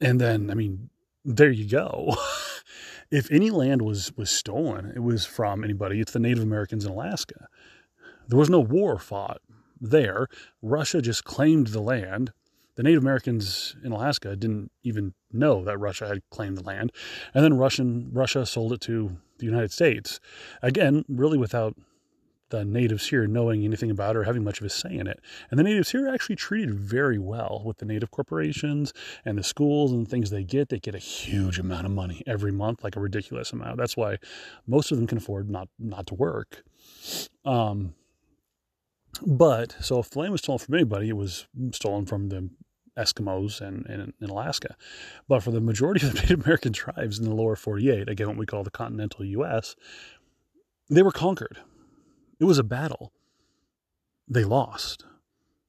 and 0.00 0.20
then, 0.20 0.50
I 0.50 0.54
mean, 0.54 0.90
there 1.24 1.50
you 1.50 1.68
go. 1.68 2.16
if 3.10 3.30
any 3.30 3.50
land 3.50 3.82
was 3.82 4.12
was 4.16 4.30
stolen, 4.30 4.92
it 4.94 5.00
was 5.00 5.24
from 5.24 5.64
anybody. 5.64 6.00
It's 6.00 6.12
the 6.12 6.18
Native 6.18 6.42
Americans 6.42 6.84
in 6.84 6.92
Alaska. 6.92 7.46
There 8.28 8.38
was 8.38 8.50
no 8.50 8.60
war 8.60 8.98
fought 8.98 9.40
there. 9.82 10.28
Russia 10.62 11.02
just 11.02 11.24
claimed 11.24 11.68
the 11.68 11.80
land. 11.80 12.32
The 12.76 12.82
Native 12.82 13.02
Americans 13.02 13.76
in 13.84 13.92
Alaska 13.92 14.34
didn't 14.34 14.70
even 14.82 15.12
know 15.30 15.62
that 15.64 15.76
Russia 15.76 16.08
had 16.08 16.22
claimed 16.30 16.56
the 16.56 16.62
land, 16.62 16.90
and 17.34 17.44
then 17.44 17.58
Russian 17.58 18.08
Russia 18.12 18.46
sold 18.46 18.72
it 18.72 18.80
to 18.82 19.18
the 19.38 19.44
United 19.44 19.72
States. 19.72 20.20
Again, 20.62 21.04
really 21.08 21.36
without 21.36 21.76
the 22.52 22.64
natives 22.64 23.08
here 23.08 23.26
knowing 23.26 23.64
anything 23.64 23.90
about 23.90 24.14
it 24.14 24.18
or 24.18 24.24
having 24.24 24.44
much 24.44 24.60
of 24.60 24.66
a 24.66 24.70
say 24.70 24.94
in 24.94 25.06
it. 25.06 25.20
And 25.50 25.58
the 25.58 25.64
natives 25.64 25.90
here 25.90 26.06
actually 26.06 26.36
treated 26.36 26.74
very 26.74 27.18
well 27.18 27.62
with 27.64 27.78
the 27.78 27.86
native 27.86 28.10
corporations 28.10 28.92
and 29.24 29.38
the 29.38 29.42
schools 29.42 29.90
and 29.90 30.06
things 30.06 30.30
they 30.30 30.44
get. 30.44 30.68
They 30.68 30.78
get 30.78 30.94
a 30.94 30.98
huge 30.98 31.58
amount 31.58 31.86
of 31.86 31.92
money 31.92 32.22
every 32.26 32.52
month, 32.52 32.84
like 32.84 32.94
a 32.94 33.00
ridiculous 33.00 33.52
amount. 33.52 33.78
That's 33.78 33.96
why 33.96 34.18
most 34.66 34.92
of 34.92 34.98
them 34.98 35.06
can 35.06 35.18
afford 35.18 35.50
not 35.50 35.68
not 35.78 36.06
to 36.08 36.14
work. 36.14 36.62
Um, 37.44 37.94
but 39.20 39.76
so 39.80 39.98
if 39.98 40.10
the 40.10 40.20
land 40.20 40.32
was 40.32 40.40
stolen 40.40 40.58
from 40.58 40.74
anybody, 40.74 41.08
it 41.08 41.16
was 41.16 41.46
stolen 41.72 42.06
from 42.06 42.28
the 42.28 42.48
Eskimos 42.98 43.60
and, 43.60 43.86
in 44.20 44.30
Alaska. 44.30 44.76
But 45.28 45.42
for 45.42 45.50
the 45.50 45.60
majority 45.60 46.06
of 46.06 46.12
the 46.12 46.20
Native 46.22 46.44
American 46.44 46.72
tribes 46.72 47.18
in 47.18 47.24
the 47.24 47.34
lower 47.34 47.56
48, 47.56 48.08
again, 48.08 48.28
what 48.28 48.36
we 48.36 48.46
call 48.46 48.62
the 48.62 48.70
continental 48.70 49.24
U.S., 49.24 49.76
they 50.90 51.02
were 51.02 51.12
conquered. 51.12 51.58
It 52.38 52.44
was 52.44 52.58
a 52.58 52.64
battle. 52.64 53.12
They 54.28 54.44
lost. 54.44 55.04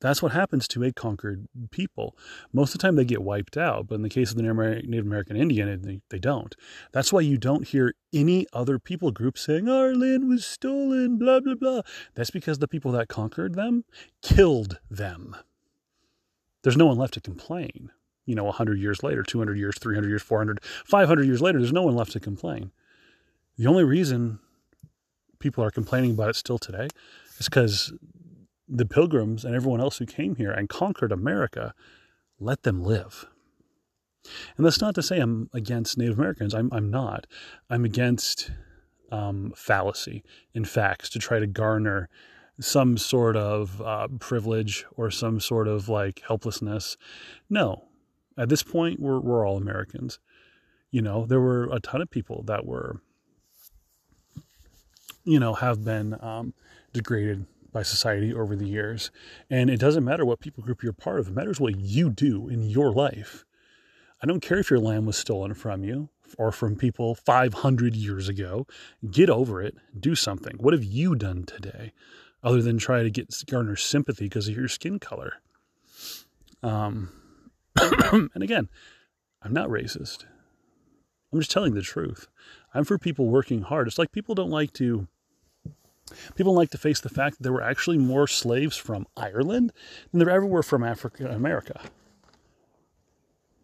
That's 0.02 0.22
what 0.22 0.34
happens 0.34 0.68
to 0.70 0.84
a 0.84 0.92
conquered 0.92 1.48
people. 1.72 2.18
Most 2.52 2.76
of 2.76 2.80
the 2.80 2.86
time 2.86 2.98
they 2.98 3.06
get 3.06 3.24
wiped 3.24 3.56
out, 3.56 3.88
but 3.88 3.96
in 3.96 4.02
the 4.02 4.10
case 4.10 4.32
of 4.32 4.38
the 4.38 4.44
Native 4.44 5.06
American 5.06 5.38
Indian, 5.38 6.02
they 6.10 6.20
don't. 6.20 6.54
That's 6.92 7.14
why 7.14 7.22
you 7.22 7.38
don't 7.38 7.66
hear 7.66 7.94
any 8.14 8.46
other 8.54 8.80
people 8.80 9.12
group 9.12 9.38
saying, 9.38 9.68
our 9.68 9.94
land 9.96 10.30
was 10.30 10.46
stolen, 10.46 11.18
blah, 11.18 11.40
blah, 11.40 11.56
blah. 11.56 11.82
That's 12.16 12.32
because 12.32 12.60
the 12.60 12.68
people 12.68 12.92
that 12.94 13.08
conquered 13.08 13.56
them 13.56 13.84
killed 14.22 14.80
them 14.90 15.36
there's 16.64 16.78
no 16.78 16.88
one 16.88 16.98
left 16.98 17.14
to 17.14 17.22
complain. 17.22 17.92
you 18.26 18.36
know, 18.36 18.46
100 18.46 18.80
years 18.80 19.04
later, 19.04 19.22
200 19.22 19.58
years, 19.58 19.78
300 19.78 20.08
years, 20.08 20.22
400, 20.22 20.64
500 20.64 21.26
years 21.26 21.42
later, 21.42 21.60
there's 21.60 21.74
no 21.74 21.84
one 21.84 21.96
left 21.96 22.14
to 22.14 22.22
complain. 22.22 22.72
The 23.58 23.68
only 23.68 23.84
reason 23.84 24.40
people 25.40 25.62
are 25.62 25.70
complaining 25.70 26.12
about 26.12 26.30
it 26.30 26.38
still 26.38 26.58
today 26.58 26.88
is 27.38 27.50
because 27.50 27.92
the 28.66 28.86
pilgrims 28.86 29.44
and 29.44 29.56
everyone 29.56 29.82
else 29.82 29.98
who 29.98 30.06
came 30.06 30.38
here 30.38 30.52
and 30.52 30.70
conquered 30.70 31.12
America 31.12 31.74
let 32.40 32.64
them 32.64 32.82
live. 32.82 33.28
And 34.58 34.66
that's 34.66 34.82
not 34.82 34.96
to 34.96 35.04
say 35.04 35.20
I'm 35.20 35.50
against 35.54 35.98
Native 35.98 36.18
Americans. 36.18 36.54
I'm, 36.54 36.70
I'm 36.72 36.90
not. 36.90 37.28
I'm 37.70 37.86
against 37.86 38.52
um, 39.12 39.54
fallacy 39.56 40.24
in 40.54 40.66
facts 40.66 41.10
to 41.12 41.20
try 41.20 41.40
to 41.40 41.48
garner 41.48 42.10
some 42.60 42.98
sort 42.98 43.36
of 43.36 43.82
uh, 43.82 44.08
privilege 44.20 44.86
or 44.96 45.12
some 45.12 45.40
sort 45.40 45.68
of 45.68 45.90
like 45.90 46.22
helplessness. 46.28 46.98
No, 47.50 47.86
at 48.38 48.50
this 48.50 48.64
point, 48.64 49.00
we're, 49.00 49.20
we're 49.20 49.48
all 49.48 49.58
Americans. 49.58 50.20
You 50.92 51.02
know, 51.02 51.26
there 51.26 51.42
were 51.42 51.66
a 51.72 51.80
ton 51.80 52.02
of 52.02 52.10
people 52.10 52.44
that 52.44 52.66
were, 52.66 53.02
you 55.24 55.40
know, 55.40 55.54
have 55.54 55.84
been 55.84 56.16
um, 56.24 56.54
degraded 56.94 57.46
by 57.72 57.82
society 57.82 58.34
over 58.34 58.56
the 58.56 58.68
years. 58.68 59.10
And 59.50 59.70
it 59.70 59.80
doesn't 59.80 60.04
matter 60.04 60.24
what 60.24 60.40
people 60.40 60.64
group 60.64 60.84
you're 60.84 60.94
part 60.94 61.20
of, 61.20 61.28
it 61.28 61.34
matters 61.34 61.60
what 61.60 61.80
you 61.80 62.10
do 62.12 62.48
in 62.48 62.62
your 62.62 62.92
life. 62.92 63.44
I 64.24 64.26
don't 64.26 64.40
care 64.40 64.60
if 64.60 64.70
your 64.70 64.80
land 64.80 65.06
was 65.06 65.18
stolen 65.18 65.54
from 65.54 65.84
you 65.84 66.08
or 66.38 66.54
from 66.54 66.78
people 66.78 67.14
500 67.14 67.94
years 67.94 68.30
ago. 68.30 68.66
Get 69.12 69.30
over 69.30 69.62
it. 69.62 69.76
Do 70.00 70.16
something. 70.16 70.56
What 70.60 70.74
have 70.74 70.86
you 70.86 71.14
done 71.14 71.44
today 71.44 71.92
other 72.42 72.62
than 72.62 72.78
try 72.78 73.04
to 73.04 73.10
get 73.10 73.36
garner 73.50 73.76
sympathy 73.76 74.26
because 74.26 74.48
of 74.48 74.56
your 74.56 74.70
skin 74.70 74.98
color? 74.98 75.34
Um, 76.64 77.10
and 77.76 78.42
again, 78.42 78.70
I'm 79.42 79.52
not 79.52 79.68
racist. 79.68 80.24
I'm 81.34 81.40
just 81.40 81.52
telling 81.52 81.74
the 81.74 81.82
truth. 81.82 82.28
I'm 82.74 82.86
for 82.86 82.98
people 82.98 83.28
working 83.28 83.64
hard. 83.64 83.90
It's 83.90 84.00
like 84.00 84.14
people 84.14 84.36
don't 84.36 84.50
like 84.50 84.72
to 84.74 85.10
people 86.36 86.54
like 86.54 86.70
to 86.70 86.78
face 86.78 87.02
the 87.02 87.10
fact 87.10 87.38
that 87.38 87.44
there 87.44 87.52
were 87.52 87.64
actually 87.64 87.98
more 87.98 88.28
slaves 88.28 88.78
from 88.78 89.06
Ireland 89.18 89.74
than 90.12 90.20
there 90.20 90.30
ever 90.30 90.46
were 90.46 90.64
from 90.64 90.82
Africa 90.82 91.26
and 91.26 91.36
America. 91.36 91.82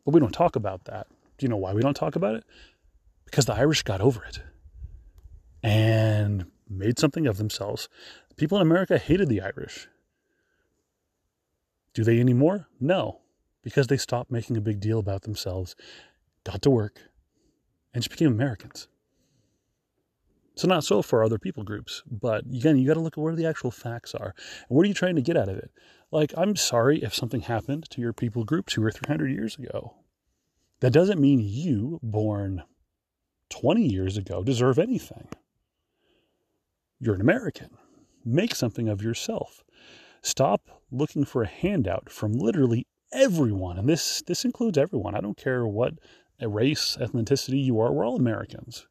But 0.10 0.16
we 0.16 0.20
don't 0.20 0.32
talk 0.32 0.56
about 0.56 0.86
that. 0.86 1.08
Do 1.38 1.46
you 1.46 1.50
know 1.50 1.58
why 1.58 1.74
we 1.74 1.82
don't 1.82 1.94
talk 1.94 2.16
about 2.16 2.36
it? 2.36 2.44
Because 3.26 3.46
the 3.46 3.54
Irish 3.54 3.84
got 3.84 4.02
over 4.02 4.24
it 4.24 4.42
and 5.62 6.46
made 6.68 6.98
something 6.98 7.28
of 7.28 7.38
themselves. 7.38 7.90
People 8.38 8.58
in 8.58 8.62
America 8.62 8.98
hated 8.98 9.30
the 9.30 9.42
Irish. 9.42 9.88
Do 11.94 12.04
they 12.04 12.20
anymore? 12.20 12.68
No 12.80 13.20
because 13.62 13.88
they 13.88 13.98
stopped 13.98 14.32
making 14.32 14.58
a 14.58 14.62
big 14.62 14.80
deal 14.80 15.00
about 15.00 15.24
themselves, 15.24 15.76
got 16.44 16.62
to 16.62 16.70
work, 16.70 17.02
and 17.94 18.04
just 18.04 18.12
became 18.12 18.32
Americans. 18.32 18.88
So 20.56 20.68
not 20.68 20.84
so 20.84 21.02
for 21.02 21.24
other 21.24 21.40
people 21.40 21.64
groups, 21.64 22.04
but 22.10 22.46
again, 22.46 22.78
you 22.78 22.88
got 22.88 22.96
to 22.96 23.00
look 23.00 23.18
at 23.18 23.22
where 23.22 23.36
the 23.36 23.46
actual 23.46 23.72
facts 23.72 24.14
are. 24.14 24.34
And 24.68 24.76
what 24.76 24.84
are 24.86 24.88
you 24.88 24.94
trying 24.94 25.16
to 25.16 25.22
get 25.22 25.38
out 25.38 25.50
of 25.50 25.58
it? 25.58 25.72
Like, 26.12 26.34
I'm 26.36 26.56
sorry 26.56 27.02
if 27.02 27.14
something 27.14 27.42
happened 27.42 27.90
to 27.92 28.02
your 28.02 28.14
people 28.14 28.44
group 28.44 28.66
two 28.66 28.84
or 28.84 28.92
three 28.92 29.08
hundred 29.08 29.32
years 29.32 29.58
ago. 29.58 29.96
That 30.82 30.94
doesn't 30.94 31.20
mean 31.20 31.42
you, 31.42 32.00
born 32.02 32.64
20 33.50 33.84
years 33.84 34.18
ago, 34.18 34.44
deserve 34.44 34.80
anything. 34.80 35.28
You're 37.00 37.16
an 37.16 37.22
American. 37.22 37.70
Make 38.24 38.56
something 38.56 38.88
of 38.88 39.02
yourself. 39.02 39.64
Stop 40.22 40.82
looking 40.92 41.26
for 41.26 41.44
a 41.44 41.48
handout 41.48 42.10
from 42.10 42.34
literally 42.34 42.88
everyone, 43.12 43.78
and 43.78 43.88
this 43.88 44.22
this 44.28 44.46
includes 44.46 44.78
everyone. 44.78 45.16
I 45.16 45.22
don't 45.22 45.38
care 45.38 45.66
what 45.66 45.94
race, 46.42 46.98
ethnicity 47.00 47.64
you 47.64 47.80
are. 47.80 47.92
We're 47.92 48.06
all 48.06 48.16
Americans. 48.16 48.88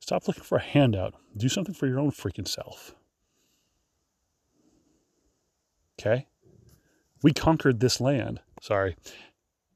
Stop 0.00 0.28
looking 0.28 0.42
for 0.42 0.58
a 0.58 0.62
handout. 0.62 1.14
Do 1.36 1.48
something 1.48 1.74
for 1.74 1.86
your 1.86 1.98
own 1.98 2.10
freaking 2.10 2.46
self. 2.46 2.94
Okay? 5.98 6.26
We 7.22 7.32
conquered 7.32 7.80
this 7.80 8.00
land. 8.00 8.40
Sorry. 8.60 8.96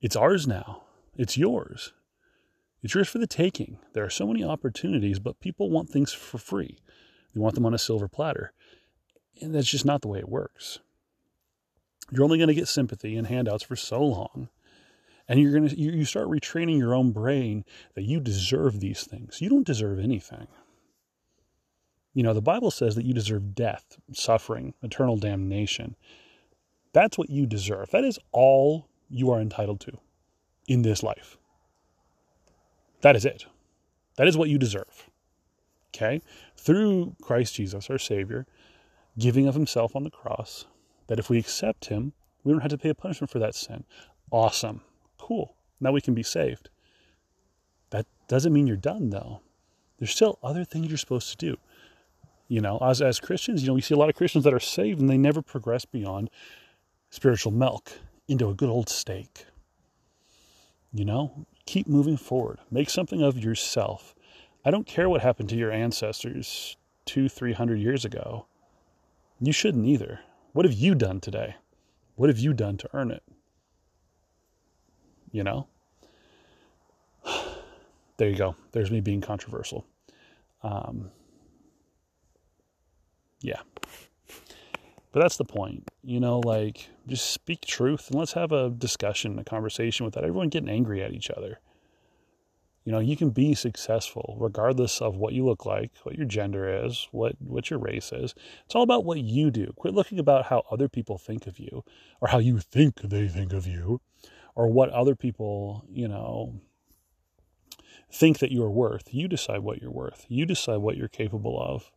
It's 0.02 0.16
ours 0.16 0.46
now. 0.46 0.82
It's 1.18 1.36
yours. 1.36 1.92
It's 2.80 2.94
yours 2.94 3.08
for 3.08 3.18
the 3.18 3.26
taking. 3.26 3.78
There 3.92 4.04
are 4.04 4.10
so 4.10 4.26
many 4.28 4.44
opportunities, 4.44 5.18
but 5.18 5.40
people 5.40 5.68
want 5.68 5.90
things 5.90 6.12
for 6.12 6.38
free. 6.38 6.78
They 7.34 7.40
want 7.40 7.56
them 7.56 7.66
on 7.66 7.74
a 7.74 7.78
silver 7.78 8.06
platter. 8.06 8.52
And 9.42 9.52
that's 9.52 9.68
just 9.68 9.84
not 9.84 10.00
the 10.00 10.08
way 10.08 10.20
it 10.20 10.28
works. 10.28 10.78
You're 12.12 12.22
only 12.22 12.38
going 12.38 12.48
to 12.48 12.54
get 12.54 12.68
sympathy 12.68 13.16
and 13.16 13.26
handouts 13.26 13.64
for 13.64 13.74
so 13.74 14.00
long. 14.00 14.48
And 15.26 15.40
you're 15.40 15.52
going 15.52 15.68
to 15.68 15.78
you 15.78 16.04
start 16.04 16.28
retraining 16.28 16.78
your 16.78 16.94
own 16.94 17.10
brain 17.10 17.64
that 17.94 18.04
you 18.04 18.20
deserve 18.20 18.78
these 18.78 19.02
things. 19.04 19.42
You 19.42 19.50
don't 19.50 19.66
deserve 19.66 19.98
anything. 19.98 20.46
You 22.14 22.22
know, 22.22 22.32
the 22.32 22.40
Bible 22.40 22.70
says 22.70 22.94
that 22.94 23.04
you 23.04 23.12
deserve 23.12 23.54
death, 23.54 23.98
suffering, 24.12 24.74
eternal 24.82 25.16
damnation. 25.16 25.96
That's 26.92 27.18
what 27.18 27.28
you 27.28 27.44
deserve. 27.44 27.90
That 27.90 28.04
is 28.04 28.18
all 28.32 28.88
you 29.10 29.30
are 29.30 29.40
entitled 29.40 29.80
to 29.80 29.98
in 30.68 30.82
this 30.82 31.02
life. 31.02 31.36
That 33.00 33.16
is 33.16 33.24
it. 33.24 33.46
That 34.16 34.28
is 34.28 34.36
what 34.36 34.48
you 34.48 34.58
deserve. 34.58 35.08
Okay? 35.94 36.22
Through 36.56 37.16
Christ 37.22 37.54
Jesus, 37.54 37.90
our 37.90 37.98
Savior, 37.98 38.46
giving 39.18 39.48
of 39.48 39.54
Himself 39.54 39.96
on 39.96 40.04
the 40.04 40.10
cross, 40.10 40.66
that 41.08 41.18
if 41.18 41.28
we 41.28 41.38
accept 41.38 41.86
him, 41.86 42.12
we 42.44 42.52
don't 42.52 42.60
have 42.60 42.70
to 42.70 42.78
pay 42.78 42.90
a 42.90 42.94
punishment 42.94 43.30
for 43.30 43.38
that 43.40 43.54
sin. 43.54 43.84
Awesome. 44.30 44.82
Cool. 45.18 45.54
Now 45.80 45.92
we 45.92 46.00
can 46.00 46.14
be 46.14 46.22
saved. 46.22 46.70
That 47.90 48.06
doesn't 48.28 48.52
mean 48.52 48.66
you're 48.66 48.76
done, 48.76 49.10
though. 49.10 49.40
There's 49.98 50.10
still 50.10 50.38
other 50.42 50.64
things 50.64 50.88
you're 50.88 50.98
supposed 50.98 51.30
to 51.30 51.36
do. 51.36 51.56
You 52.46 52.60
know, 52.60 52.78
as, 52.78 53.02
as 53.02 53.20
Christians, 53.20 53.62
you 53.62 53.68
know, 53.68 53.74
we 53.74 53.80
see 53.80 53.94
a 53.94 53.98
lot 53.98 54.08
of 54.08 54.14
Christians 54.14 54.44
that 54.44 54.54
are 54.54 54.60
saved 54.60 55.00
and 55.00 55.10
they 55.10 55.18
never 55.18 55.42
progress 55.42 55.84
beyond 55.84 56.30
spiritual 57.10 57.52
milk 57.52 57.90
into 58.28 58.48
a 58.48 58.54
good 58.54 58.70
old 58.70 58.88
steak. 58.88 59.46
You 60.92 61.04
know, 61.04 61.46
keep 61.66 61.86
moving 61.86 62.16
forward. 62.16 62.58
Make 62.70 62.90
something 62.90 63.22
of 63.22 63.38
yourself. 63.38 64.14
I 64.64 64.70
don't 64.70 64.86
care 64.86 65.08
what 65.08 65.20
happened 65.20 65.48
to 65.50 65.56
your 65.56 65.70
ancestors 65.70 66.76
two, 67.04 67.28
three 67.28 67.52
hundred 67.52 67.80
years 67.80 68.04
ago. 68.04 68.46
You 69.40 69.52
shouldn't 69.52 69.86
either. 69.86 70.20
What 70.52 70.64
have 70.64 70.74
you 70.74 70.94
done 70.94 71.20
today? 71.20 71.56
What 72.16 72.28
have 72.28 72.38
you 72.38 72.52
done 72.52 72.76
to 72.78 72.88
earn 72.92 73.10
it? 73.10 73.22
You 75.30 75.44
know? 75.44 75.68
There 78.16 78.28
you 78.28 78.34
go. 78.34 78.56
There's 78.72 78.90
me 78.90 79.00
being 79.00 79.20
controversial. 79.20 79.86
Um, 80.64 81.12
yeah. 83.40 83.60
But 85.12 85.20
that's 85.20 85.36
the 85.36 85.44
point. 85.44 85.88
You 86.02 86.20
know, 86.20 86.40
like, 86.40 86.90
just 87.06 87.30
speak 87.30 87.62
truth 87.62 88.08
and 88.08 88.18
let's 88.18 88.34
have 88.34 88.52
a 88.52 88.70
discussion, 88.70 89.38
a 89.38 89.44
conversation 89.44 90.04
without 90.04 90.24
everyone 90.24 90.48
getting 90.48 90.68
angry 90.68 91.02
at 91.02 91.12
each 91.12 91.30
other. 91.30 91.60
You 92.84 92.92
know, 92.92 93.00
you 93.00 93.16
can 93.16 93.30
be 93.30 93.54
successful 93.54 94.36
regardless 94.40 95.02
of 95.02 95.16
what 95.16 95.34
you 95.34 95.44
look 95.44 95.66
like, 95.66 95.90
what 96.04 96.16
your 96.16 96.26
gender 96.26 96.84
is, 96.86 97.08
what, 97.12 97.36
what 97.38 97.68
your 97.68 97.78
race 97.78 98.12
is. 98.12 98.34
It's 98.64 98.74
all 98.74 98.82
about 98.82 99.04
what 99.04 99.18
you 99.18 99.50
do. 99.50 99.72
Quit 99.76 99.94
looking 99.94 100.18
about 100.18 100.46
how 100.46 100.62
other 100.70 100.88
people 100.88 101.18
think 101.18 101.46
of 101.46 101.58
you 101.58 101.84
or 102.20 102.28
how 102.28 102.38
you 102.38 102.58
think 102.58 103.02
they 103.02 103.28
think 103.28 103.52
of 103.52 103.66
you 103.66 104.00
or 104.54 104.68
what 104.68 104.88
other 104.90 105.14
people, 105.14 105.84
you 105.90 106.08
know, 106.08 106.60
think 108.10 108.38
that 108.38 108.52
you're 108.52 108.70
worth. 108.70 109.12
You 109.12 109.28
decide 109.28 109.60
what 109.60 109.82
you're 109.82 109.90
worth. 109.90 110.24
You 110.28 110.46
decide 110.46 110.78
what 110.78 110.96
you're 110.96 111.08
capable 111.08 111.60
of. 111.60 111.90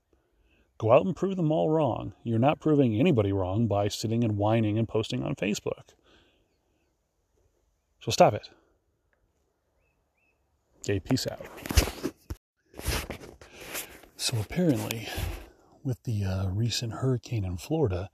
Go 0.82 0.92
out 0.92 1.06
and 1.06 1.16
prove 1.16 1.36
them 1.36 1.52
all 1.52 1.70
wrong. 1.70 2.14
You're 2.24 2.40
not 2.40 2.60
proving 2.60 3.00
anybody 3.00 3.32
wrong 3.32 3.68
by 3.68 3.88
sitting 3.88 4.24
and 4.24 4.36
whining 4.36 4.80
and 4.80 4.90
posting 4.90 5.22
on 5.22 5.36
Facebook. 5.36 5.94
So 8.00 8.10
stop 8.10 8.34
it. 8.34 8.50
Okay, 10.80 11.00
peace 11.00 11.28
out. 11.28 11.46
So 14.18 14.40
apparently, 14.40 15.08
with 15.84 16.02
the 16.02 16.24
uh, 16.26 16.48
recent 16.50 16.94
hurricane 16.94 17.46
in 17.46 17.58
Florida, 17.58 18.10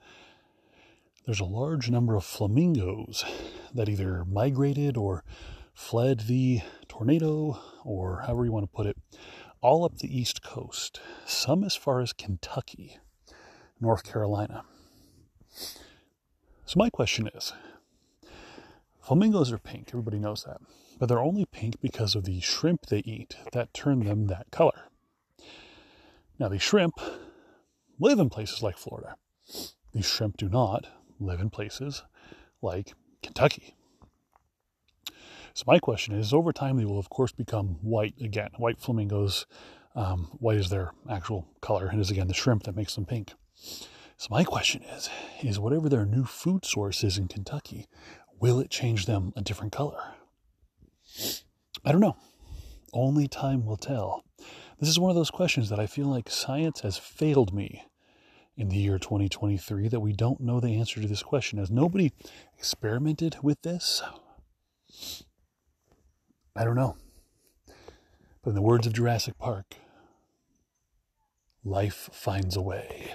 there's 1.25 1.39
a 1.39 1.45
large 1.45 1.89
number 1.89 2.17
of 2.17 2.25
flamingos 2.25 3.23
that 3.73 3.87
either 3.87 4.25
migrated 4.25 4.97
or 4.97 5.23
fled 5.73 6.21
the 6.27 6.59
tornado, 6.89 7.61
or 7.85 8.23
however 8.25 8.43
you 8.43 8.51
want 8.51 8.65
to 8.65 8.75
put 8.75 8.87
it, 8.87 8.96
all 9.61 9.83
up 9.83 9.97
the 9.97 10.17
East 10.17 10.41
Coast, 10.43 10.99
some 11.25 11.63
as 11.63 11.75
far 11.75 12.01
as 12.01 12.13
Kentucky, 12.13 12.97
North 13.79 14.03
Carolina. 14.03 14.63
So, 16.65 16.75
my 16.77 16.89
question 16.89 17.29
is 17.33 17.53
flamingos 19.01 19.51
are 19.51 19.57
pink, 19.57 19.89
everybody 19.89 20.19
knows 20.19 20.43
that 20.43 20.61
but 20.99 21.07
they're 21.07 21.19
only 21.19 21.45
pink 21.45 21.79
because 21.81 22.15
of 22.15 22.25
the 22.25 22.39
shrimp 22.39 22.87
they 22.87 22.99
eat 22.99 23.35
that 23.53 23.73
turn 23.73 24.03
them 24.03 24.27
that 24.27 24.51
color. 24.51 24.89
Now, 26.39 26.49
the 26.49 26.59
shrimp 26.59 26.99
live 27.99 28.19
in 28.19 28.29
places 28.29 28.61
like 28.61 28.77
Florida. 28.77 29.15
These 29.93 30.05
shrimp 30.05 30.37
do 30.37 30.49
not 30.49 30.87
live 31.19 31.39
in 31.39 31.49
places 31.49 32.03
like 32.61 32.93
Kentucky. 33.23 33.75
So 35.57 35.63
my 35.65 35.79
question 35.79 36.13
is, 36.13 36.35
over 36.35 36.53
time 36.53 36.77
they 36.77 36.85
will 36.85 36.99
of 36.99 37.09
course 37.09 37.31
become 37.31 37.79
white 37.81 38.13
again. 38.21 38.51
White 38.57 38.79
flamingos, 38.79 39.47
um, 39.95 40.25
white 40.37 40.57
is 40.57 40.69
their 40.69 40.91
actual 41.09 41.47
color, 41.61 41.87
and 41.87 41.99
is 41.99 42.11
again 42.11 42.27
the 42.27 42.35
shrimp 42.35 42.61
that 42.65 42.75
makes 42.75 42.93
them 42.93 43.07
pink. 43.07 43.33
So 43.55 44.27
my 44.29 44.43
question 44.43 44.83
is, 44.83 45.09
is 45.41 45.57
whatever 45.57 45.89
their 45.89 46.05
new 46.05 46.25
food 46.25 46.63
source 46.63 47.03
is 47.03 47.17
in 47.17 47.27
Kentucky, 47.27 47.87
will 48.39 48.59
it 48.59 48.69
change 48.69 49.07
them 49.07 49.33
a 49.35 49.41
different 49.41 49.71
color? 49.71 49.99
I 51.83 51.91
don't 51.91 52.01
know. 52.01 52.17
Only 52.93 53.27
time 53.27 53.65
will 53.65 53.77
tell. 53.77 54.23
This 54.79 54.89
is 54.89 54.99
one 54.99 55.09
of 55.09 55.15
those 55.15 55.31
questions 55.31 55.69
that 55.69 55.79
I 55.79 55.87
feel 55.87 56.05
like 56.05 56.29
science 56.29 56.81
has 56.81 56.99
failed 56.99 57.51
me 57.51 57.83
in 58.55 58.69
the 58.69 58.77
year 58.77 58.99
2023 58.99 59.87
that 59.87 60.01
we 60.01 60.13
don't 60.13 60.39
know 60.39 60.59
the 60.59 60.75
answer 60.77 61.01
to 61.01 61.07
this 61.07 61.23
question. 61.23 61.57
Has 61.57 61.71
nobody 61.71 62.11
experimented 62.59 63.37
with 63.41 63.63
this? 63.63 64.03
I 66.57 66.63
don't 66.63 66.75
know. 66.75 66.97
But 68.41 68.49
in 68.49 68.55
the 68.55 68.63
words 68.63 68.87
of 68.87 68.93
Jurassic 68.93 69.37
Park, 69.37 69.75
life 71.63 72.09
finds 72.11 72.55
a 72.55 72.61
way. 72.61 73.11